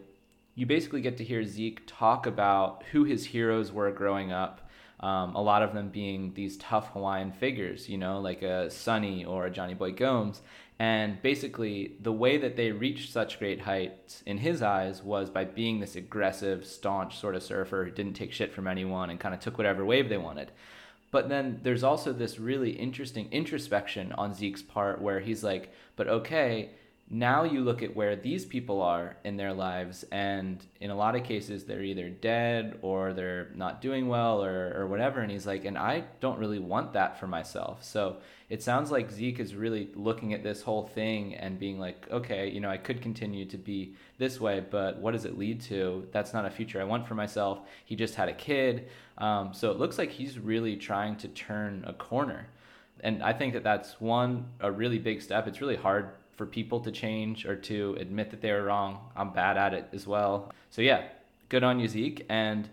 you 0.57 0.65
basically 0.65 1.01
get 1.01 1.17
to 1.17 1.23
hear 1.23 1.43
Zeke 1.45 1.83
talk 1.85 2.25
about 2.25 2.83
who 2.91 3.03
his 3.03 3.25
heroes 3.25 3.71
were 3.71 3.91
growing 3.91 4.31
up. 4.31 4.67
Um, 4.99 5.35
a 5.35 5.41
lot 5.41 5.61
of 5.61 5.75
them 5.75 5.89
being 5.89 6.33
these 6.33 6.57
tough 6.57 6.91
Hawaiian 6.93 7.31
figures, 7.31 7.87
you 7.87 7.99
know, 7.99 8.19
like 8.19 8.41
a 8.41 8.71
Sunny 8.71 9.23
or 9.23 9.45
a 9.45 9.51
Johnny 9.51 9.75
Boy 9.75 9.91
Gomes. 9.91 10.41
And 10.79 11.21
basically, 11.21 11.93
the 12.01 12.11
way 12.11 12.39
that 12.39 12.55
they 12.55 12.71
reached 12.71 13.13
such 13.13 13.37
great 13.37 13.61
heights 13.61 14.23
in 14.25 14.39
his 14.39 14.63
eyes 14.63 15.03
was 15.03 15.29
by 15.29 15.45
being 15.45 15.79
this 15.79 15.95
aggressive, 15.95 16.65
staunch 16.65 17.19
sort 17.19 17.35
of 17.35 17.43
surfer 17.43 17.85
who 17.85 17.91
didn't 17.91 18.15
take 18.15 18.33
shit 18.33 18.51
from 18.51 18.67
anyone 18.67 19.11
and 19.11 19.19
kind 19.19 19.35
of 19.35 19.39
took 19.39 19.59
whatever 19.59 19.85
wave 19.85 20.09
they 20.09 20.17
wanted. 20.17 20.51
But 21.11 21.29
then 21.29 21.59
there's 21.61 21.83
also 21.83 22.11
this 22.13 22.39
really 22.39 22.71
interesting 22.71 23.27
introspection 23.31 24.11
on 24.13 24.33
Zeke's 24.33 24.63
part 24.63 25.01
where 25.01 25.19
he's 25.19 25.43
like, 25.43 25.71
but 25.95 26.07
okay, 26.07 26.71
now 27.09 27.43
you 27.43 27.61
look 27.61 27.81
at 27.81 27.95
where 27.95 28.17
these 28.17 28.43
people 28.43 28.81
are 28.81 29.15
in 29.23 29.37
their 29.37 29.53
lives 29.53 30.03
and 30.11 30.65
in 30.81 30.89
a 30.89 30.95
lot 30.95 31.15
of 31.15 31.23
cases 31.23 31.63
they're 31.63 31.83
either 31.83 32.09
dead 32.09 32.77
or 32.81 33.13
they're 33.13 33.49
not 33.55 33.81
doing 33.81 34.09
well 34.09 34.43
or, 34.43 34.73
or 34.75 34.87
whatever 34.87 35.21
and 35.21 35.31
he's 35.31 35.47
like 35.47 35.63
and 35.63 35.77
i 35.77 36.03
don't 36.19 36.37
really 36.37 36.59
want 36.59 36.93
that 36.93 37.17
for 37.19 37.27
myself. 37.27 37.83
So 37.83 38.17
it 38.49 38.61
sounds 38.61 38.91
like 38.91 39.09
zeke 39.09 39.39
is 39.39 39.55
really 39.55 39.89
looking 39.95 40.33
at 40.33 40.43
this 40.43 40.61
whole 40.61 40.83
thing 40.83 41.33
and 41.35 41.57
being 41.57 41.79
like 41.79 42.09
okay 42.11 42.49
you 42.49 42.59
know 42.59 42.69
i 42.69 42.77
could 42.77 43.01
continue 43.01 43.45
to 43.45 43.57
be 43.57 43.93
this 44.17 44.41
way 44.41 44.65
but 44.69 44.99
what 44.99 45.11
does 45.11 45.23
it 45.23 45.37
lead 45.37 45.61
to? 45.61 46.05
That's 46.11 46.33
not 46.33 46.45
a 46.45 46.49
future 46.49 46.81
i 46.81 46.83
want 46.83 47.07
for 47.07 47.15
myself. 47.15 47.61
He 47.85 47.95
just 47.95 48.15
had 48.15 48.27
a 48.27 48.33
kid. 48.33 48.89
Um, 49.17 49.53
so 49.53 49.71
it 49.71 49.77
looks 49.77 49.97
like 49.97 50.11
he's 50.11 50.37
really 50.37 50.75
trying 50.75 51.15
to 51.17 51.29
turn 51.29 51.85
a 51.87 51.93
corner. 51.93 52.49
And 52.99 53.23
i 53.23 53.31
think 53.31 53.53
that 53.53 53.63
that's 53.63 54.01
one 54.01 54.47
a 54.59 54.69
really 54.69 54.99
big 54.99 55.21
step. 55.21 55.47
It's 55.47 55.61
really 55.61 55.77
hard 55.77 56.09
for 56.37 56.45
people 56.45 56.79
to 56.81 56.91
change 56.91 57.45
or 57.45 57.55
to 57.55 57.97
admit 57.99 58.29
that 58.31 58.41
they 58.41 58.51
were 58.51 58.63
wrong. 58.63 58.99
I'm 59.15 59.33
bad 59.33 59.57
at 59.57 59.73
it 59.73 59.89
as 59.91 60.07
well. 60.07 60.53
So 60.69 60.81
yeah, 60.81 61.07
good 61.49 61.63
on 61.63 61.79
you, 61.79 61.87
Zeke. 61.87 62.25
And 62.29 62.69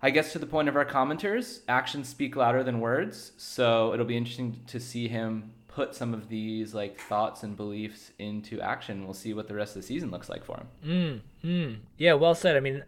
I 0.00 0.10
guess 0.10 0.32
to 0.32 0.38
the 0.38 0.46
point 0.46 0.68
of 0.68 0.74
our 0.74 0.84
commenters, 0.84 1.60
actions 1.68 2.08
speak 2.08 2.34
louder 2.34 2.64
than 2.64 2.80
words. 2.80 3.32
So 3.36 3.92
it'll 3.92 4.06
be 4.06 4.16
interesting 4.16 4.60
to 4.66 4.80
see 4.80 5.06
him 5.06 5.52
put 5.68 5.94
some 5.94 6.12
of 6.12 6.28
these 6.28 6.74
like 6.74 6.98
thoughts 6.98 7.42
and 7.42 7.56
beliefs 7.56 8.10
into 8.18 8.60
action. 8.60 9.04
We'll 9.04 9.14
see 9.14 9.34
what 9.34 9.48
the 9.48 9.54
rest 9.54 9.76
of 9.76 9.82
the 9.82 9.86
season 9.86 10.10
looks 10.10 10.28
like 10.28 10.44
for 10.44 10.56
him. 10.56 11.22
Mm, 11.44 11.48
mm. 11.48 11.76
Yeah, 11.98 12.14
well 12.14 12.34
said. 12.34 12.56
I 12.56 12.60
mean, 12.60 12.84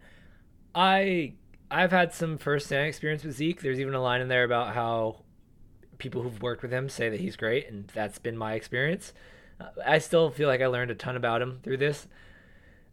I 0.73 1.33
I've 1.69 1.91
had 1.91 2.13
some 2.13 2.37
first-hand 2.37 2.87
experience 2.87 3.23
with 3.23 3.35
Zeke. 3.35 3.61
There's 3.61 3.79
even 3.79 3.93
a 3.93 4.01
line 4.01 4.21
in 4.21 4.27
there 4.27 4.43
about 4.43 4.73
how 4.73 5.23
people 5.97 6.21
who've 6.21 6.41
worked 6.41 6.61
with 6.61 6.71
him 6.71 6.89
say 6.89 7.09
that 7.09 7.19
he's 7.19 7.35
great, 7.35 7.69
and 7.69 7.87
that's 7.93 8.19
been 8.19 8.37
my 8.37 8.53
experience. 8.53 9.13
I 9.85 9.99
still 9.99 10.29
feel 10.31 10.47
like 10.47 10.61
I 10.61 10.67
learned 10.67 10.91
a 10.91 10.95
ton 10.95 11.15
about 11.15 11.41
him 11.41 11.59
through 11.63 11.77
this. 11.77 12.07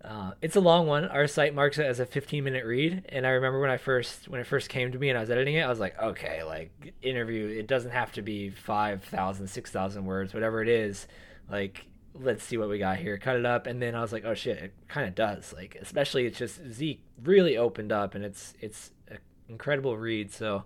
Uh, 0.05 0.33
it's 0.41 0.57
a 0.57 0.61
long 0.61 0.87
one. 0.87 1.05
Our 1.05 1.29
site 1.29 1.55
marks 1.55 1.79
it 1.79 1.87
as 1.87 2.01
a 2.01 2.07
15 2.07 2.43
minute 2.43 2.65
read, 2.65 3.05
and 3.09 3.27
I 3.27 3.31
remember 3.31 3.61
when 3.61 3.71
I 3.71 3.77
first 3.77 4.29
when 4.29 4.41
it 4.41 4.47
first 4.47 4.69
came 4.69 4.91
to 4.93 4.99
me 4.99 5.09
and 5.09 5.17
I 5.17 5.21
was 5.21 5.31
editing 5.31 5.55
it, 5.55 5.63
I 5.63 5.69
was 5.69 5.79
like, 5.79 6.01
okay, 6.01 6.43
like 6.43 6.95
interview. 7.03 7.47
It 7.47 7.69
doesn't 7.69 7.93
have 7.93 8.13
to 8.13 8.23
be 8.23 8.51
5,000, 8.51 9.47
6,000 9.47 10.05
words, 10.05 10.35
whatever 10.35 10.61
it 10.61 10.69
is. 10.69 11.07
Like, 11.49 11.87
let's 12.15 12.43
see 12.43 12.57
what 12.57 12.69
we 12.69 12.79
got 12.79 12.97
here. 12.97 13.17
Cut 13.17 13.37
it 13.37 13.47
up, 13.47 13.67
and 13.67 13.81
then 13.81 13.95
I 13.95 14.01
was 14.01 14.13
like, 14.13 14.25
oh 14.25 14.35
shit, 14.35 14.59
it 14.59 14.75
kind 14.89 15.07
of 15.07 15.15
does. 15.15 15.53
Like, 15.53 15.77
especially 15.81 16.27
it's 16.27 16.39
just 16.39 16.61
Zeke 16.73 17.05
really 17.23 17.57
opened 17.57 17.93
up, 17.93 18.17
and 18.17 18.25
it's 18.25 18.55
it's 18.61 18.91
an 19.09 19.19
incredible 19.49 19.97
read. 19.97 20.33
So 20.33 20.65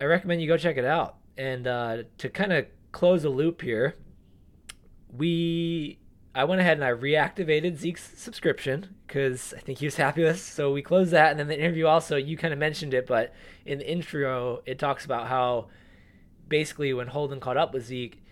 I 0.00 0.04
recommend 0.04 0.40
you 0.40 0.46
go 0.46 0.56
check 0.56 0.76
it 0.76 0.84
out. 0.84 1.16
And 1.36 1.66
uh, 1.66 2.02
to 2.18 2.28
kind 2.28 2.52
of 2.52 2.66
close 2.92 3.24
a 3.24 3.28
loop 3.28 3.62
here, 3.62 3.96
we 5.16 5.98
I 6.34 6.44
went 6.44 6.60
ahead 6.62 6.78
and 6.78 6.84
I 6.84 6.92
reactivated 6.92 7.76
Zeke's 7.76 8.18
subscription 8.18 8.94
because 9.06 9.52
I 9.54 9.60
think 9.60 9.78
he 9.78 9.86
was 9.86 9.96
happy 9.96 10.22
with 10.22 10.36
us. 10.36 10.42
So 10.42 10.72
we 10.72 10.80
closed 10.80 11.10
that, 11.10 11.30
and 11.30 11.38
then 11.38 11.48
the 11.48 11.58
interview 11.58 11.86
also 11.86 12.16
you 12.16 12.36
kind 12.36 12.52
of 12.52 12.58
mentioned 12.58 12.94
it, 12.94 13.06
but 13.06 13.34
in 13.66 13.78
the 13.78 13.90
intro 13.90 14.62
it 14.64 14.78
talks 14.78 15.04
about 15.04 15.28
how 15.28 15.68
basically 16.48 16.92
when 16.94 17.08
Holden 17.08 17.40
caught 17.40 17.56
up 17.56 17.74
with 17.74 17.84
Zeke, 17.84 18.22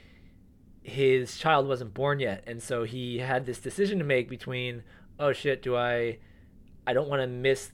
his 0.83 1.37
child 1.37 1.69
wasn't 1.69 1.93
born 1.93 2.21
yet, 2.21 2.43
and 2.47 2.63
so 2.63 2.85
he 2.85 3.19
had 3.19 3.45
this 3.45 3.59
decision 3.59 3.99
to 3.99 4.05
make 4.05 4.29
between 4.29 4.83
oh 5.19 5.33
shit, 5.33 5.63
do 5.63 5.77
I 5.77 6.19
I 6.87 6.95
don't 6.95 7.09
want 7.09 7.21
to 7.21 7.27
miss 7.27 7.73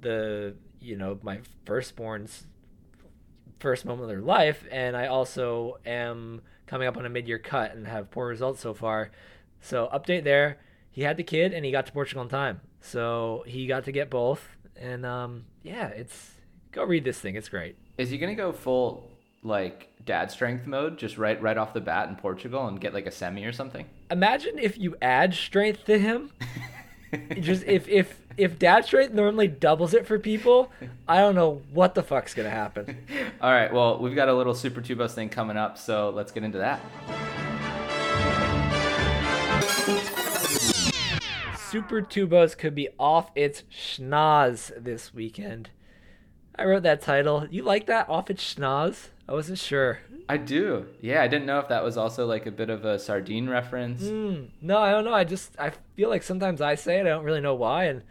the 0.00 0.54
you 0.80 0.96
know 0.96 1.18
my 1.22 1.40
firstborn's 1.64 2.46
first 3.58 3.86
moment 3.86 4.02
of 4.02 4.08
their 4.08 4.20
life, 4.20 4.64
and 4.70 4.96
I 4.96 5.06
also 5.06 5.78
am 5.86 6.42
coming 6.68 6.86
up 6.86 6.96
on 6.96 7.04
a 7.04 7.08
mid-year 7.08 7.38
cut 7.38 7.74
and 7.74 7.86
have 7.86 8.10
poor 8.10 8.28
results 8.28 8.60
so 8.60 8.74
far. 8.74 9.10
So 9.60 9.88
update 9.92 10.24
there. 10.24 10.58
He 10.90 11.02
had 11.02 11.16
the 11.16 11.24
kid 11.24 11.52
and 11.52 11.64
he 11.64 11.72
got 11.72 11.86
to 11.86 11.92
Portugal 11.92 12.22
in 12.22 12.28
time. 12.28 12.60
So 12.80 13.44
he 13.46 13.66
got 13.66 13.84
to 13.84 13.92
get 13.92 14.10
both. 14.10 14.46
And 14.76 15.04
um, 15.04 15.46
yeah, 15.62 15.88
it's 15.88 16.32
go 16.72 16.84
read 16.84 17.04
this 17.04 17.18
thing. 17.18 17.34
It's 17.34 17.48
great. 17.48 17.76
Is 17.96 18.10
he 18.10 18.18
gonna 18.18 18.34
go 18.34 18.52
full 18.52 19.10
like 19.42 19.88
dad 20.04 20.30
strength 20.30 20.66
mode 20.66 20.98
just 20.98 21.18
right 21.18 21.40
right 21.42 21.56
off 21.56 21.72
the 21.72 21.80
bat 21.80 22.08
in 22.08 22.16
Portugal 22.16 22.66
and 22.66 22.80
get 22.80 22.94
like 22.94 23.06
a 23.06 23.10
semi 23.10 23.44
or 23.44 23.52
something? 23.52 23.86
Imagine 24.10 24.58
if 24.58 24.78
you 24.78 24.96
add 25.02 25.34
strength 25.34 25.84
to 25.86 25.98
him. 25.98 26.30
just 27.40 27.64
if 27.64 27.88
if 27.88 28.20
if 28.38 28.58
dad 28.58 28.84
strength 28.84 29.12
normally 29.12 29.48
doubles 29.48 29.92
it 29.92 30.06
for 30.06 30.18
people, 30.18 30.70
I 31.08 31.18
don't 31.18 31.34
know 31.34 31.60
what 31.72 31.94
the 31.94 32.02
fuck's 32.02 32.34
gonna 32.34 32.48
happen. 32.50 33.04
All 33.40 33.50
right, 33.50 33.72
well 33.72 33.98
we've 33.98 34.14
got 34.14 34.28
a 34.28 34.34
little 34.34 34.54
Super 34.54 34.80
Tubos 34.80 35.10
thing 35.10 35.28
coming 35.28 35.56
up, 35.56 35.76
so 35.76 36.10
let's 36.10 36.30
get 36.30 36.44
into 36.44 36.58
that. 36.58 36.80
Super 41.58 42.00
Tubos 42.00 42.56
could 42.56 42.74
be 42.74 42.88
off 42.98 43.30
its 43.34 43.64
schnoz 43.70 44.72
this 44.82 45.12
weekend. 45.12 45.70
I 46.56 46.64
wrote 46.64 46.84
that 46.84 47.02
title. 47.02 47.46
You 47.50 47.62
like 47.62 47.86
that? 47.86 48.08
Off 48.08 48.30
its 48.30 48.54
schnoz? 48.54 49.08
I 49.28 49.32
wasn't 49.32 49.58
sure. 49.58 50.00
I 50.28 50.36
do. 50.36 50.86
Yeah, 51.00 51.22
I 51.22 51.28
didn't 51.28 51.46
know 51.46 51.58
if 51.58 51.68
that 51.68 51.84
was 51.84 51.96
also 51.96 52.26
like 52.26 52.46
a 52.46 52.50
bit 52.50 52.70
of 52.70 52.84
a 52.84 52.98
sardine 52.98 53.48
reference. 53.48 54.02
Mm, 54.02 54.48
no, 54.62 54.78
I 54.78 54.90
don't 54.90 55.04
know. 55.04 55.12
I 55.12 55.24
just 55.24 55.58
I 55.58 55.72
feel 55.96 56.08
like 56.08 56.22
sometimes 56.22 56.60
I 56.60 56.74
say 56.74 56.98
it, 56.98 57.02
I 57.02 57.10
don't 57.10 57.24
really 57.24 57.40
know 57.40 57.54
why, 57.54 57.84
and 57.84 58.02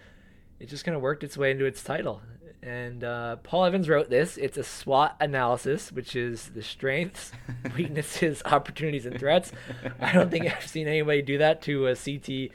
it 0.60 0.70
just 0.70 0.86
kind 0.86 0.96
of 0.96 1.02
worked 1.02 1.24
its 1.24 1.38
way 1.38 1.52
into 1.52 1.65
its 1.65 1.84
title. 1.84 2.22
And 2.62 3.04
uh, 3.04 3.38
Paul 3.38 3.65
Evans 3.65 3.88
wrote 3.88 4.10
this. 4.10 4.36
It's 4.38 4.58
a 4.58 4.63
SWOT 4.63 5.15
analysis, 5.20 5.91
which 5.91 6.15
is 6.15 6.50
the 6.50 6.63
strengths, 6.63 7.32
weaknesses, 7.78 8.41
opportunities, 8.46 9.06
and 9.06 9.17
threats. 9.17 9.52
I 10.02 10.12
don't 10.12 10.32
think 10.32 10.46
I've 10.46 10.67
seen 10.67 10.88
anybody 10.88 11.22
do 11.22 11.38
that 11.38 11.62
to 11.63 11.88
a 11.88 11.96
CT 11.96 12.52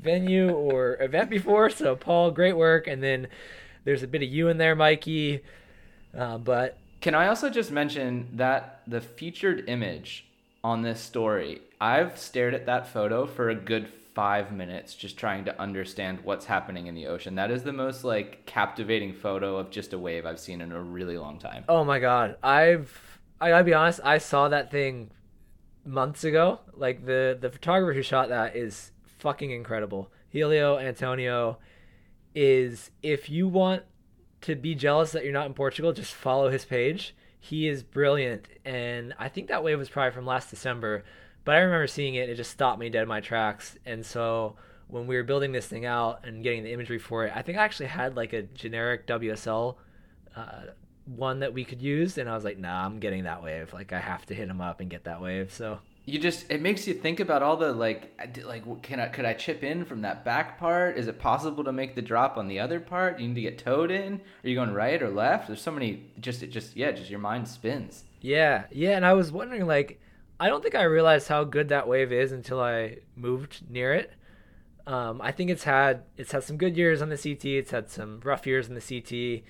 venue 0.00 0.50
or 0.50 0.96
event 1.00 1.28
before. 1.28 1.70
So, 1.70 1.96
Paul, 1.96 2.30
great 2.30 2.56
work. 2.56 2.86
And 2.86 3.02
then 3.02 3.28
there's 3.84 4.02
a 4.02 4.06
bit 4.06 4.22
of 4.22 4.28
you 4.28 4.48
in 4.48 4.58
there, 4.58 4.74
Mikey. 4.74 5.42
Uh, 6.16 6.38
but 6.38 6.78
can 7.00 7.14
I 7.14 7.26
also 7.26 7.50
just 7.50 7.70
mention 7.70 8.28
that 8.34 8.82
the 8.86 9.00
featured 9.00 9.68
image 9.68 10.24
on 10.62 10.82
this 10.82 11.00
story, 11.00 11.60
I've 11.80 12.16
stared 12.18 12.54
at 12.54 12.66
that 12.66 12.86
photo 12.86 13.26
for 13.26 13.50
a 13.50 13.54
good 13.54 13.88
five 14.14 14.52
minutes 14.52 14.94
just 14.94 15.16
trying 15.16 15.44
to 15.46 15.60
understand 15.60 16.18
what's 16.22 16.44
happening 16.46 16.86
in 16.86 16.94
the 16.94 17.06
ocean. 17.06 17.34
That 17.36 17.50
is 17.50 17.62
the 17.62 17.72
most 17.72 18.04
like 18.04 18.44
captivating 18.46 19.14
photo 19.14 19.56
of 19.56 19.70
just 19.70 19.92
a 19.92 19.98
wave 19.98 20.26
I've 20.26 20.40
seen 20.40 20.60
in 20.60 20.72
a 20.72 20.80
really 20.80 21.16
long 21.16 21.38
time. 21.38 21.64
Oh 21.68 21.84
my 21.84 21.98
god. 21.98 22.36
I've 22.42 23.18
I 23.40 23.48
gotta 23.50 23.64
be 23.64 23.74
honest, 23.74 24.00
I 24.04 24.18
saw 24.18 24.48
that 24.48 24.70
thing 24.70 25.10
months 25.84 26.24
ago. 26.24 26.60
Like 26.74 27.06
the 27.06 27.36
the 27.40 27.50
photographer 27.50 27.94
who 27.94 28.02
shot 28.02 28.28
that 28.28 28.54
is 28.54 28.92
fucking 29.18 29.50
incredible. 29.50 30.10
Helio 30.28 30.78
Antonio 30.78 31.58
is 32.34 32.90
if 33.02 33.28
you 33.30 33.48
want 33.48 33.82
to 34.42 34.56
be 34.56 34.74
jealous 34.74 35.12
that 35.12 35.24
you're 35.24 35.32
not 35.32 35.46
in 35.46 35.54
Portugal, 35.54 35.92
just 35.92 36.14
follow 36.14 36.50
his 36.50 36.64
page. 36.64 37.14
He 37.38 37.66
is 37.66 37.82
brilliant, 37.82 38.46
and 38.64 39.14
I 39.18 39.28
think 39.28 39.48
that 39.48 39.64
wave 39.64 39.78
was 39.78 39.88
probably 39.88 40.12
from 40.12 40.26
last 40.26 40.50
December. 40.50 41.04
But 41.44 41.56
I 41.56 41.58
remember 41.60 41.86
seeing 41.86 42.14
it; 42.14 42.28
it 42.28 42.36
just 42.36 42.50
stopped 42.50 42.78
me 42.78 42.88
dead 42.88 43.02
in 43.02 43.08
my 43.08 43.20
tracks. 43.20 43.76
And 43.84 44.04
so 44.04 44.56
when 44.88 45.06
we 45.06 45.16
were 45.16 45.22
building 45.22 45.52
this 45.52 45.66
thing 45.66 45.86
out 45.86 46.24
and 46.24 46.42
getting 46.42 46.64
the 46.64 46.72
imagery 46.72 46.98
for 46.98 47.26
it, 47.26 47.32
I 47.34 47.42
think 47.42 47.58
I 47.58 47.64
actually 47.64 47.86
had 47.86 48.16
like 48.16 48.32
a 48.32 48.42
generic 48.42 49.06
WSL 49.06 49.76
uh, 50.36 50.62
one 51.06 51.40
that 51.40 51.52
we 51.52 51.64
could 51.64 51.82
use, 51.82 52.18
and 52.18 52.28
I 52.28 52.34
was 52.34 52.44
like, 52.44 52.58
"Nah, 52.58 52.84
I'm 52.84 52.98
getting 52.98 53.24
that 53.24 53.42
wave. 53.42 53.72
Like 53.72 53.92
I 53.92 53.98
have 53.98 54.26
to 54.26 54.34
hit 54.34 54.48
him 54.48 54.60
up 54.60 54.80
and 54.80 54.88
get 54.88 55.04
that 55.04 55.20
wave." 55.20 55.52
So 55.52 55.78
you 56.04 56.18
just 56.18 56.50
it 56.50 56.60
makes 56.60 56.86
you 56.86 56.94
think 56.94 57.20
about 57.20 57.42
all 57.42 57.56
the 57.56 57.72
like 57.72 58.20
like 58.44 58.82
can 58.82 58.98
I 58.98 59.08
could 59.08 59.24
I 59.24 59.34
chip 59.34 59.62
in 59.62 59.84
from 59.84 60.02
that 60.02 60.24
back 60.24 60.58
part? 60.58 60.96
Is 60.96 61.06
it 61.06 61.18
possible 61.18 61.64
to 61.64 61.72
make 61.72 61.94
the 61.94 62.02
drop 62.02 62.36
on 62.36 62.48
the 62.48 62.58
other 62.58 62.80
part? 62.80 63.20
You 63.20 63.28
need 63.28 63.34
to 63.34 63.40
get 63.42 63.58
towed 63.58 63.90
in. 63.90 64.20
Are 64.44 64.48
you 64.48 64.54
going 64.54 64.72
right 64.72 65.00
or 65.02 65.10
left? 65.10 65.46
There's 65.46 65.62
so 65.62 65.70
many. 65.70 66.10
Just 66.20 66.42
it 66.42 66.48
just 66.48 66.76
yeah, 66.76 66.92
just 66.92 67.10
your 67.10 67.20
mind 67.20 67.46
spins. 67.46 68.04
Yeah, 68.20 68.64
yeah, 68.70 68.96
and 68.96 69.04
I 69.04 69.12
was 69.14 69.32
wondering 69.32 69.66
like 69.66 70.00
I 70.42 70.48
don't 70.48 70.60
think 70.60 70.74
I 70.74 70.82
realized 70.82 71.28
how 71.28 71.44
good 71.44 71.68
that 71.68 71.86
wave 71.86 72.10
is 72.10 72.32
until 72.32 72.60
I 72.60 72.96
moved 73.14 73.62
near 73.70 73.94
it. 73.94 74.12
Um, 74.88 75.20
I 75.22 75.30
think 75.30 75.50
it's 75.50 75.62
had 75.62 76.02
it's 76.16 76.32
had 76.32 76.42
some 76.42 76.56
good 76.56 76.76
years 76.76 77.00
on 77.00 77.10
the 77.10 77.16
CT. 77.16 77.44
It's 77.44 77.70
had 77.70 77.88
some 77.88 78.18
rough 78.24 78.44
years 78.44 78.68
in 78.68 78.74
the 78.74 78.80
CT, 78.80 79.44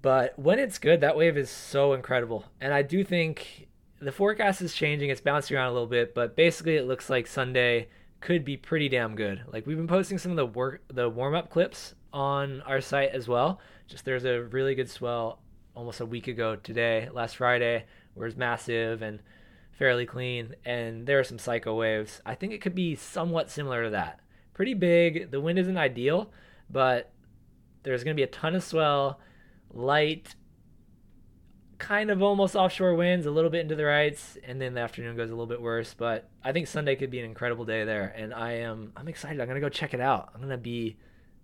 but 0.00 0.38
when 0.38 0.58
it's 0.58 0.78
good, 0.78 1.02
that 1.02 1.14
wave 1.14 1.36
is 1.36 1.50
so 1.50 1.92
incredible. 1.92 2.46
And 2.58 2.72
I 2.72 2.80
do 2.80 3.04
think 3.04 3.68
the 4.00 4.10
forecast 4.10 4.62
is 4.62 4.72
changing. 4.72 5.10
It's 5.10 5.20
bouncing 5.20 5.58
around 5.58 5.68
a 5.68 5.72
little 5.72 5.86
bit, 5.86 6.14
but 6.14 6.36
basically 6.36 6.76
it 6.76 6.86
looks 6.86 7.10
like 7.10 7.26
Sunday 7.26 7.88
could 8.20 8.46
be 8.46 8.56
pretty 8.56 8.88
damn 8.88 9.14
good. 9.14 9.42
Like 9.52 9.66
we've 9.66 9.76
been 9.76 9.86
posting 9.86 10.16
some 10.16 10.32
of 10.32 10.38
the 10.38 10.46
work 10.46 10.80
the 10.88 11.10
warm 11.10 11.34
up 11.34 11.50
clips 11.50 11.94
on 12.14 12.62
our 12.62 12.80
site 12.80 13.10
as 13.10 13.28
well. 13.28 13.60
Just 13.88 14.06
there's 14.06 14.24
a 14.24 14.40
really 14.40 14.74
good 14.74 14.88
swell 14.88 15.40
almost 15.76 16.00
a 16.00 16.06
week 16.06 16.28
ago 16.28 16.56
today, 16.56 17.10
last 17.12 17.36
Friday, 17.36 17.84
where 18.14 18.26
it's 18.26 18.38
massive 18.38 19.02
and 19.02 19.20
fairly 19.72 20.06
clean, 20.06 20.54
and 20.64 21.06
there 21.06 21.18
are 21.18 21.24
some 21.24 21.38
psycho 21.38 21.74
waves. 21.74 22.20
I 22.24 22.34
think 22.34 22.52
it 22.52 22.60
could 22.60 22.74
be 22.74 22.94
somewhat 22.94 23.50
similar 23.50 23.84
to 23.84 23.90
that. 23.90 24.20
Pretty 24.54 24.74
big. 24.74 25.30
The 25.30 25.40
wind 25.40 25.58
isn't 25.58 25.76
ideal, 25.76 26.30
but 26.70 27.12
there's 27.82 28.04
going 28.04 28.14
to 28.14 28.20
be 28.20 28.24
a 28.24 28.28
ton 28.28 28.54
of 28.54 28.62
swell, 28.62 29.18
light, 29.72 30.34
kind 31.78 32.10
of 32.10 32.22
almost 32.22 32.54
offshore 32.54 32.94
winds, 32.94 33.26
a 33.26 33.30
little 33.30 33.50
bit 33.50 33.60
into 33.60 33.74
the 33.74 33.84
rights, 33.84 34.38
and 34.44 34.60
then 34.60 34.74
the 34.74 34.80
afternoon 34.80 35.16
goes 35.16 35.30
a 35.30 35.32
little 35.32 35.46
bit 35.46 35.60
worse. 35.60 35.94
But 35.94 36.30
I 36.44 36.52
think 36.52 36.68
Sunday 36.68 36.94
could 36.94 37.10
be 37.10 37.18
an 37.18 37.24
incredible 37.24 37.64
day 37.64 37.84
there, 37.84 38.14
and 38.16 38.32
I 38.32 38.52
am 38.52 38.92
I'm 38.96 39.08
excited. 39.08 39.40
I'm 39.40 39.48
gonna 39.48 39.60
go 39.60 39.68
check 39.68 39.92
it 39.92 40.00
out. 40.00 40.30
I'm 40.34 40.40
gonna 40.40 40.56
be 40.56 40.96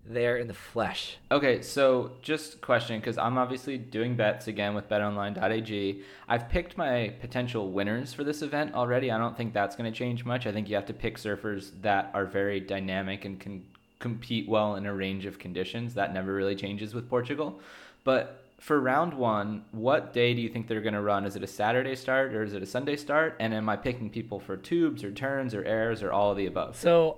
there 0.05 0.37
in 0.37 0.47
the 0.47 0.53
flesh. 0.53 1.17
Okay, 1.31 1.61
so 1.61 2.11
just 2.21 2.61
question 2.61 2.99
because 2.99 3.17
I'm 3.17 3.37
obviously 3.37 3.77
doing 3.77 4.15
bets 4.15 4.47
again 4.47 4.73
with 4.73 4.89
BetOnline.ag. 4.89 6.01
I've 6.27 6.49
picked 6.49 6.77
my 6.77 7.13
potential 7.21 7.71
winners 7.71 8.13
for 8.13 8.23
this 8.23 8.41
event 8.41 8.73
already. 8.73 9.11
I 9.11 9.17
don't 9.17 9.37
think 9.37 9.53
that's 9.53 9.75
going 9.75 9.91
to 9.91 9.97
change 9.97 10.25
much. 10.25 10.47
I 10.47 10.51
think 10.51 10.69
you 10.69 10.75
have 10.75 10.87
to 10.87 10.93
pick 10.93 11.17
surfers 11.17 11.71
that 11.81 12.09
are 12.13 12.25
very 12.25 12.59
dynamic 12.59 13.25
and 13.25 13.39
can 13.39 13.65
compete 13.99 14.47
well 14.47 14.75
in 14.75 14.85
a 14.85 14.93
range 14.93 15.25
of 15.25 15.37
conditions. 15.37 15.93
That 15.93 16.13
never 16.13 16.33
really 16.33 16.55
changes 16.55 16.93
with 16.93 17.09
Portugal. 17.09 17.59
But 18.03 18.43
for 18.59 18.79
round 18.79 19.13
one, 19.13 19.63
what 19.71 20.13
day 20.13 20.33
do 20.33 20.41
you 20.41 20.49
think 20.49 20.67
they're 20.67 20.81
going 20.81 20.93
to 20.93 21.01
run? 21.01 21.25
Is 21.25 21.35
it 21.35 21.43
a 21.43 21.47
Saturday 21.47 21.95
start 21.95 22.33
or 22.33 22.43
is 22.43 22.53
it 22.53 22.63
a 22.63 22.65
Sunday 22.65 22.95
start? 22.95 23.35
And 23.39 23.53
am 23.53 23.69
I 23.69 23.75
picking 23.75 24.09
people 24.09 24.39
for 24.39 24.57
tubes 24.57 25.03
or 25.03 25.11
turns 25.11 25.53
or 25.53 25.63
airs 25.63 26.01
or 26.01 26.11
all 26.11 26.31
of 26.31 26.37
the 26.37 26.45
above? 26.45 26.75
So 26.75 27.17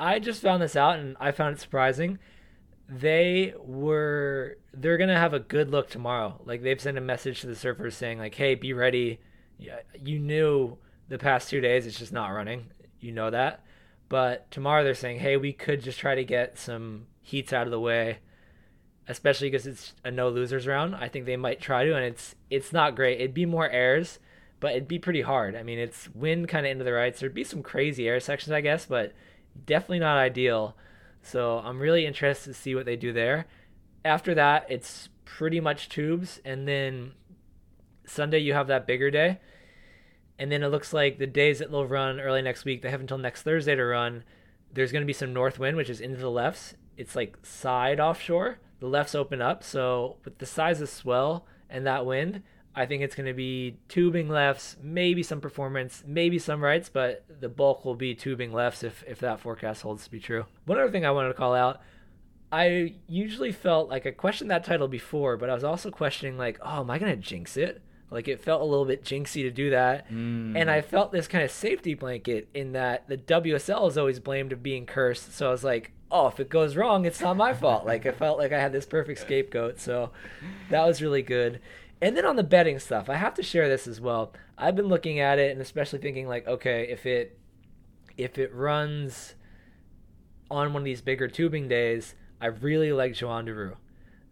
I 0.00 0.18
just 0.18 0.42
found 0.42 0.62
this 0.62 0.76
out 0.76 0.98
and 0.98 1.16
I 1.20 1.30
found 1.30 1.56
it 1.56 1.60
surprising. 1.60 2.18
They 2.88 3.54
were 3.58 4.56
they're 4.72 4.96
gonna 4.96 5.18
have 5.18 5.34
a 5.34 5.38
good 5.38 5.70
look 5.70 5.90
tomorrow. 5.90 6.40
Like 6.44 6.62
they've 6.62 6.80
sent 6.80 6.98
a 6.98 7.02
message 7.02 7.42
to 7.42 7.46
the 7.46 7.52
surfers 7.52 7.92
saying 7.92 8.18
like, 8.18 8.34
"Hey, 8.34 8.54
be 8.54 8.72
ready." 8.72 9.20
Yeah, 9.58 9.80
you 10.02 10.18
knew 10.18 10.78
the 11.08 11.18
past 11.18 11.50
two 11.50 11.60
days 11.60 11.86
it's 11.86 11.98
just 11.98 12.12
not 12.12 12.28
running. 12.28 12.70
You 12.98 13.12
know 13.12 13.30
that, 13.30 13.64
but 14.08 14.50
tomorrow 14.50 14.82
they're 14.82 14.94
saying, 14.94 15.20
"Hey, 15.20 15.36
we 15.36 15.52
could 15.52 15.82
just 15.82 16.00
try 16.00 16.14
to 16.14 16.24
get 16.24 16.58
some 16.58 17.06
heats 17.20 17.52
out 17.52 17.66
of 17.66 17.70
the 17.70 17.80
way." 17.80 18.18
especially 19.08 19.50
because 19.50 19.66
it's 19.66 19.92
a 20.04 20.10
no 20.10 20.28
losers 20.28 20.68
round. 20.68 20.94
I 20.94 21.08
think 21.08 21.26
they 21.26 21.36
might 21.36 21.60
try 21.60 21.84
to, 21.84 21.96
and 21.96 22.04
it's 22.04 22.36
it's 22.48 22.72
not 22.72 22.94
great. 22.94 23.18
It'd 23.18 23.34
be 23.34 23.44
more 23.44 23.68
airs, 23.68 24.20
but 24.60 24.70
it'd 24.72 24.86
be 24.86 25.00
pretty 25.00 25.22
hard. 25.22 25.56
I 25.56 25.64
mean, 25.64 25.80
it's 25.80 26.08
wind 26.14 26.48
kind 26.48 26.64
of 26.64 26.70
into 26.70 26.84
the 26.84 26.92
rights. 26.92 27.18
There'd 27.18 27.34
be 27.34 27.42
some 27.42 27.62
crazy 27.62 28.08
air 28.08 28.20
sections, 28.20 28.52
I 28.52 28.60
guess, 28.60 28.86
but 28.86 29.12
definitely 29.66 30.00
not 30.00 30.18
ideal. 30.18 30.76
So 31.22 31.58
I'm 31.58 31.78
really 31.78 32.06
interested 32.06 32.50
to 32.50 32.54
see 32.54 32.74
what 32.74 32.86
they 32.86 32.96
do 32.96 33.12
there. 33.12 33.46
After 34.04 34.34
that, 34.34 34.66
it's 34.68 35.08
pretty 35.24 35.60
much 35.60 35.88
tubes, 35.88 36.40
and 36.44 36.66
then 36.66 37.12
Sunday 38.06 38.38
you 38.38 38.54
have 38.54 38.66
that 38.68 38.86
bigger 38.86 39.10
day. 39.10 39.38
And 40.38 40.50
then 40.50 40.62
it 40.62 40.68
looks 40.68 40.94
like 40.94 41.18
the 41.18 41.26
days 41.26 41.58
that 41.58 41.70
they'll 41.70 41.86
run 41.86 42.18
early 42.18 42.40
next 42.40 42.64
week, 42.64 42.80
they 42.80 42.90
have 42.90 43.00
until 43.00 43.18
next 43.18 43.42
Thursday 43.42 43.74
to 43.74 43.84
run. 43.84 44.24
There's 44.72 44.92
going 44.92 45.02
to 45.02 45.06
be 45.06 45.12
some 45.12 45.34
north 45.34 45.58
wind, 45.58 45.76
which 45.76 45.90
is 45.90 46.00
into 46.00 46.18
the 46.18 46.30
lefts. 46.30 46.74
It's 46.96 47.14
like 47.14 47.36
side 47.42 48.00
offshore 48.00 48.58
the 48.80 48.86
lefts 48.86 49.14
open 49.14 49.40
up. 49.40 49.62
So 49.62 50.16
with 50.24 50.38
the 50.38 50.46
size 50.46 50.80
of 50.80 50.88
swell 50.88 51.46
and 51.68 51.86
that 51.86 52.04
wind, 52.04 52.42
I 52.74 52.86
think 52.86 53.02
it's 53.02 53.16
going 53.16 53.26
to 53.26 53.34
be 53.34 53.76
tubing 53.88 54.28
lefts, 54.28 54.76
maybe 54.80 55.22
some 55.22 55.40
performance, 55.40 56.04
maybe 56.06 56.38
some 56.38 56.62
rights, 56.62 56.88
but 56.88 57.24
the 57.40 57.48
bulk 57.48 57.84
will 57.84 57.96
be 57.96 58.14
tubing 58.14 58.52
lefts 58.52 58.82
if, 58.84 59.02
if 59.08 59.18
that 59.20 59.40
forecast 59.40 59.82
holds 59.82 60.04
to 60.04 60.10
be 60.10 60.20
true. 60.20 60.46
One 60.66 60.78
other 60.78 60.90
thing 60.90 61.04
I 61.04 61.10
wanted 61.10 61.28
to 61.28 61.34
call 61.34 61.54
out 61.54 61.80
I 62.52 62.94
usually 63.06 63.52
felt 63.52 63.88
like 63.88 64.06
I 64.06 64.10
questioned 64.10 64.50
that 64.50 64.64
title 64.64 64.88
before, 64.88 65.36
but 65.36 65.48
I 65.48 65.54
was 65.54 65.64
also 65.64 65.90
questioning, 65.90 66.36
like, 66.36 66.58
oh, 66.62 66.80
am 66.80 66.90
I 66.90 66.98
going 66.98 67.12
to 67.12 67.16
jinx 67.16 67.56
it? 67.56 67.80
Like, 68.10 68.26
it 68.26 68.40
felt 68.40 68.60
a 68.60 68.64
little 68.64 68.84
bit 68.84 69.04
jinxy 69.04 69.42
to 69.42 69.52
do 69.52 69.70
that. 69.70 70.10
Mm. 70.10 70.56
And 70.56 70.68
I 70.68 70.80
felt 70.80 71.12
this 71.12 71.28
kind 71.28 71.44
of 71.44 71.50
safety 71.52 71.94
blanket 71.94 72.48
in 72.52 72.72
that 72.72 73.08
the 73.08 73.16
WSL 73.16 73.88
is 73.88 73.96
always 73.96 74.18
blamed 74.18 74.52
of 74.52 74.64
being 74.64 74.84
cursed. 74.84 75.32
So 75.36 75.46
I 75.46 75.50
was 75.52 75.62
like, 75.62 75.92
oh, 76.10 76.26
if 76.26 76.40
it 76.40 76.48
goes 76.48 76.74
wrong, 76.74 77.04
it's 77.04 77.20
not 77.20 77.36
my 77.36 77.54
fault. 77.54 77.86
Like 77.86 78.04
I 78.04 78.10
felt 78.10 78.36
like 78.36 78.52
I 78.52 78.60
had 78.60 78.72
this 78.72 78.84
perfect 78.84 79.20
scapegoat. 79.20 79.78
So 79.78 80.10
that 80.70 80.84
was 80.84 81.00
really 81.00 81.22
good. 81.22 81.60
And 82.02 82.16
then 82.16 82.24
on 82.24 82.36
the 82.36 82.42
betting 82.42 82.78
stuff, 82.78 83.10
I 83.10 83.16
have 83.16 83.34
to 83.34 83.42
share 83.42 83.68
this 83.68 83.86
as 83.86 84.00
well. 84.00 84.32
I've 84.56 84.76
been 84.76 84.88
looking 84.88 85.20
at 85.20 85.38
it 85.38 85.52
and 85.52 85.60
especially 85.60 85.98
thinking 85.98 86.26
like, 86.26 86.46
okay, 86.46 86.86
if 86.88 87.04
it 87.06 87.38
if 88.16 88.38
it 88.38 88.54
runs 88.54 89.34
on 90.50 90.72
one 90.72 90.82
of 90.82 90.84
these 90.84 91.00
bigger 91.00 91.28
tubing 91.28 91.68
days, 91.68 92.14
I 92.40 92.46
really 92.46 92.92
like 92.92 93.14
Joan 93.14 93.46
Duru. 93.46 93.76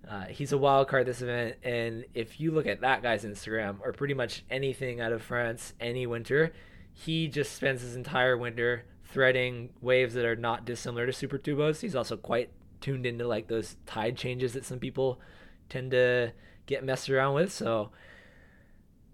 Uh, 0.09 0.25
he's 0.25 0.53
a 0.53 0.59
wild 0.59 0.89
card 0.89 1.07
this 1.07 1.21
event, 1.21 1.57
and 1.63 2.05
if 2.15 2.41
you 2.41 2.51
look 2.51 2.67
at 2.67 2.81
that 2.81 3.03
guy's 3.03 3.25
Instagram 3.25 3.77
or 3.83 3.93
pretty 3.93 4.15
much 4.15 4.43
anything 4.49 5.01
out 5.01 5.13
of 5.13 5.23
France 5.23 5.75
any 5.81 6.07
winter, 6.07 6.53
he 6.95 7.29
just 7.29 7.55
spends 7.55 7.83
his 7.83 7.95
entire 7.95 8.37
winter 8.37 8.85
threading 9.05 9.71
waves 9.81 10.15
that 10.15 10.25
are 10.25 10.37
not 10.37 10.65
dissimilar 10.65 11.05
to 11.07 11.13
super 11.13 11.39
tubos. 11.39 11.81
He's 11.81 11.95
also 11.95 12.17
quite 12.17 12.51
tuned 12.81 13.05
into 13.05 13.27
like 13.27 13.49
those 13.49 13.77
tide 13.87 14.17
changes 14.17 14.55
that 14.55 14.65
some 14.65 14.79
people 14.79 15.21
tend 15.69 15.91
to 15.91 16.33
get 16.69 16.85
messed 16.85 17.11
around 17.11 17.35
with. 17.35 17.53
So 17.53 17.91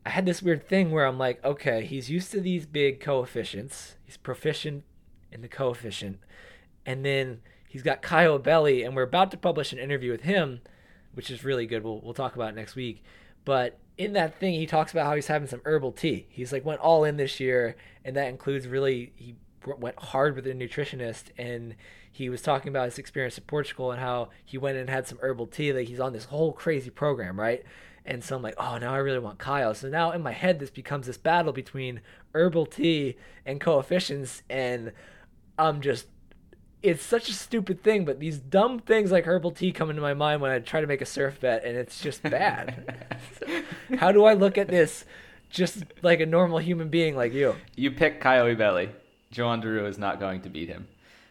I 0.04 0.10
had 0.10 0.26
this 0.26 0.42
weird 0.42 0.68
thing 0.68 0.90
where 0.90 1.06
I'm 1.06 1.18
like, 1.18 1.42
okay, 1.42 1.86
he's 1.86 2.10
used 2.10 2.30
to 2.32 2.40
these 2.40 2.66
big 2.66 3.00
coefficients. 3.00 3.96
He's 4.04 4.18
proficient 4.18 4.84
in 5.32 5.40
the 5.40 5.48
coefficient. 5.48 6.18
And 6.84 7.04
then 7.04 7.40
he's 7.66 7.82
got 7.82 8.02
Kaio 8.02 8.38
Ibelli, 8.38 8.84
and 8.84 8.94
we're 8.94 9.02
about 9.02 9.30
to 9.30 9.38
publish 9.38 9.72
an 9.72 9.78
interview 9.78 10.10
with 10.12 10.22
him, 10.22 10.60
which 11.14 11.30
is 11.30 11.44
really 11.44 11.66
good. 11.66 11.82
We'll, 11.82 12.00
we'll 12.02 12.12
talk 12.12 12.34
about 12.34 12.50
it 12.50 12.56
next 12.56 12.74
week. 12.74 13.02
But 13.46 13.78
in 13.96 14.12
that 14.12 14.38
thing, 14.38 14.54
he 14.54 14.66
talks 14.66 14.92
about 14.92 15.06
how 15.06 15.14
he's 15.14 15.28
having 15.28 15.48
some 15.48 15.62
herbal 15.64 15.92
tea. 15.92 16.26
He's 16.28 16.52
like 16.52 16.64
went 16.64 16.80
all 16.80 17.04
in 17.04 17.16
this 17.16 17.40
year, 17.40 17.76
and 18.04 18.14
that 18.16 18.28
includes 18.28 18.66
really 18.66 19.12
he 19.16 19.36
went 19.78 19.98
hard 19.98 20.36
with 20.36 20.46
a 20.46 20.52
nutritionist 20.52 21.24
and 21.38 21.74
he 22.14 22.28
was 22.28 22.42
talking 22.42 22.68
about 22.68 22.84
his 22.84 22.96
experience 22.96 23.36
in 23.36 23.42
Portugal 23.44 23.90
and 23.90 24.00
how 24.00 24.28
he 24.44 24.56
went 24.56 24.78
and 24.78 24.88
had 24.88 25.08
some 25.08 25.18
herbal 25.20 25.48
tea. 25.48 25.72
Like 25.72 25.88
he's 25.88 25.98
on 25.98 26.12
this 26.12 26.26
whole 26.26 26.52
crazy 26.52 26.88
program, 26.88 27.40
right? 27.40 27.64
And 28.06 28.22
so 28.22 28.36
I'm 28.36 28.42
like, 28.42 28.54
oh, 28.56 28.78
now 28.78 28.94
I 28.94 28.98
really 28.98 29.18
want 29.18 29.40
Kaio. 29.40 29.74
So 29.74 29.88
now 29.88 30.12
in 30.12 30.22
my 30.22 30.30
head, 30.30 30.60
this 30.60 30.70
becomes 30.70 31.08
this 31.08 31.16
battle 31.16 31.52
between 31.52 32.02
herbal 32.32 32.66
tea 32.66 33.16
and 33.44 33.60
coefficients, 33.60 34.44
and 34.48 34.92
I'm 35.58 35.80
just. 35.80 36.06
It's 36.84 37.02
such 37.02 37.30
a 37.30 37.32
stupid 37.32 37.82
thing, 37.82 38.04
but 38.04 38.20
these 38.20 38.38
dumb 38.38 38.78
things 38.78 39.10
like 39.10 39.24
herbal 39.24 39.52
tea 39.52 39.72
come 39.72 39.88
into 39.88 40.02
my 40.02 40.12
mind 40.12 40.42
when 40.42 40.50
I 40.50 40.58
try 40.58 40.82
to 40.82 40.86
make 40.86 41.00
a 41.00 41.06
surf 41.06 41.40
bet, 41.40 41.64
and 41.64 41.76
it's 41.76 41.98
just 42.00 42.22
bad. 42.22 43.08
how 43.98 44.12
do 44.12 44.24
I 44.24 44.34
look 44.34 44.58
at 44.58 44.68
this 44.68 45.06
just 45.48 45.82
like 46.02 46.20
a 46.20 46.26
normal 46.26 46.58
human 46.58 46.90
being 46.90 47.16
like 47.16 47.32
you? 47.32 47.56
You 47.74 47.90
pick 47.90 48.22
Kaio 48.22 48.54
Ibelli. 48.54 48.90
Joan 49.32 49.62
Duru 49.62 49.88
is 49.88 49.98
not 49.98 50.20
going 50.20 50.42
to 50.42 50.50
beat 50.50 50.68
him. 50.68 50.86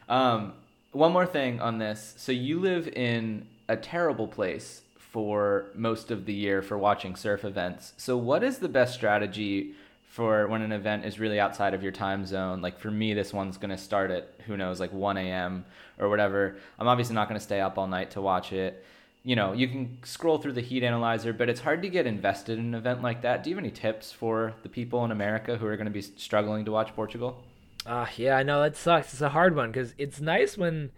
Um, 0.10 0.54
one 0.94 1.12
more 1.12 1.26
thing 1.26 1.60
on 1.60 1.80
this. 1.80 2.14
So 2.18 2.32
you 2.32 2.60
live 2.60 2.88
in 2.88 3.48
a 3.68 3.76
terrible 3.76 4.28
place 4.28 4.82
for 4.98 5.66
most 5.76 6.12
of 6.12 6.26
the 6.26 6.34
year 6.34 6.62
for 6.62 6.78
watching 6.78 7.16
surf 7.16 7.44
events. 7.44 7.94
So 7.98 8.18
what 8.18 8.44
is 8.44 8.60
the 8.60 8.70
best 8.70 8.94
strategy 8.94 9.74
for 10.08 10.48
when 10.48 10.62
an 10.62 10.72
event 10.72 11.06
is 11.06 11.20
really 11.20 11.40
outside 11.40 11.74
of 11.74 11.84
your 11.84 11.92
time 11.92 12.26
zone? 12.26 12.62
Like 12.62 12.80
for 12.80 12.92
me, 12.92 13.14
this 13.14 13.34
one's 13.34 13.58
to 13.72 13.78
start 13.78 14.12
at 14.12 14.30
who 14.46 14.58
knows, 14.58 14.80
like 14.80 14.94
1 14.94 15.18
a.m. 15.18 15.66
or 16.00 16.10
whatever. 16.10 16.56
I'm 16.80 16.88
obviously 16.88 17.16
not 17.16 17.28
to 17.40 17.46
stay 17.46 17.60
up 17.60 17.78
all 17.78 17.88
night 17.88 18.12
to 18.12 18.22
watch 18.22 18.54
it. 18.54 18.84
You 19.24 19.36
know, 19.36 19.54
you 19.54 19.68
can 19.68 20.00
scroll 20.04 20.38
through 20.38 20.54
the 20.54 20.62
heat 20.62 20.84
analyzer, 20.84 21.32
but 21.32 21.48
it's 21.48 21.62
hard 21.62 21.82
to 21.84 21.90
get 21.90 22.06
invested 22.06 22.60
in 22.60 22.66
an 22.66 22.76
event 22.76 23.02
like 23.02 23.22
that. 23.22 23.44
Do 23.44 23.50
you 23.50 23.56
have 23.56 23.64
any 23.64 23.72
tips 23.72 24.12
for 24.12 24.54
the 24.64 24.70
people 24.70 25.06
in 25.06 25.12
America 25.12 25.58
who 25.58 25.66
are 25.66 25.78
to 25.78 25.92
be 25.92 26.02
struggling 26.02 26.66
to 26.66 26.72
watch 26.72 26.94
Portugal? 26.94 27.42
Ah, 27.86 28.04
uh, 28.04 28.08
yeah, 28.16 28.38
I 28.38 28.44
know 28.44 28.62
that 28.62 28.78
sucks. 28.78 29.14
It's 29.14 29.22
a 29.22 29.30
hard 29.30 29.56
one 29.56 29.72
because 29.72 29.94
it's 29.98 30.22
nice 30.22 30.58
when, 30.58 30.92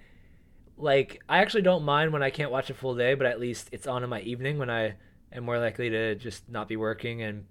like, 0.77 1.21
I 1.27 1.39
actually 1.39 1.63
don't 1.63 1.83
mind 1.83 2.13
when 2.13 2.21
I 2.21 2.29
can't 2.29 2.51
watch 2.51 2.69
a 2.69 2.75
full 2.75 2.95
day, 2.95 3.15
but 3.15 3.25
at 3.25 3.39
least 3.39 3.69
it's 3.71 3.87
on 3.87 4.03
in 4.03 4.09
my 4.09 4.21
evening 4.21 4.57
when 4.57 4.69
I 4.69 4.95
am 5.31 5.45
more 5.45 5.57
likely 5.59 5.89
to 5.89 6.15
just 6.15 6.47
not 6.49 6.67
be 6.67 6.77
working 6.77 7.21
and 7.23 7.45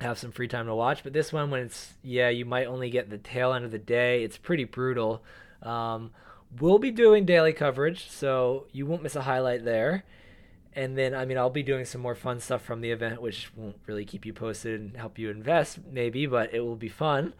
have 0.00 0.18
some 0.18 0.30
free 0.30 0.48
time 0.48 0.66
to 0.66 0.74
watch. 0.74 1.02
But 1.02 1.12
this 1.12 1.32
one, 1.32 1.50
when 1.50 1.62
it's 1.62 1.94
yeah, 2.02 2.28
you 2.28 2.44
might 2.44 2.66
only 2.66 2.90
get 2.90 3.10
the 3.10 3.18
tail 3.18 3.52
end 3.52 3.64
of 3.64 3.72
the 3.72 3.78
day. 3.78 4.22
It's 4.22 4.38
pretty 4.38 4.64
brutal. 4.64 5.24
Um, 5.62 6.12
we'll 6.60 6.78
be 6.78 6.90
doing 6.90 7.24
daily 7.24 7.52
coverage, 7.52 8.08
so 8.10 8.66
you 8.72 8.86
won't 8.86 9.02
miss 9.02 9.16
a 9.16 9.22
highlight 9.22 9.64
there. 9.64 10.04
And 10.72 10.96
then, 10.96 11.14
I 11.14 11.24
mean, 11.24 11.36
I'll 11.36 11.50
be 11.50 11.64
doing 11.64 11.84
some 11.84 12.00
more 12.00 12.14
fun 12.14 12.38
stuff 12.38 12.62
from 12.62 12.80
the 12.80 12.92
event, 12.92 13.20
which 13.20 13.50
won't 13.56 13.76
really 13.86 14.04
keep 14.04 14.24
you 14.24 14.32
posted 14.32 14.80
and 14.80 14.96
help 14.96 15.18
you 15.18 15.28
invest, 15.28 15.80
maybe, 15.90 16.26
but 16.26 16.54
it 16.54 16.60
will 16.60 16.76
be 16.76 16.88
fun. 16.88 17.34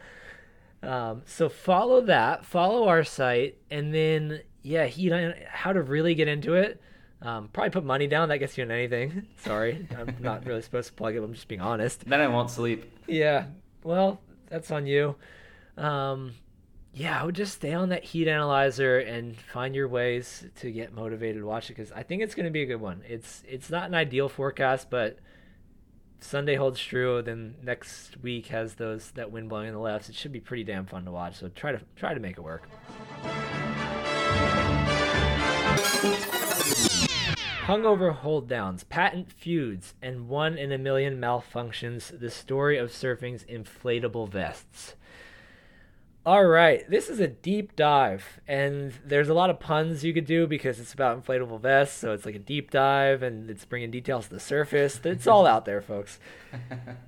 Um, 0.82 1.22
so 1.26 1.48
follow 1.48 2.00
that, 2.02 2.44
follow 2.44 2.88
our 2.88 3.04
site, 3.04 3.58
and 3.70 3.94
then 3.94 4.40
yeah, 4.62 4.86
he 4.86 5.10
how 5.48 5.72
to 5.72 5.82
really 5.82 6.14
get 6.14 6.28
into 6.28 6.54
it. 6.54 6.80
Um, 7.22 7.48
probably 7.52 7.70
put 7.70 7.84
money 7.84 8.06
down. 8.06 8.30
That 8.30 8.38
gets 8.38 8.56
you 8.56 8.64
in 8.64 8.70
anything. 8.70 9.26
Sorry, 9.36 9.86
I'm 9.96 10.16
not 10.20 10.46
really 10.46 10.62
supposed 10.62 10.88
to 10.88 10.94
plug 10.94 11.14
it. 11.14 11.22
I'm 11.22 11.34
just 11.34 11.48
being 11.48 11.60
honest. 11.60 12.06
Then 12.06 12.20
I 12.20 12.28
won't 12.28 12.50
sleep. 12.50 12.90
Yeah. 13.06 13.46
Well, 13.82 14.20
that's 14.48 14.70
on 14.70 14.86
you. 14.86 15.16
Um, 15.76 16.32
yeah, 16.92 17.20
I 17.20 17.24
would 17.24 17.36
just 17.36 17.54
stay 17.54 17.72
on 17.72 17.90
that 17.90 18.02
heat 18.02 18.26
analyzer 18.26 18.98
and 18.98 19.36
find 19.36 19.74
your 19.74 19.86
ways 19.88 20.44
to 20.56 20.70
get 20.70 20.92
motivated 20.92 21.42
to 21.42 21.46
watch 21.46 21.70
it 21.70 21.76
because 21.76 21.92
I 21.92 22.02
think 22.02 22.22
it's 22.22 22.34
going 22.34 22.46
to 22.46 22.50
be 22.50 22.62
a 22.62 22.66
good 22.66 22.80
one. 22.80 23.02
It's 23.06 23.42
it's 23.48 23.70
not 23.70 23.86
an 23.86 23.94
ideal 23.94 24.28
forecast, 24.28 24.90
but 24.90 25.18
Sunday 26.20 26.54
holds 26.56 26.80
true. 26.80 27.22
Then 27.22 27.56
next 27.62 28.22
week 28.22 28.48
has 28.48 28.74
those 28.74 29.10
that 29.12 29.30
wind 29.30 29.48
blowing 29.48 29.68
in 29.68 29.74
the 29.74 29.80
lefts. 29.80 30.08
It 30.08 30.14
should 30.14 30.32
be 30.32 30.40
pretty 30.40 30.64
damn 30.64 30.86
fun 30.86 31.04
to 31.04 31.10
watch. 31.10 31.36
So 31.36 31.48
try 31.48 31.72
to 31.72 31.80
try 31.96 32.14
to 32.14 32.20
make 32.20 32.38
it 32.38 32.42
work. 32.42 32.68
Hungover 37.66 38.12
hold 38.12 38.48
downs, 38.48 38.82
patent 38.84 39.30
feuds, 39.30 39.94
and 40.02 40.28
one 40.28 40.58
in 40.58 40.72
a 40.72 40.78
million 40.78 41.20
malfunctions. 41.20 42.18
The 42.18 42.30
story 42.30 42.76
of 42.78 42.90
surfing's 42.90 43.44
inflatable 43.44 44.28
vests. 44.28 44.94
All 46.26 46.44
right, 46.44 46.88
this 46.90 47.08
is 47.08 47.18
a 47.18 47.26
deep 47.26 47.76
dive, 47.76 48.40
and 48.46 48.92
there's 49.04 49.30
a 49.30 49.34
lot 49.34 49.48
of 49.48 49.58
puns 49.58 50.04
you 50.04 50.12
could 50.12 50.26
do 50.26 50.46
because 50.46 50.78
it's 50.78 50.92
about 50.92 51.24
inflatable 51.24 51.60
vests. 51.60 51.96
So 51.98 52.12
it's 52.12 52.26
like 52.26 52.34
a 52.34 52.40
deep 52.40 52.70
dive, 52.70 53.22
and 53.22 53.48
it's 53.48 53.64
bringing 53.64 53.90
details 53.90 54.28
to 54.28 54.34
the 54.34 54.40
surface. 54.40 55.00
It's 55.02 55.26
all 55.26 55.46
out 55.46 55.64
there, 55.64 55.80
folks. 55.80 56.18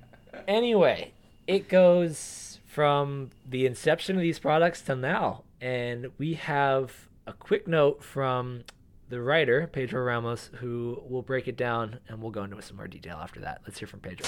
Anyway, 0.47 1.13
it 1.47 1.69
goes 1.69 2.59
from 2.65 3.29
the 3.47 3.65
inception 3.65 4.15
of 4.15 4.21
these 4.21 4.39
products 4.39 4.81
till 4.81 4.95
now, 4.95 5.43
and 5.61 6.07
we 6.17 6.33
have 6.33 7.07
a 7.27 7.33
quick 7.33 7.67
note 7.67 8.03
from 8.03 8.63
the 9.09 9.21
writer 9.21 9.69
Pedro 9.71 10.03
Ramos, 10.03 10.49
who 10.55 11.01
will 11.07 11.21
break 11.21 11.47
it 11.47 11.55
down, 11.55 11.99
and 12.07 12.21
we'll 12.21 12.31
go 12.31 12.43
into 12.43 12.59
some 12.61 12.77
more 12.77 12.87
detail 12.87 13.17
after 13.17 13.39
that. 13.41 13.61
Let's 13.65 13.77
hear 13.77 13.87
from 13.87 13.99
Pedro. 13.99 14.27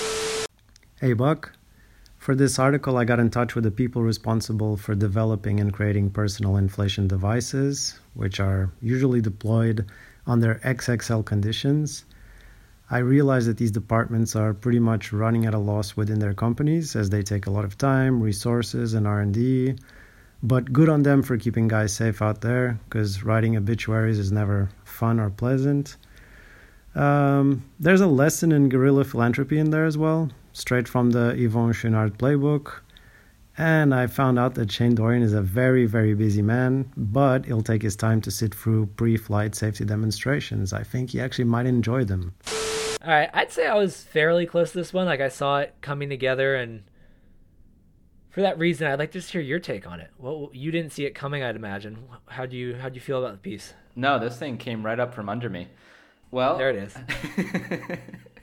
Hey, 1.02 1.14
Buck. 1.14 1.54
For 2.26 2.34
this 2.34 2.58
article, 2.58 2.98
I 2.98 3.06
got 3.06 3.20
in 3.20 3.30
touch 3.30 3.54
with 3.54 3.66
the 3.66 3.70
people 3.70 4.02
responsible 4.02 4.78
for 4.78 4.96
developing 4.96 5.60
and 5.60 5.72
creating 5.72 6.10
personal 6.10 6.58
inflation 6.58 7.08
devices, 7.08 8.00
which 8.16 8.40
are 8.40 8.72
usually 8.82 9.22
deployed 9.22 9.86
under 10.26 10.56
XXL 10.64 11.24
conditions. 11.24 12.04
I 12.90 12.98
realize 12.98 13.46
that 13.46 13.58
these 13.58 13.70
departments 13.70 14.36
are 14.36 14.56
pretty 14.56 14.80
much 14.80 15.14
running 15.14 15.46
at 15.46 15.54
a 15.54 15.60
loss 15.60 15.96
within 15.96 16.18
their 16.18 16.34
companies 16.34 16.96
as 16.96 17.12
they 17.12 17.22
take 17.22 17.46
a 17.46 17.52
lot 17.52 17.64
of 17.64 17.78
time, 17.78 18.24
resources, 18.24 18.96
and 18.96 19.06
R&D. 19.06 19.76
But 20.42 20.74
good 20.74 20.90
on 20.90 21.04
them 21.04 21.22
for 21.22 21.38
keeping 21.38 21.68
guys 21.68 21.94
safe 21.94 22.24
out 22.24 22.42
there, 22.42 22.80
because 22.86 23.24
writing 23.24 23.56
obituaries 23.56 24.18
is 24.18 24.32
never 24.32 24.72
fun 24.84 25.20
or 25.20 25.30
pleasant. 25.30 25.96
Um, 26.96 27.70
there's 27.80 28.02
a 28.02 28.08
lesson 28.08 28.52
in 28.52 28.70
guerrilla 28.70 29.04
philanthropy 29.04 29.60
in 29.60 29.70
there 29.70 29.86
as 29.86 29.96
well, 29.96 30.32
straight 30.56 30.88
from 30.88 31.12
the 31.12 31.34
Yvon 31.34 31.74
Chouinard 31.74 32.18
playbook. 32.18 32.80
And 33.58 33.94
I 33.94 34.08
found 34.08 34.38
out 34.40 34.56
that 34.56 34.72
Shane 34.72 34.96
Dorian 34.96 35.22
is 35.24 35.34
a 35.34 35.42
very, 35.42 35.86
very 35.86 36.14
busy 36.14 36.42
man, 36.42 36.92
but 36.98 37.46
he'll 37.46 37.62
take 37.62 37.82
his 37.82 37.96
time 37.96 38.20
to 38.22 38.32
sit 38.32 38.54
through 38.54 38.88
pre 38.88 39.16
flight 39.16 39.56
safety 39.56 39.86
demonstrations. 39.86 40.74
I 40.74 40.84
think 40.84 41.12
he 41.12 41.22
actually 41.22 41.46
might 41.46 41.66
enjoy 41.66 42.04
them. 42.04 42.34
All 43.02 43.12
right, 43.12 43.30
I'd 43.34 43.52
say 43.52 43.68
I 43.68 43.76
was 43.76 44.04
fairly 44.04 44.46
close 44.46 44.72
to 44.72 44.78
this 44.78 44.92
one. 44.92 45.06
Like 45.06 45.22
I 45.22 45.30
saw 45.30 45.60
it 45.60 45.74
coming 45.80 46.10
together, 46.10 46.56
and 46.56 46.84
for 48.30 48.42
that 48.42 48.58
reason, 48.58 48.88
I'd 48.88 49.00
like 49.00 49.12
to 49.12 49.20
just 49.20 49.32
hear 49.32 49.42
your 49.42 49.60
take 49.60 49.88
on 49.88 50.02
it. 50.02 50.10
Well, 50.18 50.50
you 50.54 50.72
didn't 50.72 50.92
see 50.92 51.06
it 51.06 51.16
coming, 51.16 51.42
I'd 51.44 51.56
imagine. 51.56 51.98
How 52.28 52.46
do 52.46 52.58
you 52.58 52.76
how 52.76 52.90
do 52.90 52.96
you 52.96 53.02
feel 53.02 53.20
about 53.20 53.32
the 53.32 53.50
piece? 53.50 53.74
No, 53.96 54.20
this 54.20 54.38
thing 54.38 54.58
came 54.58 54.86
right 54.86 55.00
up 55.00 55.14
from 55.14 55.30
under 55.30 55.50
me. 55.50 55.70
Well, 56.32 56.58
There 56.58 56.72
it 56.72 56.76
is. 56.76 56.98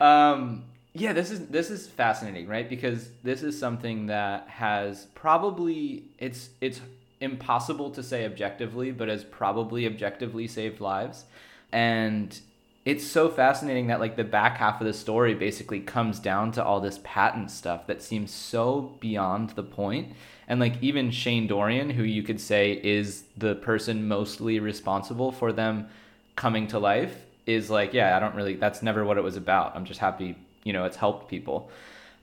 um, 0.00 0.64
yeah, 0.92 1.12
this 1.12 1.30
is 1.30 1.46
this 1.48 1.70
is 1.70 1.86
fascinating, 1.86 2.48
right? 2.48 2.68
Because 2.68 3.08
this 3.22 3.42
is 3.42 3.58
something 3.58 4.06
that 4.06 4.48
has 4.48 5.06
probably 5.14 6.04
it's 6.18 6.50
it's 6.60 6.80
impossible 7.20 7.90
to 7.90 8.02
say 8.02 8.24
objectively, 8.24 8.90
but 8.90 9.08
has 9.08 9.24
probably 9.24 9.86
objectively 9.86 10.46
saved 10.46 10.80
lives. 10.80 11.24
And 11.72 12.38
it's 12.86 13.04
so 13.04 13.28
fascinating 13.28 13.88
that 13.88 14.00
like 14.00 14.16
the 14.16 14.24
back 14.24 14.58
half 14.58 14.80
of 14.80 14.86
the 14.86 14.92
story 14.92 15.34
basically 15.34 15.80
comes 15.80 16.20
down 16.20 16.52
to 16.52 16.64
all 16.64 16.80
this 16.80 17.00
patent 17.02 17.50
stuff 17.50 17.86
that 17.88 18.00
seems 18.00 18.30
so 18.30 18.96
beyond 19.00 19.50
the 19.50 19.62
point. 19.62 20.14
And 20.48 20.60
like 20.60 20.80
even 20.80 21.10
Shane 21.10 21.48
Dorian, 21.48 21.90
who 21.90 22.04
you 22.04 22.22
could 22.22 22.40
say 22.40 22.80
is 22.82 23.24
the 23.36 23.56
person 23.56 24.06
mostly 24.06 24.60
responsible 24.60 25.32
for 25.32 25.52
them 25.52 25.88
coming 26.36 26.68
to 26.68 26.78
life, 26.78 27.16
is 27.46 27.70
like, 27.70 27.94
yeah, 27.94 28.16
I 28.16 28.20
don't 28.20 28.34
really. 28.34 28.56
That's 28.56 28.82
never 28.82 29.04
what 29.04 29.16
it 29.16 29.24
was 29.24 29.36
about. 29.36 29.76
I'm 29.76 29.84
just 29.84 30.00
happy, 30.00 30.36
you 30.64 30.72
know, 30.72 30.84
it's 30.84 30.96
helped 30.96 31.28
people. 31.28 31.70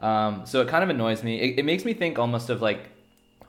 Um, 0.02 0.46
so 0.46 0.62
it 0.62 0.68
kind 0.68 0.84
of 0.84 0.90
annoys 0.90 1.24
me. 1.24 1.40
It, 1.40 1.60
it 1.60 1.66
makes 1.66 1.86
me 1.86 1.94
think 1.94 2.20
almost 2.20 2.50
of 2.50 2.62
like 2.62 2.90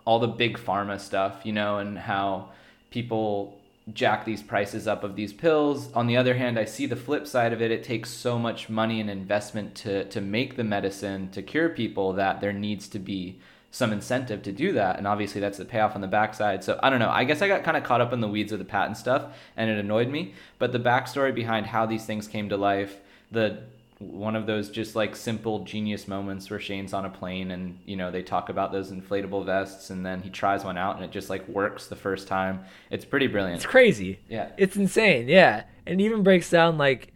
all 0.05 0.21
the 0.21 0.29
big 0.29 0.57
pharma 0.57 1.01
stuff, 1.01 1.41
you 1.45 1.53
know, 1.53 1.79
and 1.79 1.99
how 1.99 2.51
people 2.91 3.59
jack 3.93 4.25
these 4.25 4.43
prices 4.43 4.87
up 4.87 5.05
of 5.05 5.17
these 5.17 5.33
pills. 5.33 5.93
On 5.93 6.07
the 6.07 6.17
other 6.17 6.35
hand, 6.35 6.59
I 6.59 6.65
see 6.65 6.87
the 6.87 6.97
flip 6.97 7.27
side 7.27 7.53
of 7.53 7.61
it. 7.61 7.71
It 7.71 7.85
takes 7.85 8.09
so 8.11 8.39
much 8.39 8.69
money 8.69 9.01
and 9.01 9.11
investment 9.11 9.75
to 9.77 10.05
to 10.07 10.21
make 10.21 10.57
the 10.57 10.65
medicine 10.65 11.31
to 11.31 11.43
cure 11.43 11.69
people 11.69 12.13
that 12.15 12.41
there 12.41 12.53
needs 12.53 12.89
to 12.89 12.99
be 12.99 13.39
some 13.75 13.93
incentive 13.93 14.41
to 14.41 14.53
do 14.53 14.73
that. 14.73 14.99
And 14.99 15.07
obviously 15.07 15.41
that's 15.41 15.59
the 15.59 15.65
payoff 15.65 15.97
on 15.97 16.01
the 16.01 16.07
backside. 16.07 16.63
So 16.63 16.79
I 16.81 16.91
don't 16.91 17.01
know. 17.01 17.11
I 17.11 17.25
guess 17.25 17.43
I 17.43 17.49
got 17.49 17.65
kind 17.65 17.77
of 17.77 17.83
caught 17.83 18.01
up 18.01 18.13
in 18.13 18.21
the 18.21 18.29
weeds 18.29 18.53
of 18.53 18.61
the 18.61 18.65
patent 18.65 18.97
stuff 18.97 19.37
and 19.57 19.69
it 19.69 19.77
annoyed 19.79 20.09
me. 20.09 20.33
But 20.61 20.71
the 20.71 20.79
backstory 20.79 21.35
behind 21.35 21.67
how 21.67 21.85
these 21.85 22.07
things 22.07 22.29
came 22.29 22.49
to 22.51 22.57
life, 22.57 23.01
the 23.33 23.65
one 23.99 24.37
of 24.37 24.47
those 24.47 24.71
just 24.71 24.95
like 24.95 25.17
simple 25.17 25.65
genius 25.65 26.07
moments 26.07 26.49
where 26.51 26.61
Shane's 26.61 26.93
on 26.93 27.05
a 27.05 27.11
plane 27.11 27.51
and 27.51 27.81
you 27.85 27.97
know 27.97 28.13
they 28.13 28.23
talk 28.23 28.49
about 28.49 28.71
those 28.71 28.93
inflatable 28.93 29.45
vests 29.45 29.91
and 29.91 30.07
then 30.07 30.21
he 30.21 30.31
tries 30.31 30.65
one 30.65 30.77
out 30.77 30.95
and 30.97 31.05
it 31.05 31.11
just 31.11 31.29
like 31.29 31.49
works 31.49 31.89
the 31.89 31.97
first 31.97 32.29
time. 32.29 32.65
It's 32.93 33.05
pretty 33.05 33.27
brilliant. 33.27 33.57
It's 33.57 33.67
crazy. 33.67 34.21
Yeah. 34.29 34.51
It's 34.57 34.77
insane. 34.77 35.27
Yeah. 35.27 35.65
And 35.85 36.01
it 36.01 36.05
even 36.05 36.23
breaks 36.23 36.49
down 36.49 36.79
like 36.79 37.13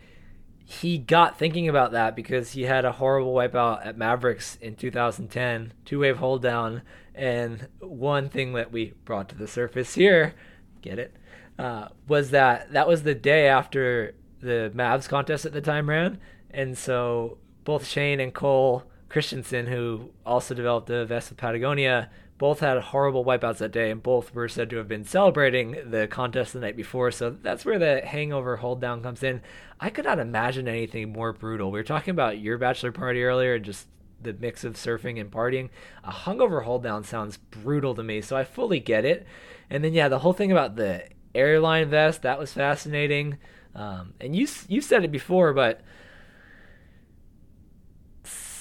he 0.71 0.99
got 0.99 1.39
thinking 1.39 1.67
about 1.67 1.93
that 1.93 2.15
because 2.15 2.53
he 2.53 2.65
had 2.65 2.85
a 2.85 2.93
horrible 2.93 3.33
wipeout 3.33 3.87
at 3.87 3.97
Mavericks 3.97 4.57
in 4.61 4.77
2010, 4.77 5.73
two 5.87 6.01
wave 6.01 6.19
hold 6.19 6.43
down. 6.43 6.83
And 7.15 7.69
one 7.79 8.29
thing 8.29 8.53
that 8.53 8.71
we 8.71 8.93
brought 9.07 9.31
to 9.31 9.35
the 9.35 9.49
surface 9.49 9.95
here, 9.95 10.35
get 10.83 10.99
it, 10.99 11.17
uh, 11.59 11.89
was 12.07 12.33
that 12.33 12.71
that 12.75 12.87
was 12.87 13.03
the 13.03 13.15
day 13.15 13.49
after 13.49 14.15
the 14.43 14.71
Mavs 14.75 15.09
contest 15.09 15.47
at 15.47 15.55
the 15.55 15.63
time 15.63 15.89
ran. 15.89 16.19
And 16.51 16.77
so 16.77 17.39
both 17.65 17.87
Shane 17.87 18.21
and 18.21 18.35
Cole 18.35 18.88
Christensen, 19.09 19.67
who 19.67 20.11
also 20.27 20.55
developed 20.55 20.87
the 20.87 21.05
vest 21.05 21.31
with 21.31 21.39
Patagonia, 21.39 22.11
both 22.37 22.61
had 22.61 22.79
horrible 22.79 23.25
wipeouts 23.25 23.59
that 23.59 23.73
day, 23.73 23.91
and 23.91 24.03
both 24.03 24.33
were 24.35 24.49
said 24.49 24.71
to 24.71 24.77
have 24.77 24.87
been 24.87 25.05
celebrating 25.05 25.77
the 25.91 26.07
contest 26.07 26.53
the 26.53 26.61
night 26.61 26.77
before. 26.77 27.11
So 27.11 27.31
that's 27.31 27.65
where 27.65 27.79
the 27.79 28.03
hangover 28.05 28.57
hold 28.57 28.81
down 28.81 29.03
comes 29.03 29.23
in. 29.23 29.43
I 29.81 29.91
could 29.91 30.05
not 30.05 30.21
imagine 30.21 30.69
anything 30.69 31.13
more 31.13 31.33
brutal. 31.33 31.71
We 31.71 31.81
were 31.81 31.85
talking 31.85 32.13
about 32.13 32.39
your 32.39 32.59
bachelor 32.59 32.93
party 32.93 33.25
earlier, 33.25 33.55
and 33.55 33.65
just 33.65 33.89
the 34.23 34.33
mix 34.33 34.65
of 34.65 34.75
surfing 34.75 35.21
and 35.21 35.31
partying. 35.31 35.71
A 36.05 36.13
hungover 36.13 36.65
hold 36.65 36.83
down 36.83 37.05
sounds 37.05 37.37
brutal 37.37 37.95
to 37.95 38.03
me, 38.03 38.21
so 38.21 38.37
I 38.37 38.45
fully 38.45 38.81
get 38.81 39.05
it. 39.05 39.27
And 39.71 39.83
then 39.85 39.95
yeah, 39.95 40.09
the 40.09 40.21
whole 40.21 40.33
thing 40.33 40.53
about 40.53 40.77
the 40.77 41.05
airline 41.35 41.91
vest 41.91 42.23
that 42.23 42.39
was 42.39 42.53
fascinating. 42.53 43.39
Um, 43.75 44.15
and 44.21 44.35
you 44.35 44.47
you 44.69 44.81
said 44.81 45.05
it 45.05 45.13
before, 45.13 45.53
but 45.53 45.83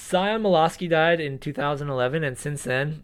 Sion 0.08 0.42
Milosky 0.42 0.90
died 0.90 1.20
in 1.20 1.38
2011, 1.38 2.24
and 2.24 2.38
since 2.38 2.64
then, 2.64 3.04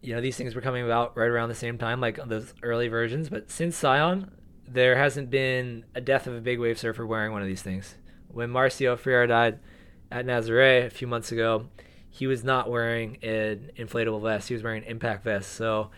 you 0.00 0.14
know, 0.14 0.22
these 0.22 0.36
things 0.36 0.54
were 0.54 0.62
coming 0.62 0.84
about 0.84 1.14
right 1.16 1.28
around 1.28 1.50
the 1.50 1.54
same 1.54 1.76
time, 1.76 2.00
like 2.00 2.18
those 2.28 2.54
early 2.62 2.88
versions. 2.88 3.28
But 3.28 3.50
since 3.50 3.78
Sion, 3.78 4.30
there 4.66 4.96
hasn't 4.96 5.28
been 5.28 5.84
a 5.94 6.00
death 6.00 6.26
of 6.26 6.34
a 6.34 6.40
big 6.40 6.58
wave 6.58 6.78
surfer 6.78 7.06
wearing 7.06 7.32
one 7.32 7.42
of 7.42 7.48
these 7.48 7.60
things. 7.60 7.96
When 8.28 8.50
Marcio 8.50 8.98
Freire 8.98 9.26
died 9.26 9.58
at 10.10 10.24
Nazare 10.24 10.86
a 10.86 10.90
few 10.90 11.06
months 11.06 11.30
ago, 11.30 11.68
he 12.08 12.26
was 12.26 12.42
not 12.42 12.70
wearing 12.70 13.18
an 13.22 13.70
inflatable 13.76 14.22
vest. 14.22 14.48
He 14.48 14.54
was 14.54 14.62
wearing 14.62 14.84
an 14.84 14.88
impact 14.88 15.24
vest. 15.24 15.52
So 15.52 15.90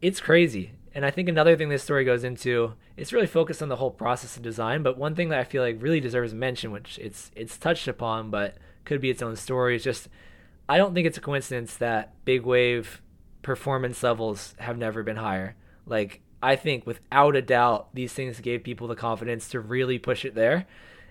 it's 0.00 0.20
crazy. 0.20 0.72
And 0.94 1.04
I 1.04 1.10
think 1.10 1.28
another 1.28 1.56
thing 1.56 1.68
this 1.68 1.82
story 1.82 2.04
goes 2.04 2.22
into, 2.22 2.74
it's 2.96 3.12
really 3.12 3.26
focused 3.26 3.62
on 3.62 3.68
the 3.68 3.76
whole 3.76 3.90
process 3.90 4.36
of 4.36 4.42
design. 4.42 4.82
But 4.84 4.98
one 4.98 5.16
thing 5.16 5.30
that 5.30 5.40
I 5.40 5.44
feel 5.44 5.62
like 5.62 5.82
really 5.82 6.00
deserves 6.00 6.32
mention, 6.32 6.70
which 6.70 6.98
it's 6.98 7.32
it's 7.34 7.56
touched 7.58 7.88
upon, 7.88 8.30
but 8.30 8.56
could 8.84 9.00
be 9.00 9.10
its 9.10 9.22
own 9.22 9.36
story, 9.36 9.76
It's 9.76 9.84
just 9.84 10.08
I 10.68 10.78
don't 10.78 10.94
think 10.94 11.06
it's 11.06 11.18
a 11.18 11.22
coincidence 11.22 11.76
that 11.76 12.14
big 12.24 12.42
wave 12.44 13.02
performance 13.42 14.02
levels 14.02 14.54
have 14.58 14.78
never 14.78 15.02
been 15.02 15.16
higher. 15.16 15.56
Like 15.86 16.20
I 16.42 16.56
think 16.56 16.86
without 16.86 17.36
a 17.36 17.42
doubt 17.42 17.88
these 17.94 18.12
things 18.12 18.40
gave 18.40 18.62
people 18.64 18.88
the 18.88 18.94
confidence 18.96 19.48
to 19.50 19.60
really 19.60 19.98
push 19.98 20.24
it 20.24 20.34
there. 20.34 20.66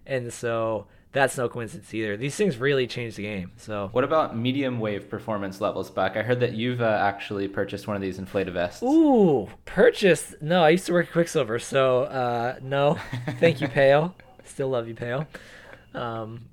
And 0.06 0.32
so 0.34 0.88
that's 1.14 1.38
no 1.38 1.50
coincidence 1.50 1.94
either. 1.94 2.16
These 2.16 2.36
things 2.38 2.58
really 2.58 2.88
change 2.88 3.16
the 3.16 3.24
game. 3.24 3.52
So 3.58 3.90
What 3.92 4.06
about 4.06 4.38
medium 4.38 4.80
wave 4.80 5.10
performance 5.10 5.60
levels, 5.60 5.90
Buck? 5.92 6.16
I 6.16 6.22
heard 6.24 6.40
that 6.40 6.54
you've 6.54 6.82
uh, 6.82 6.86
actually 6.86 7.50
purchased 7.50 7.86
one 7.86 7.98
of 7.98 8.02
these 8.02 8.18
inflated 8.18 8.54
vests. 8.54 8.82
Ooh, 8.82 9.50
purchased. 9.66 10.42
No, 10.42 10.64
I 10.64 10.70
used 10.70 10.86
to 10.86 10.94
work 10.94 11.08
at 11.08 11.12
Quiksilver, 11.14 11.60
so 11.60 12.04
uh, 12.04 12.56
no. 12.62 12.98
Thank 13.40 13.60
you, 13.60 13.68
Pale. 13.80 14.16
Still 14.46 14.70
love 14.70 14.88
you, 14.88 14.96
Pale. 14.96 15.28
Um, 15.94 16.46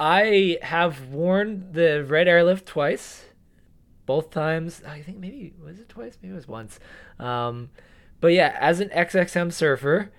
I 0.00 0.58
have 0.62 1.08
worn 1.08 1.72
the 1.72 2.04
red 2.04 2.28
airlift 2.28 2.66
twice. 2.66 3.24
Both 4.06 4.30
times, 4.30 4.82
I 4.86 5.02
think 5.02 5.18
maybe 5.18 5.52
was 5.62 5.78
it 5.78 5.88
twice? 5.88 6.16
Maybe 6.22 6.32
it 6.32 6.36
was 6.36 6.48
once. 6.48 6.78
Um, 7.18 7.70
but 8.20 8.28
yeah, 8.28 8.56
as 8.58 8.80
an 8.80 8.88
XXM 8.88 9.52
surfer, 9.52 10.10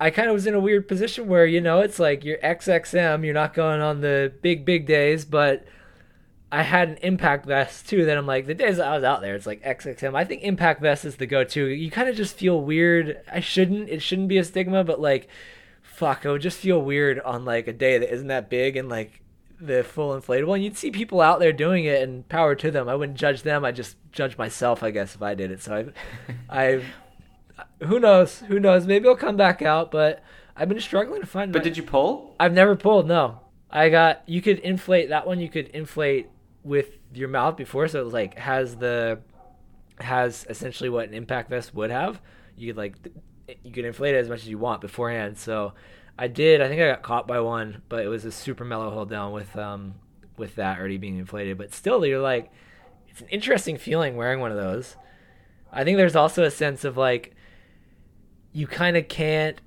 I 0.00 0.10
kind 0.10 0.28
of 0.28 0.34
was 0.34 0.46
in 0.46 0.54
a 0.54 0.60
weird 0.60 0.88
position 0.88 1.28
where 1.28 1.46
you 1.46 1.60
know 1.60 1.80
it's 1.80 1.98
like 1.98 2.24
you're 2.24 2.38
XXM, 2.38 3.24
you're 3.24 3.34
not 3.34 3.54
going 3.54 3.80
on 3.80 4.00
the 4.00 4.32
big 4.42 4.64
big 4.64 4.86
days, 4.86 5.24
but 5.24 5.64
I 6.50 6.62
had 6.62 6.88
an 6.88 6.96
impact 6.98 7.46
vest 7.46 7.88
too. 7.88 8.04
That 8.04 8.18
I'm 8.18 8.26
like 8.26 8.46
the 8.46 8.54
days 8.54 8.78
I 8.78 8.94
was 8.94 9.04
out 9.04 9.20
there, 9.20 9.34
it's 9.34 9.46
like 9.46 9.62
XXM. 9.62 10.14
I 10.16 10.24
think 10.24 10.42
impact 10.42 10.80
vest 10.80 11.04
is 11.04 11.16
the 11.16 11.26
go-to. 11.26 11.66
You 11.66 11.90
kind 11.90 12.08
of 12.08 12.16
just 12.16 12.36
feel 12.36 12.60
weird. 12.60 13.20
I 13.30 13.40
shouldn't. 13.40 13.88
It 13.88 14.02
shouldn't 14.02 14.28
be 14.28 14.38
a 14.38 14.44
stigma, 14.44 14.82
but 14.82 15.00
like, 15.00 15.28
fuck, 15.94 16.24
it 16.24 16.30
would 16.30 16.42
just 16.42 16.58
feel 16.58 16.80
weird 16.80 17.20
on 17.20 17.44
like 17.44 17.68
a 17.68 17.72
day 17.72 17.98
that 17.98 18.12
isn't 18.12 18.28
that 18.28 18.50
big 18.50 18.76
and 18.76 18.88
like 18.88 19.22
the 19.60 19.84
full 19.84 20.18
inflatable. 20.18 20.54
And 20.54 20.64
you'd 20.64 20.76
see 20.76 20.90
people 20.90 21.20
out 21.20 21.40
there 21.40 21.52
doing 21.52 21.84
it, 21.84 22.02
and 22.02 22.28
power 22.28 22.54
to 22.56 22.70
them. 22.70 22.88
I 22.88 22.94
wouldn't 22.94 23.18
judge 23.18 23.42
them. 23.42 23.64
I 23.64 23.72
just 23.72 23.96
judge 24.12 24.36
myself, 24.36 24.82
I 24.82 24.90
guess, 24.90 25.14
if 25.14 25.22
I 25.22 25.34
did 25.34 25.50
it. 25.50 25.62
So 25.62 25.92
I, 26.48 26.64
I 26.76 26.82
who 27.84 28.00
knows? 28.00 28.40
Who 28.40 28.58
knows? 28.58 28.86
Maybe 28.86 29.08
I'll 29.08 29.16
come 29.16 29.36
back 29.36 29.62
out, 29.62 29.90
but 29.90 30.22
I've 30.56 30.68
been 30.68 30.80
struggling 30.80 31.20
to 31.20 31.26
find. 31.26 31.52
But 31.52 31.60
my- 31.60 31.64
did 31.64 31.76
you 31.76 31.82
pull? 31.82 32.34
I've 32.38 32.52
never 32.52 32.76
pulled. 32.76 33.06
No, 33.06 33.40
I 33.70 33.88
got. 33.88 34.22
You 34.26 34.42
could 34.42 34.58
inflate 34.60 35.08
that 35.10 35.26
one. 35.26 35.40
You 35.40 35.48
could 35.48 35.68
inflate 35.68 36.28
with 36.62 36.98
your 37.12 37.28
mouth 37.28 37.56
before, 37.56 37.86
so 37.88 38.00
it 38.00 38.04
was 38.04 38.14
like 38.14 38.38
has 38.38 38.76
the 38.76 39.20
has 40.00 40.44
essentially 40.50 40.90
what 40.90 41.06
an 41.08 41.14
impact 41.14 41.50
vest 41.50 41.74
would 41.74 41.90
have. 41.90 42.20
You 42.56 42.68
could 42.68 42.76
like 42.76 42.96
you 43.62 43.72
can 43.72 43.84
inflate 43.84 44.14
it 44.14 44.18
as 44.18 44.28
much 44.28 44.40
as 44.40 44.48
you 44.48 44.58
want 44.58 44.80
beforehand. 44.80 45.38
So 45.38 45.74
I 46.18 46.28
did. 46.28 46.60
I 46.60 46.68
think 46.68 46.80
I 46.80 46.88
got 46.88 47.02
caught 47.02 47.26
by 47.26 47.40
one, 47.40 47.82
but 47.88 48.04
it 48.04 48.08
was 48.08 48.24
a 48.24 48.32
super 48.32 48.64
mellow 48.64 48.90
hold 48.90 49.10
down 49.10 49.32
with 49.32 49.56
um 49.56 49.94
with 50.36 50.56
that 50.56 50.78
already 50.78 50.98
being 50.98 51.18
inflated. 51.18 51.58
But 51.58 51.72
still, 51.72 52.04
you're 52.04 52.20
like, 52.20 52.50
it's 53.08 53.20
an 53.20 53.28
interesting 53.28 53.76
feeling 53.78 54.16
wearing 54.16 54.40
one 54.40 54.50
of 54.50 54.56
those. 54.56 54.96
I 55.72 55.84
think 55.84 55.96
there's 55.96 56.16
also 56.16 56.44
a 56.44 56.50
sense 56.50 56.84
of 56.84 56.96
like 56.96 57.34
you 58.52 58.66
kind 58.66 58.96
of 58.96 59.08
can't 59.08 59.60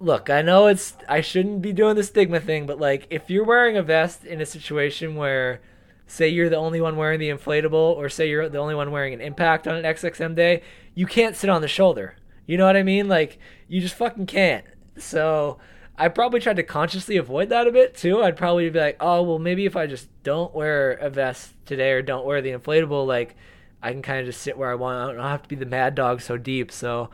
look 0.00 0.28
i 0.28 0.42
know 0.42 0.66
it's 0.66 0.96
i 1.08 1.20
shouldn't 1.20 1.62
be 1.62 1.72
doing 1.72 1.94
the 1.94 2.02
stigma 2.02 2.40
thing 2.40 2.66
but 2.66 2.78
like 2.78 3.06
if 3.08 3.30
you're 3.30 3.44
wearing 3.44 3.76
a 3.76 3.82
vest 3.82 4.24
in 4.24 4.40
a 4.40 4.46
situation 4.46 5.16
where 5.16 5.60
say 6.06 6.28
you're 6.28 6.50
the 6.50 6.56
only 6.56 6.80
one 6.80 6.96
wearing 6.96 7.18
the 7.18 7.30
inflatable 7.30 7.96
or 7.96 8.08
say 8.08 8.28
you're 8.28 8.48
the 8.48 8.58
only 8.58 8.74
one 8.74 8.90
wearing 8.90 9.14
an 9.14 9.20
impact 9.20 9.66
on 9.66 9.76
an 9.76 9.84
xxm 9.84 10.34
day 10.34 10.62
you 10.96 11.06
can't 11.06 11.36
sit 11.36 11.48
on 11.48 11.60
the 11.60 11.68
shoulder. 11.68 12.16
You 12.46 12.56
know 12.56 12.66
what 12.66 12.74
i 12.76 12.82
mean? 12.82 13.06
Like 13.06 13.38
you 13.68 13.80
just 13.80 13.94
fucking 13.94 14.26
can't. 14.26 14.64
So 14.98 15.58
i 15.98 16.08
probably 16.08 16.40
tried 16.40 16.56
to 16.56 16.62
consciously 16.64 17.16
avoid 17.16 17.50
that 17.50 17.68
a 17.68 17.70
bit 17.70 17.94
too. 17.94 18.22
I'd 18.22 18.36
probably 18.36 18.68
be 18.70 18.80
like 18.80 18.96
oh 18.98 19.22
well 19.22 19.38
maybe 19.38 19.66
if 19.66 19.76
i 19.76 19.86
just 19.86 20.08
don't 20.24 20.52
wear 20.52 20.92
a 20.94 21.08
vest 21.08 21.54
today 21.66 21.92
or 21.92 22.02
don't 22.02 22.26
wear 22.26 22.42
the 22.42 22.50
inflatable 22.50 23.06
like 23.06 23.36
i 23.82 23.92
can 23.92 24.02
kind 24.02 24.18
of 24.20 24.26
just 24.26 24.40
sit 24.42 24.58
where 24.58 24.70
i 24.70 24.74
want. 24.74 25.10
I 25.10 25.12
don't 25.12 25.30
have 25.30 25.42
to 25.42 25.48
be 25.48 25.54
the 25.54 25.66
mad 25.66 25.94
dog 25.94 26.20
so 26.22 26.36
deep. 26.36 26.72
So 26.72 27.10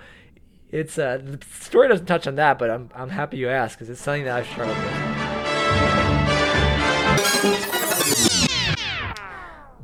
it's 0.71 0.97
uh 0.97 1.19
the 1.23 1.39
story 1.51 1.89
doesn't 1.89 2.07
touch 2.07 2.27
on 2.27 2.37
that, 2.37 2.59
but 2.59 2.71
I'm 2.71 2.89
I'm 2.95 3.11
happy 3.11 3.37
you 3.37 3.49
asked 3.49 3.77
because 3.77 3.91
it's 3.91 4.01
something 4.01 4.25
that 4.25 4.39
I've 4.39 4.47
struggled 4.47 4.79
with. 4.79 5.13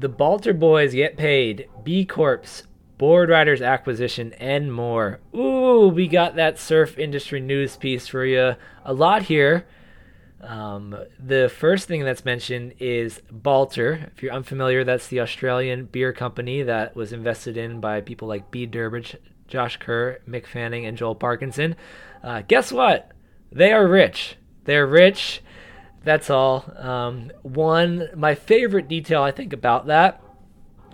The 0.01 0.09
Balter 0.09 0.57
boys 0.57 0.95
get 0.95 1.17
paid. 1.17 1.69
B 1.83 2.05
Corps, 2.05 2.63
Boardriders 2.99 3.65
acquisition, 3.65 4.33
and 4.35 4.73
more. 4.73 5.21
Ooh, 5.35 5.89
we 5.89 6.09
got 6.09 6.35
that 6.37 6.59
surf 6.59 6.99
industry 6.99 7.41
news 7.41 7.77
piece 7.77 8.09
for 8.09 8.25
you. 8.25 8.55
A 8.85 8.93
lot 8.93 9.23
here. 9.23 9.67
Um, 10.41 10.97
the 11.19 11.49
first 11.49 11.89
thing 11.89 12.05
that's 12.05 12.25
mentioned 12.25 12.75
is 12.79 13.23
Balter. 13.33 14.11
If 14.13 14.23
you're 14.23 14.33
unfamiliar, 14.33 14.85
that's 14.85 15.09
the 15.09 15.21
Australian 15.21 15.87
beer 15.87 16.13
company 16.13 16.63
that 16.63 16.95
was 16.95 17.13
invested 17.13 17.57
in 17.57 17.81
by 17.81 18.01
people 18.01 18.29
like 18.29 18.51
Bede 18.51 18.73
Durbridge, 18.73 19.17
Josh 19.49 19.77
Kerr, 19.79 20.19
Mick 20.29 20.47
Fanning, 20.47 20.87
and 20.87 20.97
Joel 20.97 21.15
Parkinson. 21.15 21.77
Uh, 22.23 22.43
guess 22.47 22.73
what? 22.73 23.13
They 23.51 23.73
are 23.73 23.87
rich. 23.87 24.37
They're 24.65 24.87
rich. 24.87 25.43
That's 26.05 26.31
all. 26.31 26.65
Um, 26.77 27.33
one, 27.43 28.09
my 28.15 28.35
favorite 28.35 28.89
detail 28.89 29.23
I 29.23 29.33
think 29.33 29.53
about 29.53 29.87
that 29.87 30.23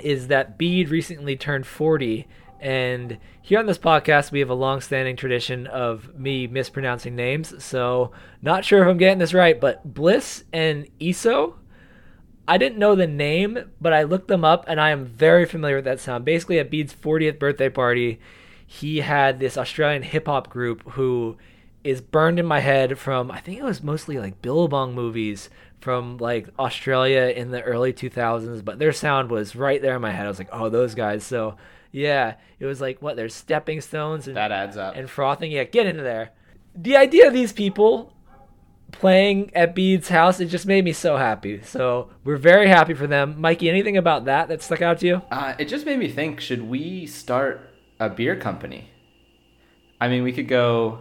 is 0.00 0.28
that 0.28 0.58
Bede 0.58 0.88
recently 0.88 1.36
turned 1.36 1.66
40. 1.66 2.26
And 2.60 3.18
here 3.42 3.58
on 3.58 3.66
this 3.66 3.78
podcast, 3.78 4.32
we 4.32 4.40
have 4.40 4.50
a 4.50 4.54
long 4.54 4.80
standing 4.80 5.16
tradition 5.16 5.66
of 5.66 6.14
me 6.18 6.46
mispronouncing 6.46 7.14
names. 7.14 7.62
So, 7.62 8.12
not 8.40 8.64
sure 8.64 8.82
if 8.82 8.88
I'm 8.88 8.96
getting 8.96 9.18
this 9.18 9.34
right, 9.34 9.60
but 9.60 9.94
Bliss 9.94 10.44
and 10.52 10.86
Iso. 11.00 11.54
I 12.46 12.58
didn't 12.58 12.78
know 12.78 12.94
the 12.94 13.06
name, 13.06 13.70
but 13.80 13.92
I 13.92 14.02
looked 14.02 14.28
them 14.28 14.44
up 14.44 14.64
and 14.68 14.80
I 14.80 14.90
am 14.90 15.04
very 15.04 15.46
familiar 15.46 15.76
with 15.76 15.86
that 15.86 16.00
sound. 16.00 16.24
Basically, 16.24 16.58
at 16.58 16.70
Bede's 16.70 16.94
40th 16.94 17.38
birthday 17.38 17.70
party, 17.70 18.20
he 18.66 19.00
had 19.00 19.38
this 19.38 19.56
Australian 19.56 20.02
hip 20.02 20.26
hop 20.26 20.50
group 20.50 20.82
who 20.92 21.36
is 21.84 22.00
burned 22.00 22.38
in 22.38 22.46
my 22.46 22.60
head 22.60 22.98
from 22.98 23.30
I 23.30 23.40
think 23.40 23.58
it 23.58 23.64
was 23.64 23.82
mostly 23.82 24.18
like 24.18 24.40
Billabong 24.40 24.94
movies 24.94 25.50
from 25.84 26.16
like 26.16 26.48
Australia 26.58 27.32
in 27.36 27.50
the 27.50 27.60
early 27.62 27.92
2000s, 27.92 28.64
but 28.64 28.78
their 28.78 28.92
sound 28.92 29.30
was 29.30 29.54
right 29.54 29.80
there 29.82 29.94
in 29.96 30.00
my 30.02 30.10
head. 30.12 30.24
I 30.24 30.28
was 30.28 30.38
like, 30.38 30.48
"Oh, 30.50 30.70
those 30.70 30.94
guys." 30.94 31.22
So, 31.24 31.56
yeah, 31.92 32.36
it 32.58 32.64
was 32.64 32.80
like 32.80 33.02
what 33.02 33.16
there's 33.16 33.34
stepping 33.34 33.82
stones 33.82 34.26
and 34.26 34.36
That 34.36 34.50
adds 34.50 34.78
up. 34.78 34.96
and 34.96 35.08
frothing. 35.10 35.52
Yeah, 35.52 35.64
get 35.64 35.86
into 35.86 36.02
there. 36.02 36.30
The 36.74 36.96
idea 36.96 37.26
of 37.28 37.34
these 37.34 37.52
people 37.52 38.12
playing 38.92 39.50
at 39.54 39.74
Bede's 39.74 40.08
house, 40.08 40.40
it 40.40 40.46
just 40.46 40.66
made 40.66 40.84
me 40.84 40.92
so 40.92 41.16
happy. 41.18 41.60
So 41.62 42.08
we're 42.24 42.36
very 42.38 42.68
happy 42.68 42.94
for 42.94 43.06
them. 43.06 43.40
Mikey, 43.40 43.68
anything 43.68 43.96
about 43.98 44.24
that 44.24 44.48
that 44.48 44.62
stuck 44.62 44.80
out 44.82 44.98
to 45.00 45.06
you? 45.06 45.22
Uh, 45.30 45.54
it 45.58 45.66
just 45.68 45.84
made 45.84 45.98
me 45.98 46.08
think: 46.08 46.40
Should 46.40 46.62
we 46.62 47.06
start 47.06 47.60
a 48.00 48.08
beer 48.08 48.36
company? 48.36 48.88
I 50.00 50.08
mean, 50.08 50.22
we 50.22 50.32
could 50.32 50.48
go 50.48 51.00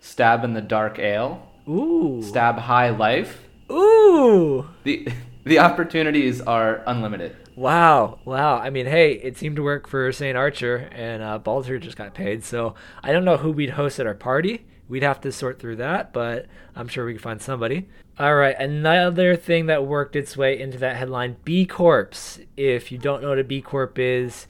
stab 0.00 0.42
in 0.44 0.52
the 0.54 0.60
dark 0.60 0.98
ale, 0.98 1.48
Ooh. 1.68 2.20
stab 2.22 2.58
high 2.58 2.90
life. 2.90 3.44
Ooh. 3.70 4.68
the 4.84 5.08
The 5.46 5.60
opportunities 5.60 6.40
are 6.40 6.82
unlimited. 6.88 7.36
Wow, 7.54 8.18
wow. 8.24 8.56
I 8.56 8.68
mean, 8.68 8.86
hey, 8.86 9.12
it 9.12 9.38
seemed 9.38 9.54
to 9.54 9.62
work 9.62 9.86
for 9.86 10.10
St. 10.10 10.36
Archer, 10.36 10.88
and 10.90 11.22
uh, 11.22 11.38
Balter 11.38 11.80
just 11.80 11.96
got 11.96 12.14
paid. 12.14 12.42
So 12.42 12.74
I 13.00 13.12
don't 13.12 13.24
know 13.24 13.36
who 13.36 13.52
we'd 13.52 13.70
host 13.70 14.00
at 14.00 14.08
our 14.08 14.14
party. 14.14 14.66
We'd 14.88 15.04
have 15.04 15.20
to 15.20 15.30
sort 15.30 15.60
through 15.60 15.76
that, 15.76 16.12
but 16.12 16.46
I'm 16.74 16.88
sure 16.88 17.06
we 17.06 17.12
can 17.12 17.22
find 17.22 17.40
somebody. 17.40 17.88
All 18.18 18.34
right, 18.34 18.56
another 18.58 19.36
thing 19.36 19.66
that 19.66 19.86
worked 19.86 20.16
its 20.16 20.36
way 20.36 20.58
into 20.58 20.78
that 20.78 20.96
headline 20.96 21.36
B 21.44 21.64
Corps. 21.64 22.40
If 22.56 22.90
you 22.90 22.98
don't 22.98 23.22
know 23.22 23.28
what 23.28 23.38
a 23.38 23.44
B 23.44 23.62
Corp 23.62 24.00
is, 24.00 24.48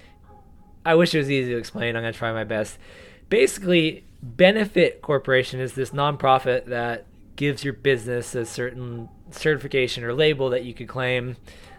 I 0.87 0.95
wish 0.95 1.15
it 1.15 1.19
was 1.19 1.31
easy 1.31 1.51
to 1.51 1.59
explain. 1.59 1.95
I'm 1.95 2.03
going 2.05 2.13
to 2.15 2.19
try 2.19 2.33
my 2.33 2.45
best. 2.45 2.79
Basically, 3.29 4.05
Benefit 4.23 5.03
Corporation 5.03 5.61
is 5.61 5.75
this 5.75 5.91
nonprofit 5.91 6.67
that 6.67 7.05
gives 7.37 7.65
your 7.65 7.75
business 7.75 8.35
a 8.35 8.45
certain 8.45 9.09
certification 9.31 10.05
or 10.05 10.13
label 10.13 10.51
that 10.51 10.65
you 10.65 10.75
could 10.75 10.89
claim 10.89 11.37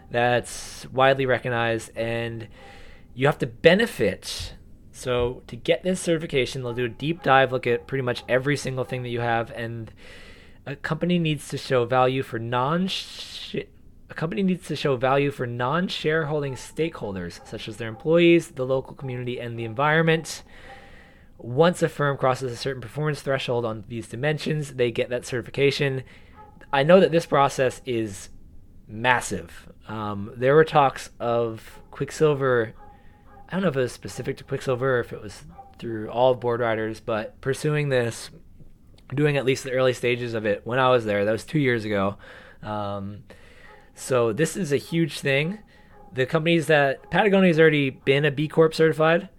that's 0.10 0.88
widely 0.91 1.26
recognized 1.26 1.91
and 1.96 2.48
you 3.13 3.26
have 3.26 3.39
to 3.39 3.48
benefit. 3.48 4.54
So 4.91 5.43
to 5.48 5.56
get 5.56 5.84
this 5.84 6.00
certification, 6.00 6.63
they'll 6.63 6.74
do 6.74 6.86
a 6.86 6.89
deep 6.89 7.24
dive, 7.24 7.52
look 7.52 7.67
at 7.67 7.88
pretty 7.88 8.04
much 8.04 8.24
every 8.30 8.58
single 8.58 8.84
thing 8.84 9.04
that 9.04 9.10
you 9.10 9.20
have, 9.20 9.52
and 9.52 9.91
a 10.65 10.76
company 10.76 11.20
needs 11.20 11.48
to 11.50 11.58
show 11.58 11.86
value 11.86 12.24
for 12.24 12.39
non 12.39 12.89
a 14.10 14.13
company 14.13 14.43
needs 14.43 14.67
to 14.67 14.76
show 14.76 14.96
value 14.96 15.32
for 15.32 15.46
non-shareholding 15.46 16.54
stakeholders 16.54 17.46
such 17.46 17.67
as 17.67 17.78
their 17.78 17.89
employees, 17.89 18.52
the 18.52 18.65
local 18.65 18.93
community, 18.96 19.39
and 19.39 19.60
the 19.60 19.65
environment. 19.65 20.43
Once 21.38 21.83
a 21.83 21.89
firm 21.89 22.17
crosses 22.17 22.51
a 22.51 22.55
certain 22.55 22.81
performance 22.81 23.21
threshold 23.21 23.63
on 23.63 23.83
these 23.88 24.07
dimensions, 24.07 24.73
they 24.73 24.91
get 24.91 25.09
that 25.09 25.25
certification. 25.25 26.03
I 26.73 26.83
know 26.83 26.99
that 26.99 27.11
this 27.11 27.25
process 27.25 27.81
is 27.85 28.29
massive. 28.88 29.71
Um, 29.88 30.31
there 30.35 30.55
were 30.55 30.63
talks 30.63 31.11
of 31.19 31.81
Quiksilver. 31.91 32.73
I 33.47 33.51
don't 33.51 33.61
know 33.61 33.69
if 33.69 33.77
it 33.77 33.81
was 33.81 33.91
specific 33.91 34.38
to 34.38 34.43
Quiksilver 34.43 34.97
or 34.97 34.99
if 34.99 35.13
it 35.13 35.21
was 35.21 35.45
through 35.77 36.09
all 36.09 36.35
Boardriders, 36.35 37.01
but 37.05 37.39
pursuing 37.39 37.89
this, 37.89 38.31
doing 39.13 39.38
at 39.38 39.45
least 39.45 39.63
the 39.63 39.71
early 39.71 39.93
stages 39.93 40.33
of 40.33 40.45
it 40.45 40.65
when 40.65 40.79
I 40.79 40.89
was 40.89 41.05
there. 41.05 41.23
That 41.23 41.31
was 41.31 41.45
two 41.45 41.59
years 41.59 41.85
ago. 41.85 42.17
Um, 42.63 43.23
so 43.93 44.33
this 44.33 44.57
is 44.57 44.71
a 44.71 44.77
huge 44.77 45.19
thing. 45.19 45.59
The 46.13 46.25
companies 46.25 46.67
that 46.67 47.09
Patagonia 47.11 47.49
has 47.49 47.59
already 47.59 47.89
been 47.91 48.25
a 48.25 48.31
B 48.31 48.47
Corp 48.47 48.73
certified 48.73 49.29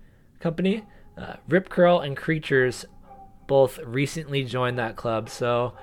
company. 0.41 0.85
Uh, 1.19 1.37
Rip 1.49 1.69
Curl 1.69 2.01
and 2.01 2.17
Creatures 2.17 2.85
both 3.47 3.79
recently 3.81 4.45
joined 4.45 4.79
that 4.79 4.97
club. 4.97 5.29
So 5.29 5.75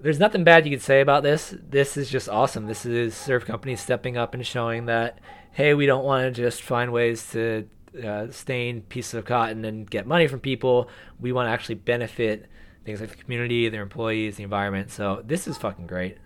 there's 0.00 0.18
nothing 0.18 0.44
bad 0.44 0.64
you 0.64 0.70
could 0.70 0.82
say 0.82 1.00
about 1.00 1.22
this. 1.22 1.54
This 1.68 1.96
is 1.96 2.08
just 2.08 2.28
awesome. 2.28 2.66
This 2.66 2.86
is 2.86 3.14
surf 3.14 3.44
companies 3.44 3.80
stepping 3.80 4.16
up 4.16 4.34
and 4.34 4.46
showing 4.46 4.86
that, 4.86 5.18
hey, 5.52 5.74
we 5.74 5.86
don't 5.86 6.04
want 6.04 6.22
to 6.24 6.42
just 6.42 6.62
find 6.62 6.92
ways 6.92 7.30
to 7.32 7.68
uh, 8.04 8.30
stain 8.30 8.82
pieces 8.82 9.14
of 9.14 9.24
cotton 9.24 9.64
and 9.64 9.90
get 9.90 10.06
money 10.06 10.26
from 10.26 10.40
people. 10.40 10.88
We 11.20 11.32
want 11.32 11.48
to 11.48 11.52
actually 11.52 11.76
benefit 11.76 12.46
things 12.84 13.00
like 13.00 13.10
the 13.10 13.16
community, 13.16 13.68
their 13.68 13.82
employees, 13.82 14.36
the 14.36 14.42
environment. 14.42 14.90
So 14.90 15.22
this 15.24 15.46
is 15.46 15.56
fucking 15.58 15.86
great. 15.86 16.18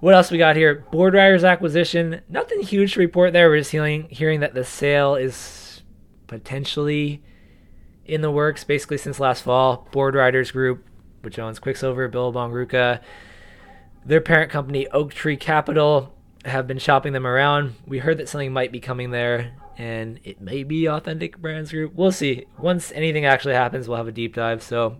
What 0.00 0.14
else 0.14 0.30
we 0.30 0.38
got 0.38 0.56
here? 0.56 0.84
Boardriders 0.92 1.48
acquisition. 1.48 2.20
Nothing 2.28 2.60
huge 2.60 2.94
to 2.94 3.00
report 3.00 3.32
there. 3.32 3.48
We're 3.48 3.58
just 3.58 3.70
hearing 3.70 4.08
hearing 4.10 4.40
that 4.40 4.54
the 4.54 4.64
sale 4.64 5.14
is 5.14 5.82
potentially 6.26 7.22
in 8.04 8.20
the 8.20 8.30
works 8.30 8.64
basically 8.64 8.98
since 8.98 9.20
last 9.20 9.42
fall. 9.42 9.88
Boardriders 9.92 10.52
Group, 10.52 10.84
which 11.22 11.38
owns 11.38 11.58
Quiksilver, 11.58 12.08
Billabong 12.08 12.52
RVCA, 12.52 13.00
their 14.04 14.20
parent 14.20 14.50
company 14.50 14.86
Oaktree 14.88 15.36
Capital 15.36 16.14
have 16.44 16.66
been 16.66 16.78
shopping 16.78 17.12
them 17.12 17.26
around. 17.26 17.74
We 17.86 17.98
heard 17.98 18.18
that 18.18 18.28
something 18.28 18.52
might 18.52 18.70
be 18.70 18.80
coming 18.80 19.10
there, 19.10 19.54
and 19.78 20.20
it 20.24 20.40
may 20.40 20.62
be 20.62 20.88
Authentic 20.88 21.38
Brands 21.38 21.70
Group. 21.70 21.94
We'll 21.94 22.12
see. 22.12 22.46
Once 22.58 22.92
anything 22.92 23.24
actually 23.24 23.54
happens, 23.54 23.88
we'll 23.88 23.96
have 23.96 24.08
a 24.08 24.12
deep 24.12 24.34
dive. 24.34 24.62
So, 24.62 24.98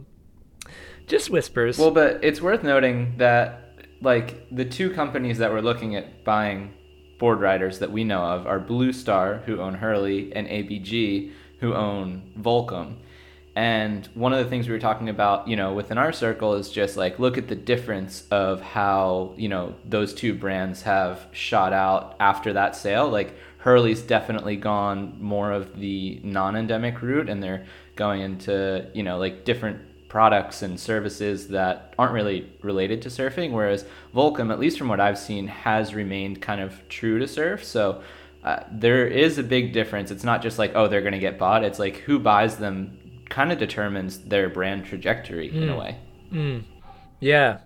just 1.07 1.28
whispers. 1.30 1.78
Well, 1.78 1.90
but 1.90 2.24
it's 2.24 2.40
worth 2.40 2.62
noting 2.62 3.18
that 3.18 3.61
like 4.00 4.46
the 4.50 4.64
two 4.64 4.90
companies 4.90 5.38
that 5.38 5.50
we're 5.52 5.61
looking 5.61 5.96
at 5.96 6.24
buying 6.24 6.72
Boardriders 7.20 7.78
that 7.78 7.92
we 7.92 8.05
know 8.05 8.22
of 8.22 8.46
are 8.46 8.59
Blue 8.59 8.92
Star, 8.92 9.42
who 9.46 9.61
own 9.61 9.74
Hurley, 9.74 10.32
and 10.34 10.46
ABG, 10.48 11.32
who 11.64 11.74
own 11.74 12.22
Volcom. 12.38 12.96
And 13.56 14.06
one 14.14 14.34
of 14.34 14.44
the 14.44 14.50
things 14.50 14.66
we 14.66 14.74
were 14.74 14.80
talking 14.80 15.08
about, 15.08 15.48
you 15.48 15.56
know, 15.56 15.72
within 15.72 15.96
our 15.96 16.12
circle 16.12 16.54
is 16.54 16.70
just 16.70 16.96
like 16.96 17.18
look 17.18 17.38
at 17.38 17.48
the 17.48 17.54
difference 17.54 18.26
of 18.30 18.60
how, 18.60 19.32
you 19.36 19.48
know, 19.48 19.74
those 19.84 20.12
two 20.12 20.34
brands 20.34 20.82
have 20.82 21.26
shot 21.32 21.72
out 21.72 22.16
after 22.20 22.52
that 22.52 22.76
sale. 22.76 23.08
Like 23.08 23.34
Hurley's 23.58 24.02
definitely 24.02 24.56
gone 24.56 25.16
more 25.20 25.52
of 25.52 25.78
the 25.78 26.20
non-endemic 26.22 27.00
route 27.00 27.30
and 27.30 27.42
they're 27.42 27.64
going 27.96 28.20
into, 28.20 28.90
you 28.92 29.02
know, 29.02 29.18
like 29.18 29.44
different 29.44 29.80
products 30.08 30.62
and 30.62 30.78
services 30.78 31.48
that 31.48 31.94
aren't 31.98 32.12
really 32.12 32.52
related 32.62 33.02
to 33.02 33.08
surfing 33.08 33.50
whereas 33.50 33.84
Volcom 34.14 34.52
at 34.52 34.60
least 34.60 34.78
from 34.78 34.86
what 34.86 35.00
I've 35.00 35.18
seen 35.18 35.48
has 35.48 35.92
remained 35.92 36.40
kind 36.40 36.60
of 36.60 36.88
true 36.88 37.18
to 37.18 37.26
surf. 37.26 37.64
So 37.64 38.02
uh, 38.45 38.64
there 38.70 39.07
is 39.07 39.38
a 39.38 39.42
big 39.42 39.72
difference. 39.72 40.11
It's 40.11 40.24
not 40.24 40.42
just 40.42 40.59
like 40.59 40.72
oh 40.74 40.88
they're 40.88 41.01
going 41.01 41.12
to 41.12 41.18
get 41.18 41.38
bought. 41.38 41.64
It's 41.64 41.78
like 41.78 41.97
who 41.99 42.18
buys 42.18 42.57
them 42.57 42.99
kind 43.30 43.51
of 43.51 43.59
determines 43.59 44.18
their 44.18 44.49
brand 44.49 44.84
trajectory 44.84 45.51
mm. 45.51 45.62
in 45.62 45.68
a 45.68 45.72
Hmm. 45.72 45.78
way. 45.78 45.99
Mm. 46.32 46.64
Yeah. 47.20 47.59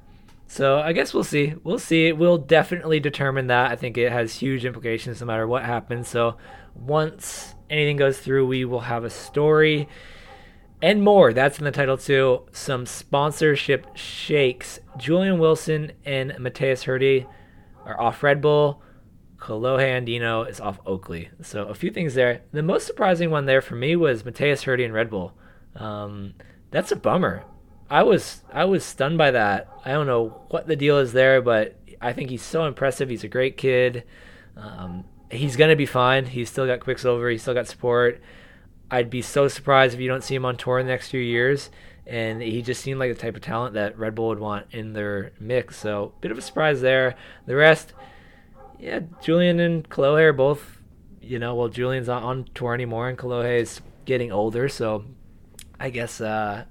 So 0.47 0.79
I 0.79 0.93
guess 0.93 1.12
we'll 1.12 1.24
see. 1.24 1.55
We'll 1.64 1.79
see. 1.79 2.07
It 2.07 2.16
will 2.16 2.39
definitely 2.39 3.01
determine 3.01 3.49
that. 3.49 3.70
I 3.70 3.76
think 3.76 3.99
it 3.99 4.11
has 4.11 4.35
huge 4.37 4.64
implications 4.64 5.20
no 5.20 5.26
matter 5.26 5.47
what 5.47 5.64
happens. 5.64 6.09
So 6.09 6.37
once 6.74 7.55
anything 7.68 7.97
goes 7.97 8.18
through, 8.18 8.47
we 8.47 8.64
will 8.64 8.81
have 8.81 9.05
a 9.05 9.11
story 9.11 9.89
and 10.81 11.03
more. 11.03 11.33
That's 11.33 11.59
in 11.59 11.64
the 11.64 11.70
title 11.70 11.99
too. 11.99 12.43
Some 12.53 12.87
sponsorship 12.87 13.97
shakes. 13.97 14.81
Julian 14.97 15.39
Wilson 15.39 15.93
and 16.05 16.39
Mateus 16.39 16.85
Herdy 16.85 17.26
are 17.85 18.01
off 18.01 18.22
Red 18.22 18.41
Bull. 18.41 18.81
Kolohe 19.39 19.80
Andino 19.80 20.49
is 20.49 20.61
off 20.61 20.80
Oakley. 20.84 21.30
So 21.43 21.64
a 21.64 21.74
few 21.74 21.91
things 21.91 22.14
there. 22.14 22.43
The 22.53 22.62
most 22.62 22.86
surprising 22.86 23.30
one 23.30 23.47
there 23.47 23.62
for 23.62 23.76
me 23.76 23.97
was 23.97 24.24
Mateus 24.24 24.64
Herdy 24.64 24.84
and 24.84 24.95
Red 24.95 25.11
Bull. 25.11 25.34
Um, 25.76 26.34
that's 26.70 26.93
a 26.93 26.97
bummer. 26.97 27.45
I 27.91 28.03
was 28.03 28.43
I 28.53 28.64
was 28.64 28.84
stunned 28.84 29.16
by 29.16 29.30
that. 29.30 29.68
I 29.84 29.93
don't 29.93 30.07
know 30.07 30.43
what 30.49 30.66
the 30.66 30.76
deal 30.76 30.99
is 30.99 31.12
there, 31.12 31.41
but 31.41 31.76
I 32.01 32.12
think 32.12 32.30
he's 32.30 32.43
so 32.43 32.66
impressive. 32.66 33.09
He's 33.09 33.24
a 33.24 33.28
great 33.28 33.57
kid. 33.57 34.05
Um, 34.57 35.05
he's 35.30 35.57
gonna 35.57 35.76
be 35.76 35.86
fine. 35.86 36.26
He's 36.26 36.51
still 36.51 36.66
got 36.66 36.80
Quiksilver. 36.80 37.30
He's 37.30 37.43
still 37.43 37.55
got 37.55 37.66
support. 37.66 38.20
I'd 38.91 39.11
be 39.11 39.22
so 39.22 39.49
surprised 39.49 39.95
if 39.95 40.01
you 40.01 40.09
don't 40.09 40.24
see 40.24 40.34
him 40.34 40.45
on 40.45 40.57
tour 40.57 40.78
in 40.78 40.86
the 40.86 40.93
next 40.93 41.11
few 41.11 41.20
years. 41.20 41.70
And 42.07 42.41
he 42.41 42.62
just 42.62 42.82
seemed 42.82 42.99
like 42.99 43.14
the 43.14 43.20
type 43.20 43.36
of 43.36 43.43
talent 43.43 43.74
that 43.74 43.99
Red 43.99 44.14
Bull 44.14 44.28
would 44.28 44.39
want 44.39 44.66
in 44.70 44.95
their 44.95 45.32
mix. 45.39 45.76
So 45.76 46.14
bit 46.22 46.30
of 46.30 46.39
a 46.39 46.43
surprise 46.43 46.80
there. 46.80 47.14
The 47.47 47.55
rest, 47.55 47.93
yeah, 48.79 49.01
Julian 49.22 49.61
and 49.61 49.89
Kolohe 49.89 50.22
are 50.22 50.33
both, 50.33 50.81
you 51.20 51.39
know, 51.39 51.55
well, 51.55 51.68
Julian's 51.68 52.07
not 52.09 52.22
on 52.22 52.49
tour 52.55 52.74
anymore, 52.74 53.09
and 53.09 53.18
Kolohe 53.18 53.61
is 53.61 53.81
getting 54.05 54.33
older. 54.33 54.68
So 54.68 55.05
I 55.79 55.91
guess 55.91 56.20
uh, 56.20 56.64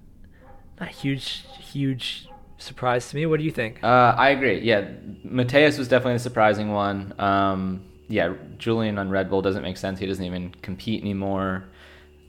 not 0.79 0.89
huge, 0.89 1.45
huge 1.59 2.27
surprise 2.57 3.09
to 3.09 3.15
me. 3.15 3.25
What 3.25 3.39
do 3.39 3.45
you 3.45 3.51
think? 3.51 3.83
Uh, 3.83 4.15
I 4.17 4.29
agree. 4.29 4.59
Yeah, 4.59 4.89
Mateus 5.23 5.77
was 5.77 5.87
definitely 5.87 6.13
the 6.13 6.19
surprising 6.19 6.71
one. 6.71 7.13
Um, 7.19 7.83
yeah, 8.07 8.33
Julian 8.57 8.97
on 8.97 9.09
Red 9.09 9.29
Bull 9.29 9.41
doesn't 9.41 9.63
make 9.63 9.77
sense. 9.77 9.99
He 9.99 10.05
doesn't 10.05 10.23
even 10.23 10.51
compete 10.61 11.01
anymore. 11.01 11.65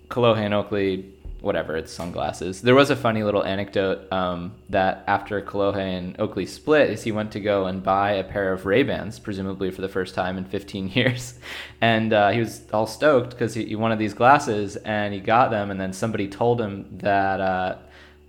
Kolohe 0.08 0.38
and 0.38 0.54
Oakley, 0.54 1.14
whatever, 1.40 1.76
it's 1.76 1.92
sunglasses. 1.92 2.62
There 2.62 2.74
was 2.74 2.90
a 2.90 2.96
funny 2.96 3.22
little 3.22 3.44
anecdote 3.44 4.10
um, 4.12 4.52
that 4.68 5.04
after 5.06 5.40
Kolohe 5.40 5.76
and 5.76 6.18
Oakley 6.20 6.46
split, 6.46 6.90
is 6.90 7.04
he 7.04 7.12
went 7.12 7.32
to 7.32 7.40
go 7.40 7.66
and 7.66 7.82
buy 7.82 8.12
a 8.12 8.24
pair 8.24 8.52
of 8.52 8.66
Ray 8.66 8.82
Bans, 8.82 9.18
presumably 9.18 9.70
for 9.70 9.80
the 9.80 9.88
first 9.88 10.14
time 10.14 10.36
in 10.36 10.44
15 10.44 10.88
years, 10.94 11.34
and 11.80 12.12
uh, 12.12 12.30
he 12.30 12.40
was 12.40 12.62
all 12.72 12.86
stoked 12.86 13.30
because 13.30 13.54
he, 13.54 13.64
he 13.66 13.76
wanted 13.76 13.98
these 13.98 14.14
glasses, 14.14 14.76
and 14.76 15.14
he 15.14 15.20
got 15.20 15.50
them, 15.50 15.70
and 15.70 15.80
then 15.80 15.92
somebody 15.92 16.28
told 16.28 16.60
him 16.60 16.86
that. 16.98 17.40
Uh, 17.40 17.76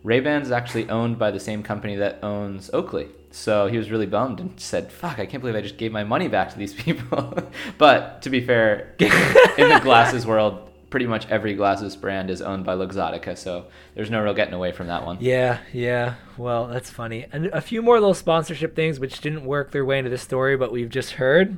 Ray 0.01 0.21
Bans 0.21 0.47
is 0.47 0.51
actually 0.53 0.89
owned 0.89 1.19
by 1.19 1.29
the 1.29 1.41
same 1.41 1.61
company 1.61 1.97
that 1.97 2.23
owns 2.23 2.69
Oakley. 2.73 3.09
So 3.31 3.67
he 3.67 3.77
was 3.77 3.91
really 3.91 4.05
bummed 4.05 4.39
and 4.39 4.59
said, 4.59 4.91
Fuck, 4.91 5.19
I 5.19 5.25
can't 5.25 5.41
believe 5.41 5.55
I 5.55 5.61
just 5.61 5.77
gave 5.77 5.91
my 5.91 6.03
money 6.03 6.27
back 6.27 6.51
to 6.51 6.57
these 6.57 6.73
people. 6.83 7.37
but 7.77 8.21
to 8.23 8.29
be 8.29 8.41
fair, 8.41 8.95
in 8.99 9.69
the 9.69 9.79
glasses 9.83 10.25
world, 10.25 10.68
pretty 10.89 11.05
much 11.05 11.27
every 11.29 11.53
glasses 11.53 11.95
brand 11.95 12.29
is 12.29 12.41
owned 12.41 12.65
by 12.65 12.75
Luxottica. 12.75 13.37
So 13.37 13.67
there's 13.95 14.09
no 14.09 14.21
real 14.21 14.33
getting 14.33 14.53
away 14.53 14.71
from 14.71 14.87
that 14.87 15.05
one. 15.05 15.17
Yeah, 15.19 15.59
yeah. 15.71 16.15
Well, 16.37 16.67
that's 16.67 16.89
funny. 16.89 17.27
And 17.31 17.47
a 17.47 17.61
few 17.61 17.81
more 17.81 17.99
little 17.99 18.13
sponsorship 18.13 18.75
things 18.75 18.99
which 18.99 19.21
didn't 19.21 19.45
work 19.45 19.71
their 19.71 19.85
way 19.85 19.99
into 19.99 20.09
this 20.09 20.21
story, 20.21 20.57
but 20.57 20.71
we've 20.71 20.89
just 20.89 21.11
heard. 21.11 21.57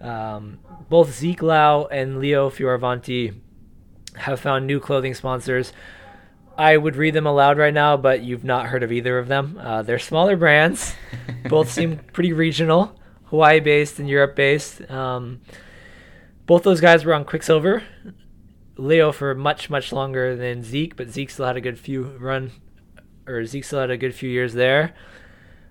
Um, 0.00 0.58
both 0.88 1.12
Zeke 1.12 1.42
Lau 1.42 1.84
and 1.86 2.18
Leo 2.18 2.50
Fioravanti 2.50 3.34
have 4.16 4.40
found 4.40 4.66
new 4.66 4.80
clothing 4.80 5.14
sponsors. 5.14 5.72
I 6.58 6.76
would 6.76 6.96
read 6.96 7.14
them 7.14 7.26
aloud 7.26 7.58
right 7.58 7.74
now, 7.74 7.96
but 7.96 8.22
you've 8.22 8.44
not 8.44 8.66
heard 8.66 8.82
of 8.82 8.90
either 8.90 9.18
of 9.18 9.28
them. 9.28 9.60
Uh, 9.62 9.82
they're 9.82 9.98
smaller 9.98 10.36
brands. 10.36 10.94
both 11.48 11.70
seem 11.70 11.98
pretty 12.12 12.32
regional, 12.32 12.98
Hawaii 13.26 13.60
based 13.60 13.98
and 13.98 14.08
Europe 14.08 14.36
based. 14.36 14.88
Um, 14.90 15.42
both 16.46 16.62
those 16.62 16.80
guys 16.80 17.04
were 17.04 17.12
on 17.12 17.24
Quiksilver. 17.24 17.82
Leo 18.76 19.12
for 19.12 19.34
much 19.34 19.70
much 19.70 19.92
longer 19.92 20.36
than 20.36 20.62
Zeke, 20.62 20.96
but 20.96 21.08
Zeke 21.08 21.30
still 21.30 21.46
had 21.46 21.56
a 21.56 21.60
good 21.60 21.78
few 21.78 22.04
run, 22.18 22.52
or 23.26 23.44
Zeke 23.44 23.64
still 23.64 23.80
had 23.80 23.90
a 23.90 23.96
good 23.96 24.14
few 24.14 24.28
years 24.28 24.54
there. 24.54 24.94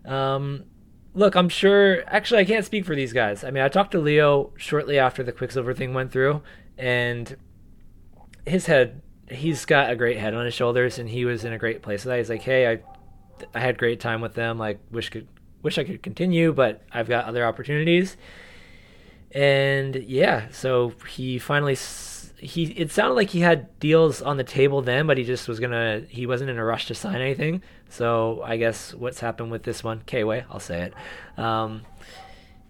Um, 0.06 0.66
look, 1.14 1.36
I'm 1.36 1.50
sure. 1.50 2.04
Actually, 2.08 2.42
I 2.42 2.46
can't 2.46 2.66
speak 2.66 2.86
for 2.86 2.96
these 2.96 3.14
guys. 3.14 3.44
I 3.44 3.52
mean, 3.52 3.64
I 3.64 3.70
talked 3.70 3.92
to 3.92 4.00
Leo 4.00 4.54
shortly 4.58 5.00
after 5.00 5.24
the 5.24 5.32
Quiksilver 5.32 5.74
thing 5.74 5.94
went 5.94 6.12
through, 6.12 6.42
and 6.78 7.36
his 8.46 8.66
head. 8.66 9.02
He's 9.28 9.66
got 9.66 9.90
a 9.90 9.96
great 9.96 10.18
head 10.18 10.36
on 10.36 10.46
his 10.46 10.54
shoulders, 10.54 11.00
and 11.00 11.10
he 11.10 11.26
was 11.26 11.44
in 11.44 11.52
a 11.52 11.58
great 11.58 11.82
place. 11.82 12.04
So 12.04 12.16
he's 12.16 12.30
like, 12.30 12.44
"Hey, 12.44 12.72
I, 12.72 12.80
I 13.56 13.60
had 13.60 13.78
great 13.78 14.00
time 14.00 14.22
with 14.22 14.36
them. 14.36 14.60
Like, 14.60 14.80
wish 14.92 15.10
could, 15.10 15.28
wish 15.64 15.80
I 15.80 15.84
could 15.84 16.04
continue, 16.04 16.54
but 16.54 16.84
I've 16.92 17.10
got 17.10 17.26
other 17.26 17.44
opportunities." 17.44 18.18
And 19.32 19.96
yeah, 19.96 20.50
so 20.52 20.94
he 21.10 21.40
finally 21.40 21.76
he 22.46 22.66
it 22.66 22.92
sounded 22.92 23.16
like 23.16 23.30
he 23.30 23.42
had 23.42 23.80
deals 23.80 24.22
on 24.22 24.38
the 24.38 24.44
table 24.44 24.82
then, 24.82 25.08
but 25.08 25.18
he 25.18 25.24
just 25.24 25.48
was 25.48 25.60
gonna 25.60 26.04
he 26.08 26.26
wasn't 26.26 26.50
in 26.50 26.58
a 26.58 26.64
rush 26.64 26.86
to 26.88 26.96
sign 26.96 27.22
anything. 27.22 27.62
So 27.90 28.42
I 28.44 28.58
guess 28.58 28.94
what's 28.94 29.20
happened 29.20 29.52
with 29.52 29.64
this 29.64 29.84
one, 29.84 30.02
K-Way, 30.06 30.46
I'll 30.50 30.60
say 30.60 30.84
it. 30.84 31.40
Um, 31.40 31.82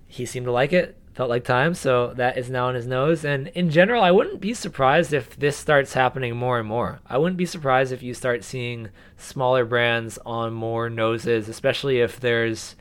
he 0.08 0.26
seemed 0.26 0.46
to 0.46 0.52
like 0.52 0.72
it, 0.74 0.98
felt 1.14 1.30
like 1.30 1.44
time, 1.44 1.74
so 1.74 2.14
that 2.16 2.38
is 2.38 2.50
now 2.50 2.68
on 2.68 2.76
his 2.76 2.88
nose. 2.88 3.26
And 3.26 3.48
in 3.50 3.70
general, 3.70 4.02
I 4.02 4.12
wouldn't 4.12 4.42
be 4.42 4.54
surprised 4.54 5.14
if 5.14 5.38
this 5.38 5.58
starts 5.58 5.94
happening 5.94 6.36
more 6.36 6.60
and 6.60 6.68
more. 6.68 7.00
I 7.08 7.18
wouldn't 7.18 7.38
be 7.38 7.46
surprised 7.46 7.92
if 7.92 8.04
you 8.04 8.14
start 8.14 8.44
seeing 8.44 8.90
smaller 9.18 9.66
brands 9.66 10.18
on 10.26 10.54
more 10.54 10.90
noses, 10.90 11.50
especially 11.50 12.00
if 12.00 12.20
there's. 12.20 12.76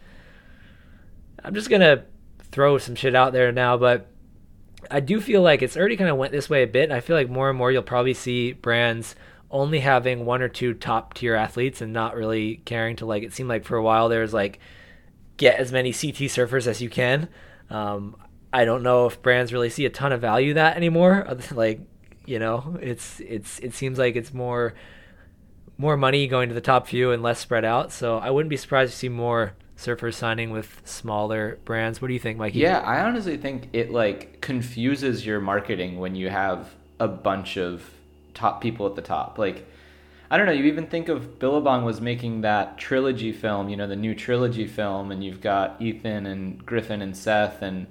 I'm 1.42 1.54
just 1.54 1.70
gonna 1.70 2.04
throw 2.50 2.78
some 2.78 2.94
shit 2.94 3.14
out 3.14 3.32
there 3.32 3.52
now, 3.52 3.76
but 3.76 4.08
I 4.90 5.00
do 5.00 5.20
feel 5.20 5.42
like 5.42 5.62
it's 5.62 5.76
already 5.76 5.96
kind 5.96 6.10
of 6.10 6.16
went 6.16 6.32
this 6.32 6.50
way 6.50 6.62
a 6.62 6.66
bit. 6.66 6.90
I 6.90 7.00
feel 7.00 7.16
like 7.16 7.28
more 7.28 7.48
and 7.48 7.58
more 7.58 7.70
you'll 7.70 7.82
probably 7.82 8.14
see 8.14 8.52
brands 8.52 9.14
only 9.50 9.80
having 9.80 10.24
one 10.24 10.42
or 10.42 10.48
two 10.48 10.74
top 10.74 11.14
tier 11.14 11.34
athletes 11.34 11.80
and 11.80 11.92
not 11.92 12.16
really 12.16 12.56
caring 12.64 12.96
to 12.96 13.06
like. 13.06 13.22
It 13.22 13.32
seemed 13.32 13.48
like 13.48 13.64
for 13.64 13.76
a 13.76 13.82
while 13.82 14.08
there 14.08 14.20
was 14.20 14.34
like 14.34 14.58
get 15.36 15.58
as 15.58 15.72
many 15.72 15.92
CT 15.92 16.30
surfers 16.30 16.66
as 16.66 16.80
you 16.82 16.90
can. 16.90 17.28
Um, 17.70 18.16
I 18.52 18.64
don't 18.64 18.82
know 18.82 19.06
if 19.06 19.20
brands 19.22 19.52
really 19.52 19.70
see 19.70 19.84
a 19.84 19.90
ton 19.90 20.12
of 20.12 20.20
value 20.20 20.54
that 20.54 20.76
anymore. 20.76 21.26
Like, 21.50 21.80
you 22.26 22.38
know, 22.38 22.78
it's 22.80 23.20
it's 23.20 23.58
it 23.58 23.74
seems 23.74 23.98
like 23.98 24.16
it's 24.16 24.32
more 24.32 24.74
more 25.76 25.96
money 25.96 26.26
going 26.26 26.48
to 26.48 26.54
the 26.54 26.60
top 26.60 26.86
few 26.86 27.10
and 27.12 27.22
less 27.22 27.38
spread 27.38 27.64
out. 27.64 27.92
So 27.92 28.18
I 28.18 28.30
wouldn't 28.30 28.50
be 28.50 28.56
surprised 28.56 28.92
to 28.92 28.98
see 28.98 29.08
more 29.08 29.54
surfers 29.84 30.14
signing 30.14 30.50
with 30.50 30.80
smaller 30.84 31.58
brands. 31.64 32.00
What 32.00 32.08
do 32.08 32.14
you 32.14 32.20
think, 32.20 32.38
Mikey? 32.38 32.58
Yeah, 32.58 32.78
I 32.78 33.00
honestly 33.02 33.36
think 33.36 33.68
it 33.72 33.90
like 33.90 34.40
confuses 34.40 35.26
your 35.26 35.40
marketing 35.40 35.98
when 35.98 36.14
you 36.14 36.28
have 36.30 36.74
a 36.98 37.08
bunch 37.08 37.56
of 37.56 37.90
top 38.32 38.60
people 38.60 38.86
at 38.86 38.94
the 38.94 39.02
top. 39.02 39.38
Like 39.38 39.66
I 40.30 40.36
don't 40.36 40.46
know, 40.46 40.52
you 40.52 40.64
even 40.64 40.86
think 40.86 41.08
of 41.08 41.38
Billabong 41.38 41.84
was 41.84 42.00
making 42.00 42.40
that 42.40 42.78
trilogy 42.78 43.30
film, 43.30 43.68
you 43.68 43.76
know, 43.76 43.86
the 43.86 43.96
new 43.96 44.14
trilogy 44.14 44.66
film 44.66 45.12
and 45.12 45.22
you've 45.22 45.40
got 45.40 45.80
Ethan 45.80 46.26
and 46.26 46.64
Griffin 46.64 47.02
and 47.02 47.16
Seth 47.16 47.62
and 47.62 47.86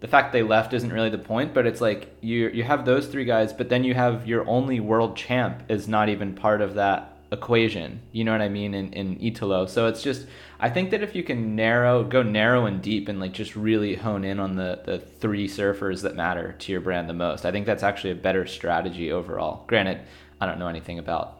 the 0.00 0.06
fact 0.06 0.32
they 0.32 0.42
left 0.42 0.72
isn't 0.74 0.92
really 0.92 1.10
the 1.10 1.18
point, 1.18 1.52
but 1.52 1.66
it's 1.66 1.80
like 1.80 2.14
you 2.20 2.48
you 2.50 2.62
have 2.62 2.84
those 2.84 3.08
three 3.08 3.24
guys, 3.24 3.52
but 3.52 3.68
then 3.68 3.84
you 3.84 3.94
have 3.94 4.28
your 4.28 4.46
only 4.46 4.78
world 4.80 5.16
champ 5.16 5.62
is 5.68 5.88
not 5.88 6.08
even 6.08 6.34
part 6.34 6.60
of 6.60 6.74
that 6.74 7.17
equation. 7.30 8.00
You 8.12 8.24
know 8.24 8.32
what 8.32 8.40
I 8.40 8.48
mean 8.48 8.74
in 8.74 8.92
in 8.92 9.20
Italo. 9.20 9.66
So 9.66 9.86
it's 9.86 10.02
just 10.02 10.26
I 10.60 10.70
think 10.70 10.90
that 10.90 11.02
if 11.02 11.14
you 11.14 11.22
can 11.22 11.54
narrow 11.56 12.04
go 12.04 12.22
narrow 12.22 12.66
and 12.66 12.82
deep 12.82 13.08
and 13.08 13.20
like 13.20 13.32
just 13.32 13.56
really 13.56 13.94
hone 13.94 14.24
in 14.24 14.40
on 14.40 14.56
the 14.56 14.80
the 14.84 14.98
three 14.98 15.48
surfers 15.48 16.02
that 16.02 16.16
matter 16.16 16.54
to 16.58 16.72
your 16.72 16.80
brand 16.80 17.08
the 17.08 17.14
most, 17.14 17.44
I 17.44 17.52
think 17.52 17.66
that's 17.66 17.82
actually 17.82 18.12
a 18.12 18.16
better 18.16 18.46
strategy 18.46 19.12
overall. 19.12 19.64
Granted, 19.66 20.00
I 20.40 20.46
don't 20.46 20.58
know 20.58 20.68
anything 20.68 20.98
about 20.98 21.38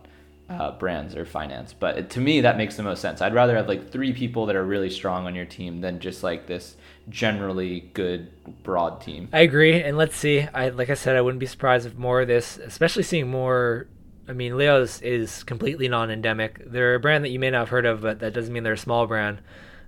uh, 0.48 0.72
brands 0.72 1.14
or 1.14 1.24
finance. 1.24 1.74
But 1.78 2.10
to 2.10 2.20
me, 2.20 2.40
that 2.40 2.56
makes 2.56 2.76
the 2.76 2.82
most 2.82 3.02
sense. 3.02 3.20
I'd 3.20 3.34
rather 3.34 3.56
have 3.56 3.68
like 3.68 3.90
three 3.90 4.12
people 4.12 4.46
that 4.46 4.56
are 4.56 4.64
really 4.64 4.90
strong 4.90 5.26
on 5.26 5.34
your 5.34 5.44
team 5.44 5.80
than 5.80 6.00
just 6.00 6.22
like 6.22 6.46
this 6.46 6.76
generally 7.08 7.90
good 7.94 8.30
broad 8.62 9.00
team. 9.00 9.28
I 9.32 9.40
agree, 9.40 9.82
and 9.82 9.96
let's 9.96 10.16
see. 10.16 10.42
I 10.42 10.70
like 10.70 10.90
I 10.90 10.94
said, 10.94 11.16
I 11.16 11.20
wouldn't 11.20 11.40
be 11.40 11.46
surprised 11.46 11.86
if 11.86 11.96
more 11.96 12.22
of 12.22 12.28
this, 12.28 12.58
especially 12.58 13.02
seeing 13.02 13.28
more. 13.28 13.86
I 14.28 14.32
mean, 14.32 14.56
Leo's 14.56 15.00
is 15.00 15.42
completely 15.44 15.88
non-endemic. 15.88 16.70
They're 16.70 16.96
a 16.96 17.00
brand 17.00 17.24
that 17.24 17.30
you 17.30 17.38
may 17.38 17.50
not 17.50 17.60
have 17.60 17.68
heard 17.70 17.86
of, 17.86 18.02
but 18.02 18.20
that 18.20 18.34
doesn't 18.34 18.52
mean 18.52 18.62
they're 18.62 18.74
a 18.74 18.78
small 18.78 19.06
brand. 19.06 19.40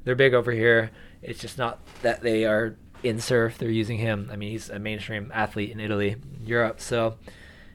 They're 0.05 0.15
big 0.15 0.35
over 0.35 0.51
here. 0.51 0.91
It's 1.23 1.41
just 1.41 1.59
not 1.59 1.81
that 2.03 2.23
they 2.23 2.47
are 2.47 2.77
in 3.03 3.21
surf. 3.21 3.59
They're 3.59 3.69
using 3.69 3.99
him. 3.99 4.31
I 4.33 4.37
mean, 4.37 4.53
he's 4.53 4.71
a 4.71 4.79
mainstream 4.79 5.31
athlete 5.35 5.71
in 5.71 5.79
Italy, 5.79 6.17
Europe, 6.43 6.81
so 6.81 7.19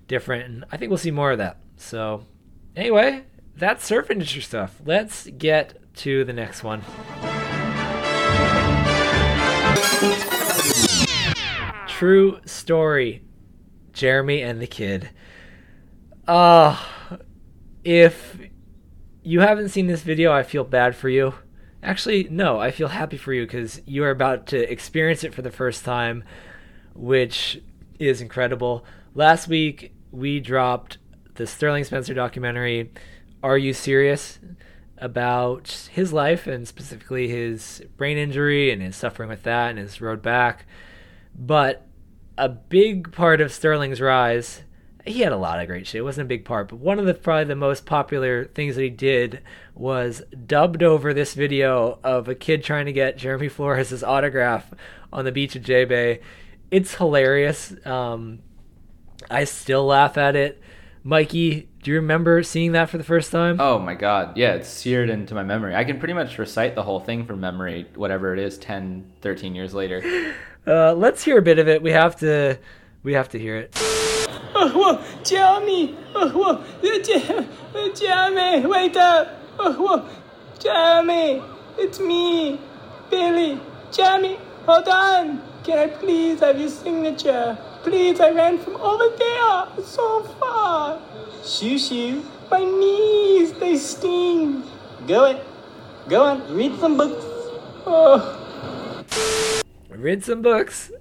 different. 0.07 0.45
And 0.45 0.65
I 0.71 0.77
think 0.77 0.89
we'll 0.89 0.97
see 0.97 1.11
more 1.11 1.31
of 1.31 1.37
that. 1.37 1.57
So 1.77 2.25
Anyway, 2.75 3.23
that's 3.55 3.85
surf 3.85 4.11
industry 4.11 4.41
stuff. 4.41 4.81
Let's 4.85 5.27
get 5.27 5.77
to 5.97 6.25
the 6.25 6.33
next 6.33 6.61
one. 6.61 6.81
True 11.87 12.41
story. 12.45 13.23
Jeremy 13.93 14.41
and 14.41 14.61
the 14.61 14.67
kid. 14.67 15.09
Uh 16.27 16.81
if 17.83 18.37
you 19.21 19.41
haven't 19.41 19.69
seen 19.69 19.87
this 19.87 20.01
video, 20.01 20.31
I 20.31 20.43
feel 20.43 20.63
bad 20.63 20.95
for 20.95 21.09
you. 21.09 21.35
Actually, 21.83 22.27
no, 22.31 22.59
I 22.59 22.71
feel 22.71 22.87
happy 22.87 23.17
for 23.17 23.31
you 23.31 23.45
because 23.45 23.81
you 23.85 24.03
are 24.03 24.09
about 24.09 24.47
to 24.47 24.71
experience 24.71 25.23
it 25.23 25.33
for 25.35 25.43
the 25.43 25.51
first 25.51 25.85
time, 25.85 26.23
which 26.95 27.61
is 27.99 28.21
incredible. 28.21 28.85
Last 29.13 29.47
week, 29.47 29.93
we 30.11 30.39
dropped 30.39 30.97
the 31.35 31.45
Sterling 31.45 31.83
Spencer 31.83 32.13
documentary, 32.13 32.91
Are 33.43 33.57
You 33.57 33.73
Serious? 33.73 34.39
about 34.97 35.89
his 35.91 36.13
life 36.13 36.47
and 36.47 36.67
specifically 36.67 37.27
his 37.27 37.83
brain 37.97 38.17
injury 38.17 38.71
and 38.71 38.81
his 38.81 38.95
suffering 38.95 39.29
with 39.29 39.43
that 39.43 39.71
and 39.71 39.79
his 39.79 39.99
road 39.99 40.21
back. 40.21 40.65
But 41.37 41.85
a 42.37 42.49
big 42.49 43.11
part 43.11 43.41
of 43.41 43.51
Sterling's 43.51 43.99
rise, 43.99 44.63
he 45.05 45.21
had 45.21 45.31
a 45.31 45.37
lot 45.37 45.59
of 45.59 45.67
great 45.67 45.87
shit. 45.87 45.99
It 45.99 46.03
wasn't 46.03 46.25
a 46.25 46.29
big 46.29 46.45
part, 46.45 46.69
but 46.69 46.77
one 46.77 46.99
of 46.99 47.05
the 47.05 47.13
probably 47.13 47.45
the 47.45 47.55
most 47.55 47.85
popular 47.85 48.45
things 48.45 48.75
that 48.75 48.81
he 48.81 48.89
did 48.89 49.41
was 49.75 50.21
dubbed 50.45 50.81
over 50.81 51.13
this 51.13 51.33
video 51.33 51.99
of 52.03 52.27
a 52.27 52.35
kid 52.35 52.63
trying 52.63 52.85
to 52.85 52.93
get 52.93 53.17
Jeremy 53.17 53.47
Flores' 53.49 54.03
autograph 54.03 54.73
on 55.13 55.25
the 55.25 55.31
beach 55.31 55.55
at 55.55 55.61
J 55.61 55.85
Bay. 55.85 56.21
It's 56.71 56.95
hilarious. 56.95 57.73
Um, 57.85 58.39
I 59.29 59.43
still 59.43 59.85
laugh 59.85 60.17
at 60.17 60.35
it. 60.35 60.61
Mikey, 61.03 61.69
do 61.83 61.91
you 61.91 61.97
remember 61.97 62.41
seeing 62.41 62.71
that 62.71 62.89
for 62.89 62.97
the 62.97 63.03
first 63.03 63.31
time? 63.31 63.61
Oh 63.61 63.77
my 63.77 63.93
god. 63.93 64.35
Yeah, 64.37 64.53
it's 64.53 64.67
seared 64.67 65.11
into 65.11 65.35
my 65.35 65.43
memory. 65.43 65.75
I 65.75 65.83
can 65.83 65.99
pretty 65.99 66.15
much 66.15 66.39
recite 66.39 66.73
the 66.73 66.81
whole 66.81 66.99
thing 66.99 67.27
from 67.27 67.39
memory, 67.39 67.85
whatever 67.93 68.33
it 68.33 68.39
is, 68.39 68.57
10, 68.57 69.13
13 69.21 69.55
years 69.55 69.73
later. 69.73 70.33
Uh, 70.67 70.91
let's 70.95 71.23
hear 71.23 71.37
a 71.37 71.43
bit 71.43 71.59
of 71.59 71.67
it. 71.67 71.79
We 71.83 71.91
have 71.91 72.15
to 72.21 72.57
we 73.03 73.13
have 73.13 73.29
to 73.29 73.37
hear 73.37 73.55
it. 73.55 73.94
Oh, 74.67 74.69
whoa, 74.69 75.23
Jeremy! 75.23 75.95
Oh, 76.15 76.27
whoa, 76.33 77.91
Jeremy, 77.93 78.65
wait 78.65 78.97
up! 78.97 79.27
Oh, 79.59 79.73
whoa, 79.73 80.09
Jeremy, 80.57 81.43
it's 81.77 81.99
me, 81.99 82.59
Billy. 83.11 83.61
Jeremy, 83.91 84.39
hold 84.65 84.87
on. 84.87 85.39
Can 85.63 85.77
I 85.77 85.85
please 85.85 86.39
have 86.39 86.59
your 86.59 86.69
signature? 86.69 87.55
Please, 87.83 88.19
I 88.19 88.31
ran 88.31 88.57
from 88.57 88.77
over 88.77 89.15
there 89.15 89.85
so 89.85 90.23
far. 90.39 90.99
Shoo 91.45 91.77
shoo, 91.77 92.25
my 92.49 92.63
knees, 92.65 93.53
they 93.53 93.77
sting. 93.77 94.63
Go 95.05 95.25
it. 95.25 95.45
Go 96.09 96.23
on, 96.23 96.55
read 96.55 96.79
some 96.79 96.97
books. 96.97 97.23
Oh. 97.85 99.13
Read 99.89 100.23
some 100.23 100.41
books. 100.41 100.91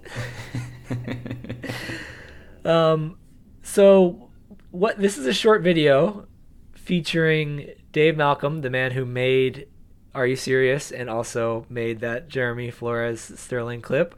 um, 2.67 3.17
so 3.65 4.29
what? 4.71 4.99
This 4.99 5.19
is 5.19 5.27
a 5.27 5.33
short 5.33 5.63
video 5.63 6.27
featuring 6.75 7.71
Dave 7.93 8.17
Malcolm, 8.17 8.61
the 8.61 8.71
man 8.71 8.93
who 8.93 9.05
made 9.05 9.67
"Are 10.15 10.27
You 10.27 10.37
Serious" 10.37 10.93
and 10.93 11.11
also 11.11 11.67
made 11.69 12.01
that 12.01 12.29
Jeremy 12.29 12.71
Flores 12.71 13.33
Sterling 13.37 13.81
clip. 13.81 14.15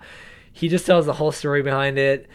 He 0.53 0.69
just 0.69 0.85
tells 0.85 1.07
the 1.07 1.15
whole 1.15 1.33
story 1.33 1.63
behind 1.63 1.97
it. 1.97 2.29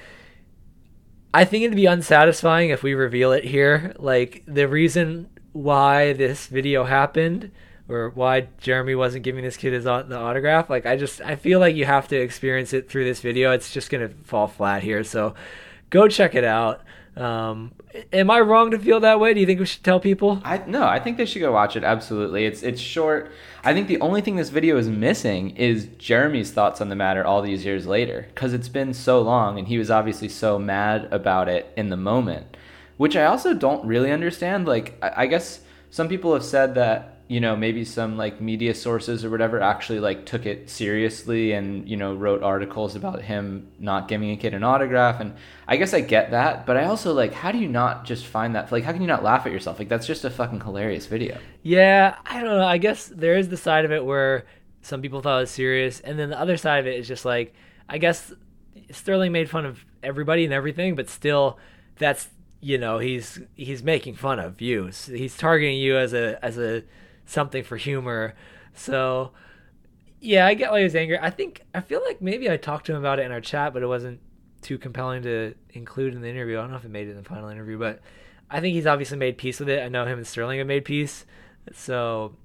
I 1.34 1.45
think 1.45 1.64
it'd 1.64 1.76
be 1.76 1.86
unsatisfying 1.86 2.70
if 2.70 2.82
we 2.82 2.93
reveal 2.93 3.32
it 3.32 3.43
here. 3.43 3.93
Like 3.99 4.43
the 4.47 4.68
reason 4.68 5.30
why 5.53 6.14
this 6.14 6.47
video 6.47 6.86
happened 6.86 7.51
or 7.89 8.09
why 8.09 8.47
Jeremy 8.59 8.95
wasn't 8.95 9.24
giving 9.24 9.43
this 9.43 9.57
kid 9.57 9.74
his 9.74 9.84
the 9.84 10.18
autograph. 10.18 10.70
Like 10.70 10.86
I 10.86 10.95
just 10.95 11.22
I 11.22 11.36
feel 11.36 11.59
like 11.59 11.76
you 11.76 11.86
have 11.86 12.07
to 12.07 12.16
experience 12.20 12.74
it 12.74 12.89
through 12.89 13.03
this 13.03 13.22
video. 13.22 13.51
It's 13.51 13.74
just 13.74 13.89
gonna 13.89 14.09
fall 14.24 14.47
flat 14.47 14.82
here. 14.82 15.03
So 15.03 15.36
go 15.89 16.07
check 16.07 16.36
it 16.36 16.45
out. 16.45 16.82
Um, 17.18 17.74
am 18.14 18.32
I 18.32 18.39
wrong 18.39 18.72
to 18.72 18.80
feel 18.80 19.01
that 19.01 19.20
way? 19.20 19.34
Do 19.34 19.41
you 19.41 19.45
think 19.45 19.59
we 19.59 19.66
should 19.66 19.84
tell 19.84 19.99
people? 19.99 20.41
I 20.45 20.64
no, 20.66 20.84
I 20.84 20.99
think 20.99 21.18
they 21.18 21.26
should 21.26 21.41
go 21.41 21.51
watch 21.51 21.76
it. 21.76 21.84
Absolutely, 21.84 22.45
it's 22.45 22.64
it's 22.64 22.80
short. 22.80 23.32
I 23.64 23.74
think 23.74 23.89
the 23.89 23.99
only 23.99 24.22
thing 24.22 24.38
this 24.38 24.49
video 24.49 24.78
is 24.78 24.88
missing 24.88 25.51
is 25.57 25.88
Jeremy's 25.97 26.51
thoughts 26.51 26.80
on 26.80 26.88
the 26.88 26.95
matter 26.95 27.26
all 27.26 27.41
these 27.41 27.66
years 27.66 27.86
later, 27.86 28.28
because 28.34 28.53
it's 28.53 28.70
been 28.70 28.93
so 28.93 29.22
long, 29.22 29.59
and 29.59 29.68
he 29.68 29.78
was 29.78 29.91
obviously 29.91 30.30
so 30.30 30.57
mad 30.57 31.09
about 31.12 31.49
it 31.49 31.72
in 31.76 31.89
the 31.89 31.97
moment, 31.97 32.55
which 32.95 33.18
I 33.18 33.26
also 33.26 33.53
don't 33.53 33.86
really 33.86 34.12
understand. 34.12 34.66
Like, 34.66 34.97
I, 35.01 35.24
I 35.24 35.26
guess 35.26 35.62
some 35.89 36.07
people 36.07 36.34
have 36.34 36.45
said 36.45 36.76
that 36.76 37.20
you 37.32 37.39
know 37.39 37.55
maybe 37.55 37.86
some 37.86 38.17
like 38.17 38.41
media 38.41 38.73
sources 38.73 39.23
or 39.23 39.29
whatever 39.29 39.61
actually 39.61 39.99
like 39.99 40.25
took 40.25 40.45
it 40.45 40.69
seriously 40.69 41.53
and 41.53 41.88
you 41.88 41.95
know 41.95 42.13
wrote 42.13 42.43
articles 42.43 42.95
about 42.95 43.21
him 43.21 43.71
not 43.79 44.07
giving 44.07 44.32
a 44.32 44.38
kid 44.38 44.53
an 44.53 44.63
autograph 44.63 45.21
and 45.21 45.34
i 45.67 45.77
guess 45.77 45.93
i 45.93 46.01
get 46.01 46.32
that 46.32 46.65
but 46.65 46.75
i 46.75 46.84
also 46.84 47.13
like 47.13 47.34
how 47.34 47.51
do 47.51 47.57
you 47.57 47.69
not 47.69 48.03
just 48.03 48.25
find 48.25 48.55
that 48.55 48.71
like 48.71 48.84
how 48.84 48.91
can 48.91 49.01
you 49.01 49.07
not 49.07 49.23
laugh 49.23 49.45
at 49.45 49.51
yourself 49.51 49.79
like 49.79 49.88
that's 49.88 50.07
just 50.07 50.25
a 50.25 50.29
fucking 50.29 50.59
hilarious 50.59 51.05
video 51.05 51.38
Yeah, 51.63 52.15
I 52.25 52.41
don't 52.41 52.57
know. 52.57 52.65
I 52.65 52.77
guess 52.77 53.07
there 53.07 53.38
is 53.38 53.49
the 53.49 53.57
side 53.57 53.86
of 53.86 53.91
it 53.91 54.03
where 54.03 54.45
some 54.82 55.01
people 55.01 55.21
thought 55.21 55.38
it 55.38 55.41
was 55.41 55.51
serious, 55.51 55.99
and 55.99 56.17
then 56.17 56.29
the 56.29 56.39
other 56.39 56.57
side 56.57 56.79
of 56.79 56.88
it 56.88 56.97
is 56.99 57.07
just 57.07 57.23
like 57.23 57.53
I 57.88 57.97
guess 57.97 58.34
Sterling 58.89 59.32
made 59.32 59.49
fun 59.49 59.65
of 59.65 59.86
everybody 60.01 60.43
and 60.43 60.53
everything, 60.53 60.95
but 60.95 61.09
still, 61.09 61.59
that's 61.97 62.29
you 62.61 62.77
know 62.77 62.99
he's 62.99 63.39
he's 63.55 63.84
making 63.84 64.15
fun 64.15 64.39
of 64.39 64.59
you. 64.59 64.89
He's 65.07 65.38
targeting 65.38 65.77
you 65.77 65.97
as 65.97 66.13
a 66.13 66.43
as 66.43 66.57
a 66.57 66.84
something 67.26 67.63
for 67.63 67.78
humor. 67.78 68.36
So 68.74 69.32
yeah, 70.19 70.45
I 70.45 70.53
get 70.53 70.72
why 70.72 70.80
he 70.80 70.84
was 70.84 70.95
angry. 70.95 71.17
I 71.19 71.30
think 71.30 71.63
I 71.74 71.82
feel 71.82 72.01
like 72.05 72.22
maybe 72.22 72.49
I 72.49 72.57
talked 72.57 72.86
to 72.86 72.93
him 72.93 72.99
about 72.99 73.19
it 73.19 73.26
in 73.26 73.32
our 73.32 73.41
chat, 73.41 73.74
but 73.74 73.84
it 73.84 73.88
wasn't 73.88 74.19
too 74.61 74.78
compelling 74.78 75.24
to 75.24 75.55
include 75.72 76.13
in 76.13 76.22
the 76.22 76.30
interview. 76.30 76.57
I 76.57 76.61
don't 76.61 76.72
know 76.72 76.78
if 76.78 76.86
it 76.86 76.91
made 76.91 77.07
it 77.07 77.11
in 77.11 77.17
the 77.17 77.24
final 77.24 77.49
interview, 77.49 77.80
but 77.80 78.01
I 78.49 78.59
think 78.59 78.76
he's 78.76 78.86
obviously 78.86 79.17
made 79.17 79.38
peace 79.38 79.59
with 79.59 79.69
it. 79.69 79.82
I 79.82 79.89
know 79.89 80.05
him 80.05 80.19
and 80.19 80.28
Sterling 80.28 80.59
have 80.59 80.67
made 80.67 80.86
peace, 80.86 81.26
so 81.74 82.36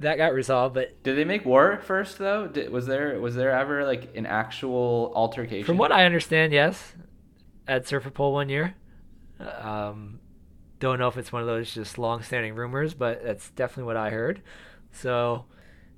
that 0.00 0.16
got 0.16 0.34
resolved. 0.34 0.74
But 0.74 1.02
did 1.02 1.16
they 1.16 1.24
make 1.24 1.44
war 1.44 1.80
first 1.84 2.18
though 2.18 2.48
did, 2.48 2.70
was 2.70 2.86
there 2.86 3.20
was 3.20 3.36
there 3.36 3.52
ever 3.52 3.86
like 3.86 4.16
an 4.16 4.26
actual 4.26 5.12
altercation 5.14 5.64
from 5.64 5.78
what 5.78 5.92
I 5.92 6.04
understand, 6.04 6.52
yes, 6.52 6.94
at 7.68 7.86
Surfer 7.86 8.10
Poll 8.10 8.32
one 8.32 8.48
year. 8.48 8.74
Um, 9.38 10.19
don't 10.80 10.98
know 10.98 11.08
if 11.08 11.16
it's 11.16 11.32
one 11.32 11.42
of 11.42 11.48
those 11.48 11.72
just 11.72 11.98
long-standing 11.98 12.54
rumors, 12.54 12.94
but 12.94 13.22
that's 13.22 13.50
definitely 13.50 13.84
what 13.84 13.96
I 13.96 14.10
heard. 14.10 14.42
So, 14.92 15.44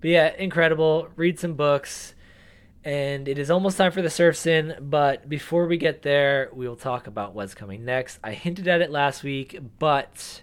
but 0.01 0.11
yeah, 0.11 0.35
incredible. 0.37 1.09
Read 1.16 1.39
some 1.39 1.55
books. 1.55 2.14
And 2.85 3.28
it 3.28 3.39
is 3.39 3.49
almost 3.49 3.78
time 3.78 3.93
for 3.93 4.03
the 4.03 4.11
surf 4.11 4.37
sin, 4.37 4.76
but 4.80 5.28
before 5.28 5.68
we 5.68 5.76
get 5.76 6.03
there, 6.03 6.51
we 6.53 6.66
will 6.66 6.74
talk 6.74 7.07
about 7.07 7.33
what's 7.33 7.55
coming 7.55 7.85
next. 7.85 8.18
I 8.24 8.33
hinted 8.33 8.66
at 8.66 8.80
it 8.80 8.91
last 8.91 9.22
week, 9.22 9.57
but 9.78 10.43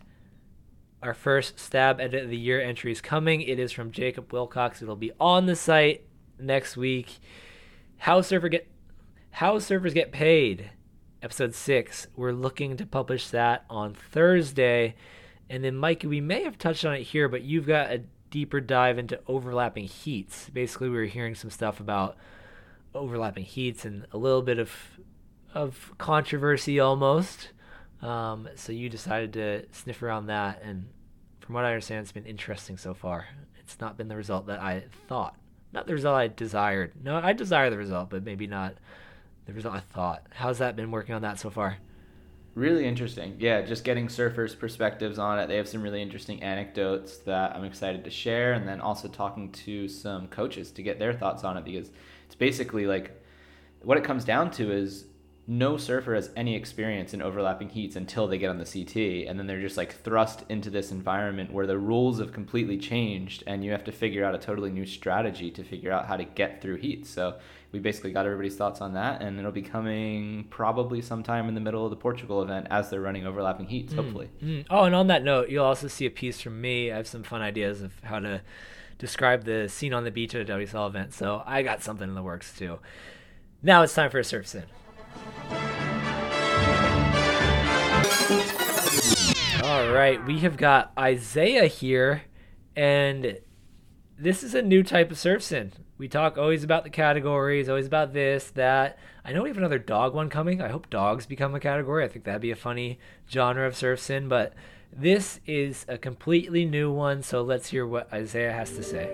our 1.03 1.13
first 1.13 1.59
stab 1.59 1.99
of 1.99 2.11
the 2.11 2.37
year 2.37 2.61
entry 2.61 2.93
is 2.93 3.01
coming. 3.01 3.41
It 3.41 3.59
is 3.59 3.73
from 3.73 3.91
Jacob 3.91 4.31
Wilcox. 4.31 4.81
It'll 4.81 4.95
be 4.95 5.11
on 5.19 5.47
the 5.47 5.55
site 5.55 6.05
next 6.39 6.77
week. 6.77 7.19
How 7.97 8.21
surfer 8.21 8.47
get 8.47 8.69
how 9.31 9.57
surfers 9.57 9.93
get 9.93 10.11
paid, 10.13 10.69
episode 11.21 11.53
six. 11.53 12.07
We're 12.15 12.31
looking 12.31 12.77
to 12.77 12.85
publish 12.85 13.29
that 13.29 13.65
on 13.69 13.93
Thursday. 13.93 14.95
And 15.49 15.63
then, 15.63 15.75
Mike, 15.75 16.03
we 16.05 16.21
may 16.21 16.43
have 16.43 16.57
touched 16.57 16.85
on 16.85 16.93
it 16.95 17.03
here, 17.03 17.27
but 17.27 17.41
you've 17.41 17.67
got 17.67 17.91
a 17.91 18.03
deeper 18.29 18.61
dive 18.61 18.97
into 18.97 19.19
overlapping 19.27 19.85
heats. 19.85 20.49
Basically, 20.49 20.89
we 20.89 20.97
were 20.97 21.05
hearing 21.05 21.35
some 21.35 21.49
stuff 21.49 21.79
about 21.79 22.15
overlapping 22.93 23.43
heats 23.43 23.85
and 23.85 24.05
a 24.11 24.17
little 24.17 24.41
bit 24.41 24.59
of 24.59 24.71
of 25.53 25.91
controversy 25.97 26.79
almost. 26.79 27.49
Um, 28.01 28.47
so 28.55 28.71
you 28.71 28.87
decided 28.87 29.33
to 29.33 29.65
sniff 29.71 30.03
around 30.03 30.27
that, 30.27 30.61
and 30.63 30.87
from 31.39 31.55
what 31.55 31.65
I 31.65 31.69
understand, 31.69 32.01
it's 32.01 32.11
been 32.11 32.25
interesting 32.25 32.77
so 32.77 32.93
far. 32.93 33.27
It's 33.59 33.79
not 33.79 33.97
been 33.97 34.07
the 34.07 34.15
result 34.15 34.47
that 34.47 34.61
I 34.61 34.85
thought, 35.07 35.35
not 35.73 35.87
the 35.87 35.93
result 35.93 36.15
I 36.15 36.27
desired. 36.27 36.93
No, 37.03 37.15
I 37.17 37.33
desire 37.33 37.69
the 37.69 37.77
result, 37.77 38.09
but 38.11 38.23
maybe 38.23 38.47
not 38.47 38.75
the 39.49 39.55
result 39.55 39.75
I 39.75 39.79
thought. 39.79 40.23
How's 40.31 40.59
that 40.59 40.75
been 40.75 40.91
working 40.91 41.15
on 41.15 41.21
that 41.23 41.39
so 41.39 41.49
far? 41.49 41.77
Really 42.55 42.85
interesting. 42.85 43.35
Yeah, 43.39 43.61
just 43.61 43.83
getting 43.83 44.07
surfers' 44.07 44.57
perspectives 44.57 45.17
on 45.17 45.39
it. 45.39 45.47
They 45.47 45.57
have 45.57 45.67
some 45.67 45.81
really 45.81 46.01
interesting 46.01 46.41
anecdotes 46.43 47.17
that 47.19 47.55
I'm 47.55 47.63
excited 47.63 48.03
to 48.03 48.09
share, 48.09 48.53
and 48.53 48.67
then 48.67 48.81
also 48.81 49.07
talking 49.07 49.51
to 49.51 49.87
some 49.87 50.27
coaches 50.27 50.71
to 50.71 50.83
get 50.83 50.99
their 50.99 51.13
thoughts 51.13 51.43
on 51.43 51.57
it 51.57 51.65
because 51.65 51.91
it's 52.25 52.35
basically 52.35 52.85
like 52.85 53.21
what 53.81 53.97
it 53.97 54.03
comes 54.03 54.25
down 54.25 54.51
to 54.51 54.71
is 54.71 55.05
no 55.49 55.77
surfer 55.77 56.13
has 56.13 56.29
any 56.35 56.55
experience 56.55 57.11
in 57.11 57.23
overlapping 57.23 57.69
heats 57.69 57.95
until 57.95 58.27
they 58.27 58.37
get 58.37 58.51
on 58.51 58.59
the 58.59 58.65
CT, 58.65 59.27
and 59.27 59.39
then 59.39 59.47
they're 59.47 59.59
just 59.59 59.77
like 59.77 59.91
thrust 59.91 60.43
into 60.47 60.69
this 60.69 60.91
environment 60.91 61.51
where 61.51 61.65
the 61.65 61.77
rules 61.77 62.19
have 62.19 62.31
completely 62.31 62.77
changed, 62.77 63.43
and 63.47 63.65
you 63.65 63.71
have 63.71 63.83
to 63.83 63.91
figure 63.91 64.23
out 64.23 64.35
a 64.35 64.37
totally 64.37 64.69
new 64.69 64.85
strategy 64.85 65.49
to 65.49 65.63
figure 65.63 65.91
out 65.91 66.05
how 66.05 66.15
to 66.15 66.23
get 66.23 66.61
through 66.61 66.75
heats. 66.75 67.09
So 67.09 67.39
we 67.71 67.79
basically 67.79 68.11
got 68.11 68.27
everybody's 68.27 68.57
thoughts 68.57 68.79
on 68.79 68.93
that, 68.93 69.23
and 69.23 69.39
it'll 69.39 69.51
be 69.51 69.63
coming 69.63 70.45
probably 70.51 71.01
sometime 71.01 71.47
in 71.47 71.55
the 71.55 71.61
middle 71.61 71.83
of 71.83 71.89
the 71.89 71.95
Portugal 71.95 72.43
event 72.43 72.67
as 72.69 72.91
they're 72.91 73.01
running 73.01 73.25
overlapping 73.25 73.65
heats, 73.65 73.91
mm, 73.91 73.95
hopefully. 73.95 74.29
Mm. 74.43 74.67
Oh, 74.69 74.83
and 74.83 74.93
on 74.93 75.07
that 75.07 75.23
note, 75.23 75.49
you'll 75.49 75.65
also 75.65 75.87
see 75.87 76.05
a 76.05 76.11
piece 76.11 76.39
from 76.39 76.61
me. 76.61 76.91
I 76.91 76.97
have 76.97 77.07
some 77.07 77.23
fun 77.23 77.41
ideas 77.41 77.81
of 77.81 77.93
how 78.03 78.19
to 78.19 78.41
describe 78.99 79.45
the 79.45 79.67
scene 79.67 79.95
on 79.95 80.03
the 80.03 80.11
beach 80.11 80.35
at 80.35 80.47
a 80.47 80.53
WSL 80.53 80.87
event, 80.89 81.15
so 81.15 81.41
I 81.47 81.63
got 81.63 81.81
something 81.81 82.07
in 82.07 82.13
the 82.13 82.21
works 82.21 82.55
too. 82.55 82.77
Now 83.63 83.81
it's 83.81 83.95
time 83.95 84.11
for 84.11 84.19
a 84.19 84.23
surf 84.23 84.45
sin. 84.45 84.65
All 89.63 89.91
right, 89.91 90.19
we 90.25 90.39
have 90.39 90.57
got 90.57 90.91
Isaiah 90.97 91.67
here, 91.67 92.23
and 92.75 93.39
this 94.17 94.43
is 94.43 94.55
a 94.55 94.61
new 94.61 94.83
type 94.83 95.11
of 95.11 95.17
surf 95.17 95.43
sin. 95.43 95.71
We 95.97 96.07
talk 96.07 96.37
always 96.37 96.63
about 96.63 96.83
the 96.83 96.89
categories, 96.89 97.69
always 97.69 97.87
about 97.87 98.13
this, 98.13 98.51
that. 98.51 98.97
I 99.25 99.33
know 99.33 99.43
we 99.43 99.49
have 99.49 99.57
another 99.57 99.79
dog 99.79 100.13
one 100.13 100.29
coming. 100.29 100.61
I 100.61 100.69
hope 100.69 100.89
dogs 100.89 101.25
become 101.25 101.53
a 101.53 101.59
category. 101.59 102.03
I 102.03 102.07
think 102.07 102.25
that'd 102.25 102.41
be 102.41 102.51
a 102.51 102.55
funny 102.55 102.99
genre 103.29 103.67
of 103.67 103.75
surf 103.75 103.99
sin, 103.99 104.27
but 104.27 104.53
this 104.91 105.39
is 105.45 105.85
a 105.87 105.97
completely 105.97 106.65
new 106.65 106.91
one, 106.91 107.21
so 107.21 107.41
let's 107.41 107.69
hear 107.69 107.85
what 107.85 108.11
Isaiah 108.11 108.53
has 108.53 108.71
to 108.71 108.83
say. 108.83 109.07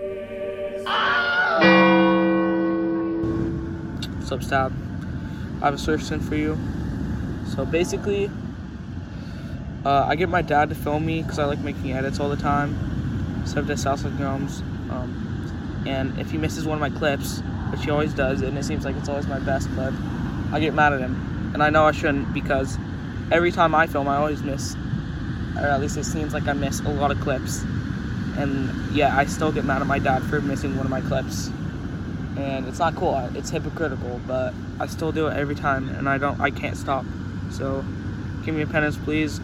Up, 4.30 4.42
Stab? 4.42 4.95
I 5.62 5.66
have 5.66 5.74
a 5.74 5.78
surf 5.78 6.02
sin 6.02 6.20
for 6.20 6.36
you. 6.36 6.58
So 7.54 7.64
basically, 7.64 8.30
uh, 9.84 10.04
I 10.06 10.16
get 10.16 10.28
my 10.28 10.42
dad 10.42 10.68
to 10.68 10.74
film 10.74 11.06
me 11.06 11.22
because 11.22 11.38
I 11.38 11.44
like 11.44 11.60
making 11.60 11.92
edits 11.92 12.20
all 12.20 12.28
the 12.28 12.36
time. 12.36 13.40
Except 13.42 13.70
at 13.70 13.78
South 13.78 14.02
Gums. 14.18 14.60
Um, 14.90 15.84
and 15.86 16.18
if 16.18 16.30
he 16.30 16.38
misses 16.38 16.66
one 16.66 16.76
of 16.76 16.80
my 16.80 16.98
clips, 16.98 17.40
which 17.70 17.84
he 17.84 17.90
always 17.90 18.12
does, 18.12 18.42
and 18.42 18.58
it 18.58 18.64
seems 18.64 18.84
like 18.84 18.96
it's 18.96 19.08
always 19.08 19.26
my 19.26 19.38
best 19.38 19.70
clip, 19.70 19.94
I 20.52 20.60
get 20.60 20.74
mad 20.74 20.92
at 20.92 21.00
him. 21.00 21.50
And 21.54 21.62
I 21.62 21.70
know 21.70 21.84
I 21.84 21.92
shouldn't 21.92 22.34
because 22.34 22.76
every 23.30 23.52
time 23.52 23.74
I 23.74 23.86
film, 23.86 24.08
I 24.08 24.16
always 24.16 24.42
miss, 24.42 24.76
or 25.56 25.66
at 25.66 25.80
least 25.80 25.96
it 25.96 26.04
seems 26.04 26.34
like 26.34 26.48
I 26.48 26.52
miss 26.52 26.80
a 26.80 26.88
lot 26.88 27.10
of 27.10 27.20
clips. 27.20 27.62
And 28.36 28.94
yeah, 28.94 29.16
I 29.16 29.24
still 29.24 29.52
get 29.52 29.64
mad 29.64 29.80
at 29.80 29.86
my 29.86 29.98
dad 29.98 30.22
for 30.24 30.40
missing 30.40 30.76
one 30.76 30.84
of 30.84 30.90
my 30.90 31.00
clips 31.00 31.50
and 32.36 32.66
it's 32.66 32.78
not 32.78 32.94
cool. 32.94 33.16
It's 33.34 33.50
hypocritical, 33.50 34.20
but 34.26 34.54
I 34.78 34.86
still 34.86 35.12
do 35.12 35.28
it 35.28 35.36
every 35.36 35.54
time, 35.54 35.88
and 35.88 36.08
I 36.08 36.18
don't. 36.18 36.40
I 36.40 36.50
can't 36.50 36.76
stop. 36.76 37.04
So, 37.50 37.84
give 38.44 38.54
me 38.54 38.62
a 38.62 38.66
penance, 38.66 38.96
please. 38.96 39.40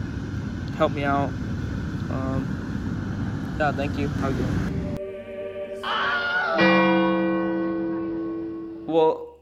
Help 0.77 0.93
me 0.93 1.05
out. 1.05 1.29
Um, 2.11 3.57
yeah, 3.59 3.73
thank 3.73 3.99
you. 3.99 4.11
A 4.23 4.33
good 4.33 4.73
Well, 8.87 9.39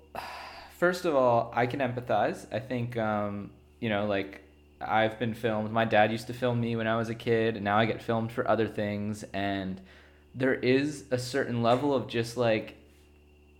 first 0.79 1.05
of 1.05 1.17
all, 1.17 1.53
I 1.55 1.67
can 1.67 1.81
empathize. 1.81 2.47
I 2.53 2.61
think, 2.61 2.97
um, 2.97 3.51
you 3.81 3.89
know, 3.89 4.07
like 4.07 4.43
I've 4.81 5.19
been 5.19 5.35
filmed. 5.35 5.73
My 5.73 5.85
dad 5.85 6.13
used 6.13 6.29
to 6.29 6.33
film 6.33 6.61
me 6.61 6.77
when 6.77 6.87
I 6.87 6.97
was 6.97 7.09
a 7.09 7.15
kid, 7.15 7.57
and 7.57 7.65
now 7.65 7.77
I 7.77 7.85
get 7.85 8.01
filmed 8.01 8.31
for 8.31 8.49
other 8.49 8.69
things. 8.69 9.25
And 9.33 9.81
there 10.35 10.55
is 10.55 11.05
a 11.11 11.19
certain 11.19 11.63
level 11.63 11.95
of 11.95 12.07
just 12.07 12.37
like 12.37 12.77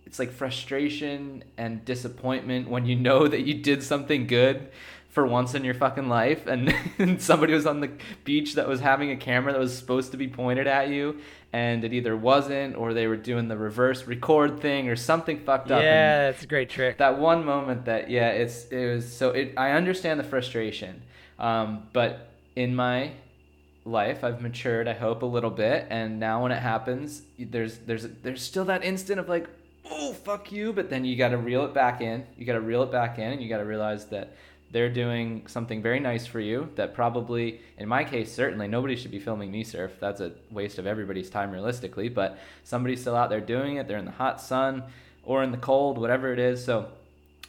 it's 0.05 0.19
like 0.19 0.31
frustration 0.31 1.43
and 1.57 1.85
disappointment 1.85 2.69
when 2.69 2.85
you 2.85 2.95
know 2.95 3.27
that 3.27 3.41
you 3.41 3.53
did 3.53 3.83
something 3.83 4.27
good 4.27 4.69
for 5.11 5.25
once 5.25 5.53
in 5.53 5.63
your 5.65 5.73
fucking 5.73 6.07
life 6.07 6.47
and, 6.47 6.73
and, 6.97 7.21
somebody 7.21 7.53
was 7.53 7.65
on 7.65 7.81
the 7.81 7.91
beach 8.23 8.55
that 8.55 8.67
was 8.67 8.79
having 8.79 9.11
a 9.11 9.17
camera 9.17 9.51
that 9.51 9.59
was 9.59 9.77
supposed 9.77 10.11
to 10.11 10.17
be 10.17 10.27
pointed 10.27 10.67
at 10.67 10.89
you 10.89 11.19
and 11.53 11.83
it 11.83 11.91
either 11.91 12.15
wasn't 12.15 12.75
or 12.77 12.93
they 12.93 13.07
were 13.07 13.17
doing 13.17 13.49
the 13.49 13.57
reverse 13.57 14.07
record 14.07 14.61
thing 14.61 14.87
or 14.87 14.95
something 14.95 15.37
fucked 15.39 15.69
up. 15.69 15.81
Yeah 15.81 16.31
that's 16.31 16.43
a 16.43 16.47
great 16.47 16.69
trick. 16.69 16.97
that 16.97 17.19
one 17.19 17.43
moment 17.43 17.85
that 17.85 18.09
yeah 18.09 18.29
it's 18.29 18.65
it 18.67 18.85
was 18.85 19.11
so 19.11 19.31
it 19.31 19.53
i 19.57 19.71
understand 19.71 20.19
the 20.19 20.23
frustration 20.23 21.01
um, 21.39 21.87
but 21.91 22.29
in 22.55 22.73
my 22.73 23.11
life 23.83 24.23
i've 24.23 24.41
matured 24.41 24.87
i 24.87 24.93
hope 24.93 25.23
a 25.23 25.25
little 25.25 25.49
bit 25.49 25.87
and 25.89 26.19
now 26.19 26.43
when 26.43 26.51
it 26.51 26.59
happens 26.59 27.23
there's 27.39 27.79
there's 27.79 28.07
there's 28.21 28.41
still 28.41 28.63
that 28.63 28.83
instant 28.83 29.19
of 29.19 29.27
like 29.27 29.49
oh 29.89 30.13
fuck 30.13 30.51
you 30.51 30.73
but 30.73 30.89
then 30.89 31.05
you 31.05 31.15
got 31.15 31.29
to 31.29 31.37
reel 31.37 31.65
it 31.65 31.73
back 31.73 32.01
in. 32.01 32.25
You 32.37 32.45
got 32.45 32.53
to 32.53 32.61
reel 32.61 32.83
it 32.83 32.91
back 32.91 33.17
in 33.19 33.31
and 33.31 33.41
you 33.41 33.49
got 33.49 33.57
to 33.57 33.65
realize 33.65 34.05
that 34.07 34.35
they're 34.71 34.89
doing 34.89 35.45
something 35.47 35.81
very 35.81 35.99
nice 35.99 36.25
for 36.25 36.39
you 36.39 36.69
that 36.75 36.93
probably 36.93 37.59
in 37.77 37.87
my 37.87 38.03
case 38.03 38.33
certainly 38.33 38.67
nobody 38.67 38.95
should 38.95 39.11
be 39.11 39.19
filming 39.19 39.51
me 39.51 39.63
surf 39.63 39.91
that's 39.99 40.21
a 40.21 40.31
waste 40.49 40.79
of 40.79 40.87
everybody's 40.87 41.29
time 41.29 41.51
realistically 41.51 42.07
but 42.07 42.39
somebody's 42.63 43.01
still 43.01 43.15
out 43.15 43.29
there 43.29 43.41
doing 43.41 43.77
it. 43.77 43.87
They're 43.87 43.97
in 43.97 44.05
the 44.05 44.11
hot 44.11 44.41
sun 44.41 44.83
or 45.23 45.43
in 45.43 45.51
the 45.51 45.57
cold 45.57 45.97
whatever 45.97 46.31
it 46.31 46.39
is. 46.39 46.63
So 46.63 46.87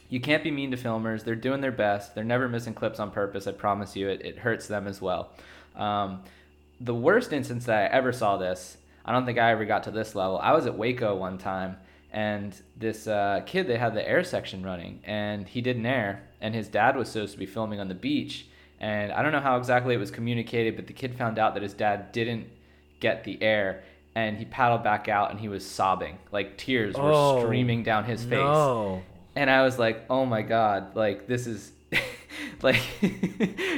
you 0.09 0.19
can't 0.19 0.43
be 0.43 0.51
mean 0.51 0.71
to 0.71 0.77
filmers. 0.77 1.23
They're 1.23 1.35
doing 1.35 1.61
their 1.61 1.71
best. 1.71 2.13
They're 2.13 2.23
never 2.23 2.47
missing 2.47 2.73
clips 2.73 2.99
on 2.99 3.09
purpose 3.11 3.47
i 3.47 3.51
promise 3.51 3.95
you. 3.95 4.09
It, 4.09 4.21
it 4.23 4.37
hurts 4.39 4.67
them 4.67 4.87
as 4.87 5.01
well. 5.01 5.31
Um, 5.75 6.23
the 6.79 6.93
worst 6.93 7.31
instance 7.31 7.65
that 7.65 7.91
i 7.91 7.95
ever 7.95 8.11
saw 8.11 8.35
this 8.37 8.77
i 9.05 9.11
don't 9.11 9.25
think 9.25 9.37
i 9.37 9.51
ever 9.51 9.63
got 9.63 9.83
to 9.83 9.91
this 9.91 10.15
level. 10.15 10.37
I 10.37 10.51
was 10.51 10.65
at 10.65 10.77
waco 10.77 11.15
one 11.15 11.37
time 11.37 11.77
and 12.13 12.61
this 12.77 13.07
uh, 13.07 13.41
kid 13.45 13.67
they 13.67 13.77
had 13.77 13.93
the 13.93 14.07
air 14.07 14.23
section 14.23 14.63
running 14.63 14.99
and 15.03 15.47
he 15.47 15.61
didn't 15.61 15.85
air 15.85 16.23
and 16.39 16.53
his 16.53 16.67
dad 16.67 16.95
was 16.95 17.09
supposed 17.09 17.33
to 17.33 17.39
be 17.39 17.45
filming 17.45 17.79
on 17.79 17.87
the 17.87 17.95
beach 17.95 18.47
and 18.79 19.11
i 19.11 19.21
don't 19.21 19.31
know 19.31 19.39
how 19.39 19.57
exactly 19.57 19.93
it 19.93 19.97
was 19.97 20.11
communicated 20.11 20.75
but 20.75 20.87
the 20.87 20.93
kid 20.93 21.15
found 21.15 21.39
out 21.39 21.55
that 21.55 21.63
his 21.63 21.73
dad 21.73 22.11
didn't 22.11 22.47
get 22.99 23.23
the 23.23 23.41
air 23.41 23.83
and 24.15 24.37
he 24.37 24.45
paddled 24.45 24.83
back 24.83 25.09
out 25.09 25.31
and 25.31 25.39
he 25.39 25.47
was 25.47 25.65
sobbing 25.65 26.17
like 26.31 26.57
tears 26.57 26.95
were 26.95 27.11
oh, 27.11 27.41
streaming 27.41 27.83
down 27.83 28.05
his 28.05 28.21
face 28.23 28.31
no. 28.33 29.01
and 29.35 29.49
i 29.49 29.63
was 29.63 29.79
like 29.79 30.05
oh 30.09 30.25
my 30.25 30.41
god 30.41 30.95
like 30.95 31.27
this 31.27 31.47
is 31.47 31.71
like 32.61 32.81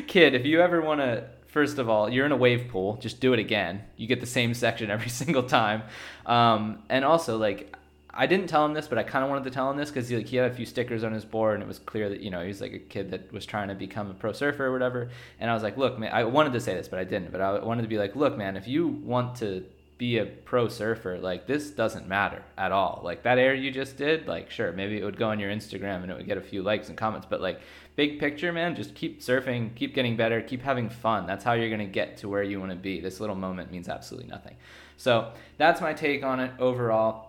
kid 0.08 0.36
if 0.36 0.46
you 0.46 0.62
ever 0.62 0.82
want 0.82 1.00
to 1.00 1.26
first 1.56 1.80
of 1.80 1.88
all, 1.88 2.10
you're 2.10 2.26
in 2.26 2.34
a 2.34 2.38
wave 2.38 2.68
pool. 2.68 2.98
Just 2.98 3.22
do 3.22 3.32
it 3.32 3.40
again. 3.40 3.82
You 3.96 4.08
get 4.08 4.20
the 4.20 4.26
same 4.26 4.54
section 4.54 4.92
every 4.92 5.08
single 5.22 5.44
time. 5.44 5.84
Um, 6.26 6.84
and 6.90 7.06
also, 7.06 7.38
like, 7.38 7.74
I 8.18 8.28
didn't 8.28 8.48
tell 8.48 8.66
him 8.66 8.74
this, 8.74 8.88
but 8.88 8.98
I 8.98 9.04
kind 9.04 9.24
of 9.24 9.30
wanted 9.30 9.44
to 9.44 9.50
tell 9.50 9.70
him 9.70 9.76
this 9.76 9.90
because 9.90 10.08
he, 10.08 10.16
like, 10.16 10.28
he 10.28 10.38
had 10.38 10.50
a 10.50 10.54
few 10.54 10.66
stickers 10.66 11.04
on 11.04 11.12
his 11.12 11.26
board, 11.26 11.56
and 11.56 11.64
it 11.64 11.68
was 11.68 11.80
clear 11.80 12.10
that 12.10 12.22
you 12.22 12.30
know 12.30 12.42
he 12.42 12.48
was 12.48 12.62
like 12.62 12.74
a 12.74 12.80
kid 12.80 13.12
that 13.12 13.32
was 13.34 13.46
trying 13.46 13.68
to 13.68 13.76
become 13.76 14.10
a 14.10 14.14
pro 14.14 14.32
surfer 14.32 14.68
or 14.68 14.72
whatever. 14.72 15.10
And 15.40 15.52
I 15.52 15.54
was 15.54 15.64
like, 15.64 15.78
look, 15.78 16.00
man, 16.00 16.12
I 16.14 16.24
wanted 16.24 16.54
to 16.54 16.62
say 16.62 16.76
this, 16.76 16.88
but 16.88 17.00
I 17.00 17.04
didn't. 17.04 17.32
But 17.32 17.42
I 17.42 17.60
wanted 17.60 17.82
to 17.82 17.88
be 17.88 17.98
like, 17.98 18.16
look, 18.16 18.38
man, 18.38 18.56
if 18.56 18.68
you 18.68 18.88
want 18.88 19.36
to 19.38 19.66
be 19.98 20.18
a 20.18 20.26
pro 20.26 20.68
surfer, 20.68 21.18
like 21.18 21.48
this 21.48 21.70
doesn't 21.72 22.08
matter 22.08 22.44
at 22.58 22.72
all. 22.72 23.02
Like 23.04 23.24
that 23.24 23.38
air 23.38 23.54
you 23.54 23.72
just 23.72 23.96
did, 23.96 24.28
like 24.28 24.52
sure, 24.52 24.74
maybe 24.74 25.00
it 25.00 25.06
would 25.06 25.18
go 25.18 25.30
on 25.30 25.40
your 25.40 25.50
Instagram 25.50 26.02
and 26.02 26.12
it 26.12 26.18
would 26.18 26.26
get 26.26 26.38
a 26.38 26.42
few 26.42 26.64
likes 26.64 26.90
and 26.90 26.98
comments, 26.98 27.26
but 27.30 27.40
like 27.40 27.62
big 27.96 28.20
picture, 28.20 28.52
man, 28.52 28.76
just 28.76 28.94
keep 28.94 29.22
surfing, 29.22 29.74
keep 29.74 29.96
getting 29.96 30.18
better, 30.18 30.42
keep 30.42 30.62
having 30.62 30.90
fun. 30.90 31.26
That's 31.26 31.46
how 31.46 31.54
you're 31.54 31.70
gonna 31.70 31.86
get 31.86 32.18
to 32.18 32.30
where 32.30 32.44
you 32.44 32.60
want 32.60 32.72
to 32.72 32.78
be. 32.78 33.00
This 33.00 33.22
little 33.22 33.38
moment 33.38 33.72
means 33.72 33.88
absolutely 33.88 34.30
nothing. 34.30 34.58
So 34.98 35.32
that's 35.58 35.80
my 35.80 35.94
take 35.94 36.24
on 36.24 36.42
it 36.42 36.52
overall. 36.60 37.25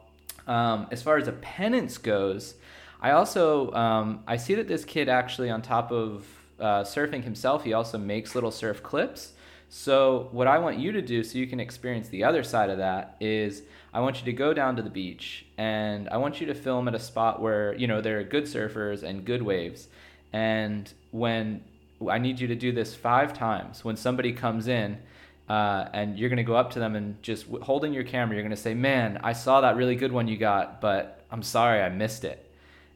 Um, 0.47 0.87
as 0.91 1.03
far 1.03 1.19
as 1.19 1.29
a 1.29 1.33
penance 1.33 1.99
goes, 1.99 2.55
I 3.01 3.11
also 3.13 3.73
um, 3.73 4.21
I 4.27 4.37
see 4.37 4.55
that 4.55 4.69
this 4.69 4.85
kid 4.85 5.09
actually 5.09 5.51
on 5.51 5.63
top 5.63 5.91
of 5.91 6.27
uh, 6.59 6.83
surfing 6.83 7.25
himself, 7.25 7.65
he 7.65 7.73
also 7.73 7.99
makes 7.99 8.35
little 8.35 8.51
surf 8.51 8.83
clips. 8.83 9.33
So, 9.69 10.29
what 10.31 10.47
I 10.47 10.59
want 10.59 10.79
you 10.79 10.93
to 10.93 11.03
do 11.03 11.25
so 11.25 11.39
you 11.39 11.47
can 11.47 11.61
experience 11.61 12.09
the 12.09 12.25
other 12.25 12.43
side 12.45 12.71
of 12.71 12.79
that 12.79 13.17
is 13.21 13.63
I 13.93 14.01
want 14.01 14.21
you 14.21 14.25
to 14.27 14.33
go 14.33 14.55
down 14.55 14.77
to 14.77 14.83
the 14.83 14.91
beach 14.91 15.45
and 15.59 16.09
I 16.09 16.19
want 16.19 16.41
you 16.41 16.47
to 16.47 16.55
film 16.55 16.87
at 16.87 16.95
a 16.95 17.01
spot 17.01 17.43
where, 17.43 17.75
you 17.75 17.87
know, 17.87 18.01
there 18.01 18.19
are 18.21 18.23
good 18.23 18.45
surfers 18.45 19.03
and 19.03 19.25
good 19.25 19.43
waves. 19.43 19.89
And 20.33 20.93
when 21.11 21.65
I 22.09 22.19
need 22.19 22.39
you 22.39 22.47
to 22.49 22.55
do 22.55 22.73
this 22.73 22.95
five 22.95 23.33
times, 23.33 23.85
when 23.85 23.97
somebody 23.97 24.33
comes 24.33 24.69
in, 24.69 24.99
uh, 25.49 25.89
and 25.93 26.19
you're 26.19 26.29
going 26.29 26.39
to 26.39 26.43
go 26.43 26.57
up 26.57 26.73
to 26.73 26.79
them 26.79 26.97
and 26.97 27.23
just 27.23 27.47
holding 27.63 27.93
your 27.93 28.05
camera, 28.05 28.35
you're 28.35 28.43
going 28.43 28.51
to 28.51 28.61
say, 28.61 28.75
Man, 28.75 29.21
I 29.23 29.33
saw 29.33 29.61
that 29.61 29.77
really 29.77 29.95
good 29.95 30.13
one 30.13 30.29
you 30.29 30.37
got, 30.37 30.81
but 30.81 31.25
I'm 31.31 31.43
sorry 31.43 31.81
I 31.81 31.89
missed 31.89 32.25
it. 32.25 32.43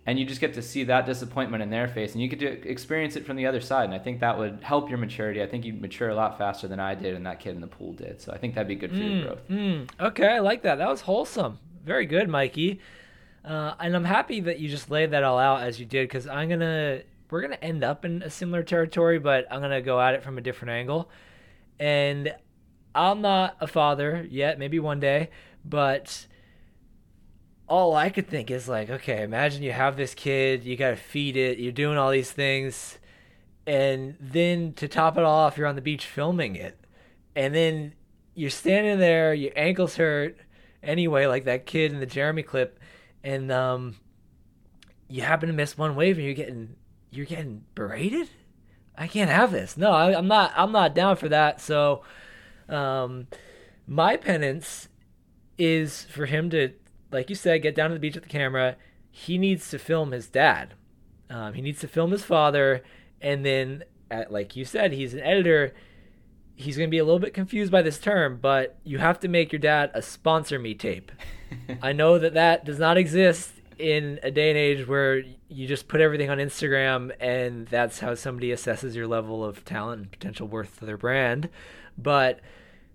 And 0.06 0.18
you 0.18 0.24
just 0.24 0.40
get 0.40 0.54
to 0.54 0.62
see 0.62 0.84
that 0.84 1.06
disappointment 1.06 1.62
in 1.62 1.70
their 1.70 1.86
face 1.86 2.14
and 2.14 2.22
you 2.22 2.26
get 2.26 2.40
to 2.40 2.68
experience 2.68 3.14
it 3.16 3.24
from 3.26 3.36
the 3.36 3.46
other 3.46 3.60
side 3.60 3.84
and 3.84 3.94
i 3.94 3.98
think 3.98 4.20
that 4.20 4.36
would 4.36 4.58
help 4.62 4.88
your 4.88 4.98
maturity. 4.98 5.42
I 5.42 5.46
think 5.46 5.64
you'd 5.64 5.80
mature 5.80 6.08
a 6.08 6.14
lot 6.14 6.38
faster 6.38 6.66
than 6.66 6.80
i 6.80 6.94
did 6.94 7.14
and 7.14 7.26
that 7.26 7.38
kid 7.38 7.54
in 7.54 7.60
the 7.60 7.66
pool 7.68 7.92
did 7.92 8.20
so 8.20 8.32
i 8.32 8.38
think 8.38 8.54
that'd 8.54 8.66
be 8.66 8.74
good 8.74 8.90
for 8.90 8.96
mm, 8.96 9.14
your 9.14 9.26
growth. 9.26 9.48
mm. 9.48 9.90
okay 10.00 10.26
i 10.26 10.38
like 10.40 10.62
that. 10.62 10.76
That 10.76 10.88
was 10.88 11.02
wholesome. 11.02 11.58
Very 11.84 12.06
good 12.06 12.28
mikey. 12.28 12.80
Uh, 13.44 13.74
and 13.78 13.94
i'm 13.94 14.04
happy 14.04 14.40
that 14.40 14.58
you 14.58 14.68
just 14.68 14.90
laid 14.90 15.12
that 15.12 15.22
all 15.22 15.38
out 15.38 15.62
as 15.62 15.78
you 15.78 15.86
did 15.86 16.08
because 16.08 16.26
i'm 16.26 16.48
gonna 16.48 17.02
we're 17.30 17.42
gonna 17.42 17.58
end 17.62 17.84
up 17.84 18.04
in 18.04 18.22
a 18.22 18.30
similar 18.30 18.62
territory 18.62 19.18
but 19.18 19.46
i'm 19.50 19.60
gonna 19.60 19.82
go 19.82 20.00
at 20.00 20.14
it 20.14 20.22
from 20.22 20.38
a 20.38 20.40
different 20.40 20.72
angle 20.72 21.08
and 21.80 22.32
i'm 22.94 23.20
not 23.20 23.56
a 23.60 23.66
father 23.66 24.24
yet 24.30 24.56
maybe 24.58 24.78
one 24.78 25.00
day 25.00 25.28
but 25.64 26.26
all 27.70 27.94
I 27.94 28.10
could 28.10 28.26
think 28.26 28.50
is 28.50 28.68
like, 28.68 28.90
okay, 28.90 29.22
imagine 29.22 29.62
you 29.62 29.70
have 29.70 29.96
this 29.96 30.12
kid, 30.12 30.64
you 30.64 30.76
got 30.76 30.90
to 30.90 30.96
feed 30.96 31.36
it, 31.36 31.58
you're 31.58 31.70
doing 31.70 31.96
all 31.96 32.10
these 32.10 32.32
things, 32.32 32.98
and 33.64 34.16
then 34.18 34.72
to 34.74 34.88
top 34.88 35.16
it 35.16 35.22
all 35.22 35.38
off, 35.38 35.56
you're 35.56 35.68
on 35.68 35.76
the 35.76 35.80
beach 35.80 36.04
filming 36.04 36.56
it, 36.56 36.76
and 37.36 37.54
then 37.54 37.94
you're 38.34 38.50
standing 38.50 38.98
there, 38.98 39.32
your 39.32 39.52
ankles 39.54 39.94
hurt, 39.94 40.36
anyway, 40.82 41.26
like 41.26 41.44
that 41.44 41.64
kid 41.64 41.92
in 41.92 42.00
the 42.00 42.06
Jeremy 42.06 42.42
clip, 42.42 42.80
and 43.22 43.52
um, 43.52 43.94
you 45.08 45.22
happen 45.22 45.48
to 45.48 45.54
miss 45.54 45.78
one 45.78 45.94
wave, 45.94 46.16
and 46.16 46.26
you're 46.26 46.34
getting 46.34 46.74
you're 47.12 47.26
getting 47.26 47.64
berated. 47.74 48.28
I 49.00 49.08
can't 49.08 49.30
have 49.30 49.50
this. 49.50 49.76
No, 49.76 49.90
I, 49.90 50.16
am 50.16 50.28
not. 50.28 50.52
I'm 50.54 50.70
not 50.70 50.94
down 50.94 51.16
for 51.16 51.28
that. 51.28 51.60
So, 51.60 52.02
um, 52.68 53.26
my 53.88 54.16
penance 54.16 54.88
is 55.58 56.04
for 56.04 56.26
him 56.26 56.50
to 56.50 56.72
like 57.12 57.28
you 57.28 57.36
said, 57.36 57.62
get 57.62 57.74
down 57.74 57.90
to 57.90 57.94
the 57.94 58.00
beach 58.00 58.14
with 58.14 58.24
the 58.24 58.30
camera. 58.30 58.76
He 59.10 59.38
needs 59.38 59.68
to 59.70 59.78
film 59.78 60.12
his 60.12 60.28
dad. 60.28 60.74
Um, 61.28 61.54
he 61.54 61.62
needs 61.62 61.80
to 61.80 61.88
film 61.88 62.10
his 62.10 62.24
father, 62.24 62.82
and 63.20 63.44
then, 63.44 63.84
at, 64.10 64.32
like 64.32 64.56
you 64.56 64.64
said, 64.64 64.92
he's 64.92 65.14
an 65.14 65.20
editor. 65.20 65.74
He's 66.56 66.76
going 66.76 66.88
to 66.88 66.90
be 66.90 66.98
a 66.98 67.04
little 67.04 67.20
bit 67.20 67.34
confused 67.34 67.72
by 67.72 67.82
this 67.82 67.98
term, 67.98 68.38
but 68.40 68.76
you 68.84 68.98
have 68.98 69.20
to 69.20 69.28
make 69.28 69.52
your 69.52 69.60
dad 69.60 69.90
a 69.94 70.02
sponsor 70.02 70.58
me 70.58 70.74
tape. 70.74 71.12
I 71.82 71.92
know 71.92 72.18
that 72.18 72.34
that 72.34 72.64
does 72.64 72.78
not 72.78 72.96
exist 72.96 73.52
in 73.80 74.20
a 74.22 74.30
day 74.30 74.50
and 74.50 74.58
age 74.58 74.86
where 74.86 75.22
you 75.48 75.66
just 75.66 75.88
put 75.88 76.00
everything 76.00 76.30
on 76.30 76.38
Instagram 76.38 77.12
and 77.18 77.66
that's 77.66 78.00
how 78.00 78.14
somebody 78.14 78.50
assesses 78.50 78.94
your 78.94 79.06
level 79.06 79.44
of 79.44 79.64
talent 79.64 80.02
and 80.02 80.10
potential 80.10 80.46
worth 80.46 80.78
to 80.78 80.84
their 80.84 80.96
brand. 80.96 81.48
But 81.98 82.40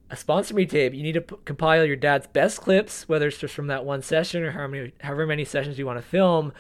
a 0.10 0.16
sponsor 0.16 0.54
me 0.54 0.66
tape, 0.66 0.94
you 0.94 1.04
need 1.04 1.14
to 1.14 1.22
p- 1.22 1.36
compile 1.46 1.84
your 1.84 1.96
dad's 1.96 2.28
best 2.28 2.62
clips, 2.62 3.10
whether 3.10 3.28
it's 3.28 3.38
just 3.38 3.54
from 3.54 3.68
that 3.68 3.86
one 3.86 4.02
session 4.02 4.44
or 4.44 4.52
however 4.52 4.68
many, 4.70 4.94
however 5.02 5.26
many 5.26 5.46
sessions 5.46 5.80
you 5.80 5.86
want 5.86 5.98
to 5.98 6.08
film. 6.08 6.54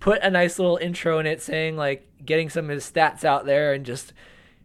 Put 0.00 0.20
a 0.22 0.30
nice 0.30 0.58
little 0.58 0.78
intro 0.78 1.20
in 1.20 1.26
it 1.26 1.40
saying, 1.40 1.76
like, 1.76 2.08
getting 2.24 2.50
some 2.50 2.64
of 2.64 2.70
his 2.70 2.90
stats 2.90 3.24
out 3.24 3.46
there 3.46 3.72
and 3.72 3.86
just 3.86 4.12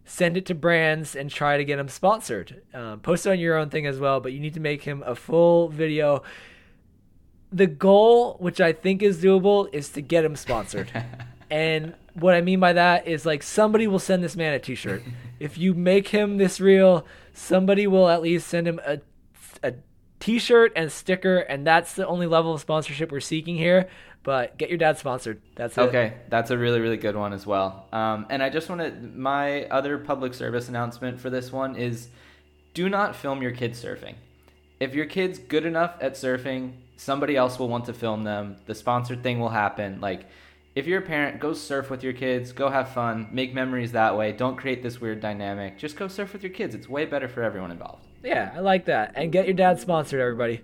send 0.04 0.36
it 0.36 0.46
to 0.46 0.54
brands 0.54 1.14
and 1.14 1.30
try 1.30 1.56
to 1.56 1.64
get 1.64 1.78
him 1.78 1.88
sponsored. 1.88 2.62
Um, 2.74 3.00
post 3.00 3.26
on 3.26 3.38
your 3.38 3.56
own 3.56 3.70
thing 3.70 3.86
as 3.86 4.00
well, 4.00 4.20
but 4.20 4.32
you 4.32 4.40
need 4.40 4.54
to 4.54 4.60
make 4.60 4.82
him 4.82 5.04
a 5.06 5.14
full 5.14 5.68
video. 5.68 6.22
The 7.50 7.66
goal, 7.66 8.36
which 8.40 8.60
I 8.60 8.72
think 8.72 9.02
is 9.02 9.22
doable, 9.22 9.68
is 9.72 9.88
to 9.90 10.02
get 10.02 10.24
him 10.24 10.36
sponsored. 10.36 10.90
and 11.50 11.94
what 12.14 12.34
I 12.34 12.40
mean 12.40 12.60
by 12.60 12.72
that 12.74 13.06
is 13.06 13.24
like 13.24 13.42
somebody 13.42 13.86
will 13.86 13.98
send 13.98 14.22
this 14.22 14.36
man 14.36 14.52
a 14.54 14.58
t 14.58 14.74
shirt. 14.74 15.02
if 15.40 15.56
you 15.56 15.74
make 15.74 16.08
him 16.08 16.36
this 16.36 16.60
real, 16.60 17.06
somebody 17.32 17.86
will 17.86 18.08
at 18.08 18.22
least 18.22 18.48
send 18.48 18.66
him 18.66 18.80
a, 18.84 19.00
a 19.62 19.74
t-shirt 20.20 20.72
and 20.74 20.90
sticker 20.90 21.38
and 21.38 21.64
that's 21.64 21.92
the 21.92 22.06
only 22.06 22.26
level 22.26 22.52
of 22.52 22.60
sponsorship 22.60 23.12
we're 23.12 23.20
seeking 23.20 23.56
here. 23.56 23.88
But 24.24 24.58
get 24.58 24.68
your 24.68 24.78
dad 24.78 24.98
sponsored. 24.98 25.40
That's 25.54 25.78
it. 25.78 25.82
Okay 25.82 26.14
that's 26.28 26.50
a 26.50 26.58
really 26.58 26.80
really 26.80 26.96
good 26.96 27.16
one 27.16 27.32
as 27.32 27.46
well. 27.46 27.86
Um, 27.92 28.26
and 28.30 28.42
i 28.42 28.50
just 28.50 28.68
want 28.68 28.80
to 28.80 28.90
my 29.16 29.64
other 29.66 29.98
public 29.98 30.34
service 30.34 30.68
announcement 30.68 31.20
for 31.20 31.30
this 31.30 31.52
one 31.52 31.76
is 31.76 32.08
do 32.74 32.88
not 32.88 33.16
film 33.16 33.42
your 33.42 33.52
kids 33.52 33.82
surfing 33.82 34.14
if 34.80 34.94
your 34.94 35.06
kid's 35.06 35.38
good 35.38 35.66
enough 35.66 35.94
at 36.00 36.14
surfing 36.14 36.72
somebody 36.96 37.36
else 37.36 37.58
will 37.58 37.68
want 37.68 37.84
to 37.84 37.92
film 37.92 38.24
them 38.24 38.56
the 38.66 38.74
sponsored 38.74 39.22
thing 39.22 39.38
will 39.38 39.50
happen 39.50 40.00
like 40.00 40.26
if 40.78 40.86
you're 40.86 41.00
a 41.00 41.04
parent, 41.04 41.40
go 41.40 41.54
surf 41.54 41.90
with 41.90 42.04
your 42.04 42.12
kids, 42.12 42.52
go 42.52 42.70
have 42.70 42.90
fun, 42.90 43.28
make 43.32 43.52
memories 43.52 43.90
that 43.92 44.16
way. 44.16 44.30
Don't 44.30 44.56
create 44.56 44.80
this 44.80 45.00
weird 45.00 45.18
dynamic. 45.18 45.76
Just 45.76 45.96
go 45.96 46.06
surf 46.06 46.32
with 46.32 46.44
your 46.44 46.52
kids. 46.52 46.72
It's 46.72 46.88
way 46.88 47.04
better 47.04 47.26
for 47.26 47.42
everyone 47.42 47.72
involved. 47.72 48.06
Yeah, 48.22 48.52
I 48.54 48.60
like 48.60 48.84
that. 48.84 49.12
And 49.16 49.32
get 49.32 49.46
your 49.46 49.54
dad 49.54 49.80
sponsored, 49.80 50.20
everybody. 50.20 50.62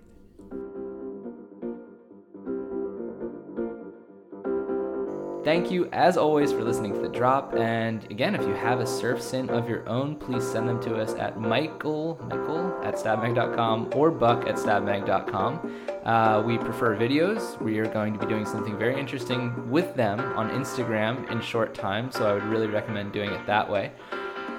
Thank 5.45 5.69
you, 5.69 5.87
as 5.91 6.17
always, 6.17 6.51
for 6.51 6.63
listening 6.63 6.93
to 6.93 6.99
The 6.99 7.07
Drop. 7.07 7.53
And 7.53 8.03
again, 8.09 8.33
if 8.33 8.41
you 8.41 8.55
have 8.55 8.79
a 8.79 8.87
surf 8.87 9.21
sin 9.21 9.47
of 9.51 9.69
your 9.69 9.87
own, 9.87 10.15
please 10.15 10.43
send 10.43 10.67
them 10.67 10.81
to 10.81 10.95
us 10.95 11.13
at 11.13 11.39
Michael, 11.39 12.19
Michael 12.23 12.75
at 12.83 12.95
stabmag.com 12.95 13.91
or 13.93 14.09
Buck 14.09 14.47
at 14.47 14.55
stabmag.com. 14.55 15.85
Uh, 16.03 16.41
we 16.43 16.57
prefer 16.57 16.97
videos. 16.97 17.61
We 17.61 17.77
are 17.77 17.85
going 17.85 18.13
to 18.13 18.19
be 18.19 18.25
doing 18.25 18.43
something 18.43 18.75
very 18.79 18.99
interesting 18.99 19.69
with 19.69 19.93
them 19.95 20.19
on 20.19 20.49
Instagram 20.49 21.29
in 21.31 21.39
short 21.41 21.75
time, 21.75 22.11
so 22.11 22.27
I 22.27 22.33
would 22.33 22.45
really 22.45 22.67
recommend 22.67 23.13
doing 23.13 23.29
it 23.29 23.45
that 23.45 23.69
way. 23.69 23.91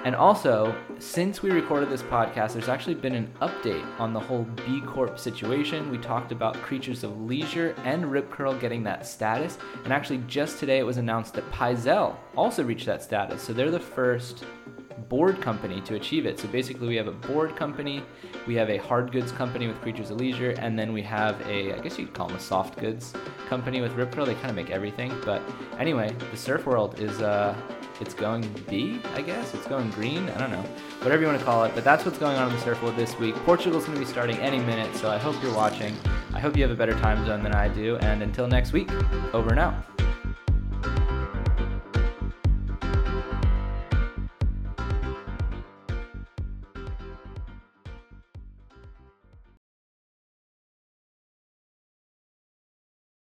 And 0.05 0.15
also, 0.15 0.73
since 0.99 1.41
we 1.41 1.51
recorded 1.51 1.89
this 1.89 2.03
podcast, 2.03 2.53
there's 2.53 2.69
actually 2.69 2.95
been 2.95 3.15
an 3.15 3.29
update 3.41 3.85
on 3.99 4.13
the 4.13 4.19
whole 4.19 4.45
B 4.65 4.81
Corp 4.85 5.19
situation. 5.19 5.91
We 5.91 5.97
talked 5.97 6.31
about 6.31 6.55
Creatures 6.55 7.03
of 7.03 7.19
Leisure 7.21 7.75
and 7.83 8.09
Rip 8.09 8.31
Curl 8.31 8.53
getting 8.53 8.83
that 8.83 9.05
status. 9.05 9.57
And 9.83 9.91
actually, 9.91 10.19
just 10.27 10.59
today 10.59 10.79
it 10.79 10.85
was 10.85 10.95
announced 10.95 11.33
that 11.33 11.49
Pyzel 11.51 12.15
also 12.37 12.63
reached 12.63 12.85
that 12.85 13.03
status. 13.03 13.41
So 13.41 13.51
they're 13.51 13.71
the 13.71 13.79
first 13.79 14.45
board 15.09 15.41
company 15.41 15.81
to 15.81 15.95
achieve 15.95 16.25
it. 16.25 16.39
So 16.39 16.47
basically, 16.47 16.87
we 16.87 16.95
have 16.95 17.07
a 17.07 17.11
board 17.11 17.55
company, 17.55 18.01
we 18.45 18.55
have 18.55 18.69
a 18.69 18.77
hard 18.77 19.11
goods 19.11 19.31
company 19.31 19.67
with 19.67 19.81
Creatures 19.81 20.09
of 20.09 20.19
Leisure, 20.19 20.51
and 20.51 20.79
then 20.79 20.93
we 20.93 21.01
have 21.01 21.39
a, 21.47 21.73
I 21.73 21.79
guess 21.79 21.99
you'd 21.99 22.13
call 22.13 22.27
them 22.27 22.37
a 22.37 22.39
soft 22.39 22.79
goods 22.79 23.13
company 23.47 23.81
with 23.81 23.93
Rip 23.93 24.13
Curl. 24.13 24.25
They 24.25 24.35
kind 24.35 24.49
of 24.49 24.55
make 24.55 24.69
everything. 24.69 25.13
But 25.25 25.41
anyway, 25.79 26.15
the 26.31 26.37
surf 26.37 26.65
world 26.65 26.99
is. 26.99 27.21
Uh, 27.21 27.55
it's 27.99 28.13
going 28.13 28.47
B, 28.69 28.99
I 29.15 29.21
guess. 29.21 29.53
It's 29.53 29.67
going 29.67 29.89
green. 29.91 30.29
I 30.29 30.37
don't 30.37 30.51
know. 30.51 30.63
Whatever 31.01 31.21
you 31.21 31.27
want 31.27 31.39
to 31.39 31.45
call 31.45 31.63
it. 31.63 31.73
But 31.75 31.83
that's 31.83 32.05
what's 32.05 32.17
going 32.17 32.37
on 32.37 32.51
in 32.51 32.59
the 32.59 32.77
world 32.81 32.95
this 32.95 33.17
week. 33.17 33.35
Portugal's 33.37 33.85
going 33.85 33.97
to 33.97 34.03
be 34.03 34.09
starting 34.09 34.37
any 34.37 34.59
minute, 34.59 34.95
so 34.95 35.09
I 35.09 35.17
hope 35.17 35.35
you're 35.41 35.55
watching. 35.55 35.95
I 36.33 36.39
hope 36.39 36.55
you 36.55 36.63
have 36.63 36.71
a 36.71 36.75
better 36.75 36.97
time 36.99 37.25
zone 37.25 37.43
than 37.43 37.53
I 37.53 37.67
do. 37.67 37.97
And 37.97 38.21
until 38.21 38.47
next 38.47 38.73
week, 38.73 38.91
over 39.33 39.49
and 39.49 39.59
out. 39.59 40.06